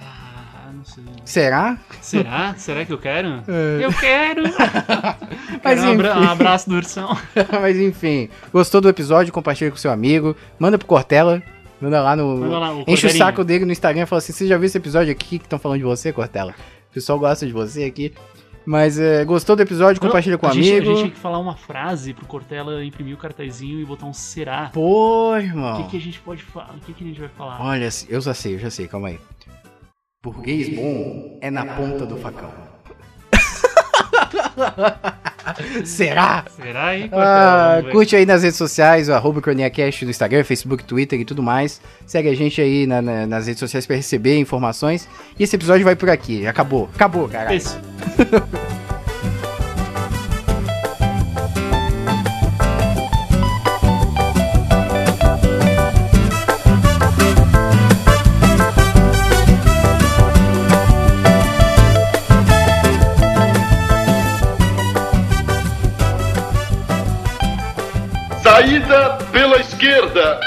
ah, 0.00 0.70
não 0.72 0.84
sei. 0.84 1.04
Será? 1.24 1.76
Será? 2.00 2.54
Será 2.56 2.84
que 2.86 2.92
eu 2.92 2.98
quero? 2.98 3.42
É. 3.46 3.84
Eu 3.84 3.92
quero! 3.92 4.44
Mas 5.62 5.80
Quero 5.80 5.90
um, 5.90 5.94
enfim. 5.94 6.06
um 6.06 6.30
abraço 6.30 6.70
do 6.70 6.76
ursão. 6.76 7.18
Mas 7.60 7.76
enfim, 7.76 8.30
gostou 8.52 8.80
do 8.80 8.88
episódio? 8.88 9.32
Compartilha 9.32 9.70
com 9.70 9.76
seu 9.76 9.90
amigo. 9.90 10.34
Manda 10.58 10.78
pro 10.78 10.86
Cortella. 10.86 11.42
Manda 11.80 12.02
lá 12.02 12.16
no. 12.16 12.36
Manda 12.36 12.58
lá, 12.58 12.74
o 12.74 12.84
Enche 12.86 13.06
o 13.06 13.10
saco 13.10 13.44
dele 13.44 13.64
no 13.64 13.72
Instagram 13.72 14.02
e 14.02 14.06
fala 14.06 14.18
assim: 14.18 14.32
Você 14.32 14.46
já 14.46 14.56
viu 14.56 14.66
esse 14.66 14.78
episódio 14.78 15.12
aqui 15.12 15.38
que 15.38 15.44
estão 15.44 15.58
falando 15.58 15.78
de 15.78 15.84
você, 15.84 16.12
Cortella? 16.12 16.54
O 16.90 16.94
pessoal 16.94 17.18
gosta 17.18 17.46
de 17.46 17.52
você 17.52 17.84
aqui. 17.84 18.12
Mas 18.64 18.98
é, 18.98 19.24
gostou 19.24 19.54
do 19.54 19.62
episódio? 19.62 20.00
Compartilha 20.02 20.36
com 20.36 20.46
o 20.46 20.50
a 20.50 20.52
gente, 20.52 20.68
amigo. 20.72 20.90
A 20.90 20.94
gente 20.94 21.02
tem 21.02 21.10
que 21.12 21.18
falar 21.18 21.38
uma 21.38 21.54
frase 21.54 22.12
pro 22.12 22.26
Cortella 22.26 22.84
imprimir 22.84 23.14
o 23.14 23.16
cartazinho 23.16 23.80
e 23.80 23.84
botar 23.84 24.06
um 24.06 24.12
será. 24.12 24.70
Pô, 24.72 25.30
O 25.30 25.36
irmão. 25.36 25.84
que, 25.84 25.90
que 25.90 25.96
a 25.96 26.00
gente 26.00 26.18
pode 26.18 26.42
falar? 26.42 26.74
O 26.74 26.80
que, 26.80 26.92
que 26.92 27.04
a 27.04 27.06
gente 27.06 27.20
vai 27.20 27.28
falar? 27.28 27.62
Olha, 27.62 27.88
eu 28.08 28.20
já 28.20 28.34
sei, 28.34 28.54
eu 28.54 28.58
já 28.58 28.68
sei, 28.68 28.88
calma 28.88 29.08
aí. 29.08 29.20
Burguês 30.20 30.68
bom 30.74 31.38
é 31.40 31.48
na 31.48 31.64
ponta 31.64 32.04
do 32.04 32.16
facão. 32.16 32.50
Será? 35.84 36.44
Será 36.56 36.92
Cortella? 37.08 37.78
Ah, 37.78 37.82
curte 37.90 38.16
aí 38.16 38.26
nas 38.26 38.42
redes 38.42 38.56
sociais, 38.58 39.08
o 39.08 39.12
arroba 39.12 39.40
CroniaCast 39.40 40.04
no 40.04 40.10
Instagram, 40.10 40.44
Facebook, 40.44 40.84
Twitter 40.84 41.20
e 41.20 41.24
tudo 41.24 41.42
mais. 41.42 41.80
Segue 42.06 42.28
a 42.28 42.34
gente 42.34 42.60
aí 42.60 42.86
na- 42.86 43.02
na- 43.02 43.26
nas 43.26 43.46
redes 43.46 43.60
sociais 43.60 43.86
pra 43.86 43.96
receber 43.96 44.38
informações. 44.38 45.08
E 45.38 45.42
esse 45.44 45.54
episódio 45.56 45.84
vai 45.84 45.96
por 45.96 46.10
aqui. 46.10 46.46
Acabou. 46.46 46.88
Acabou, 46.94 47.28
caralho. 47.28 47.56
Isso. 47.56 47.78
Saída 68.86 69.18
pela 69.32 69.56
esquerda. 69.58 70.38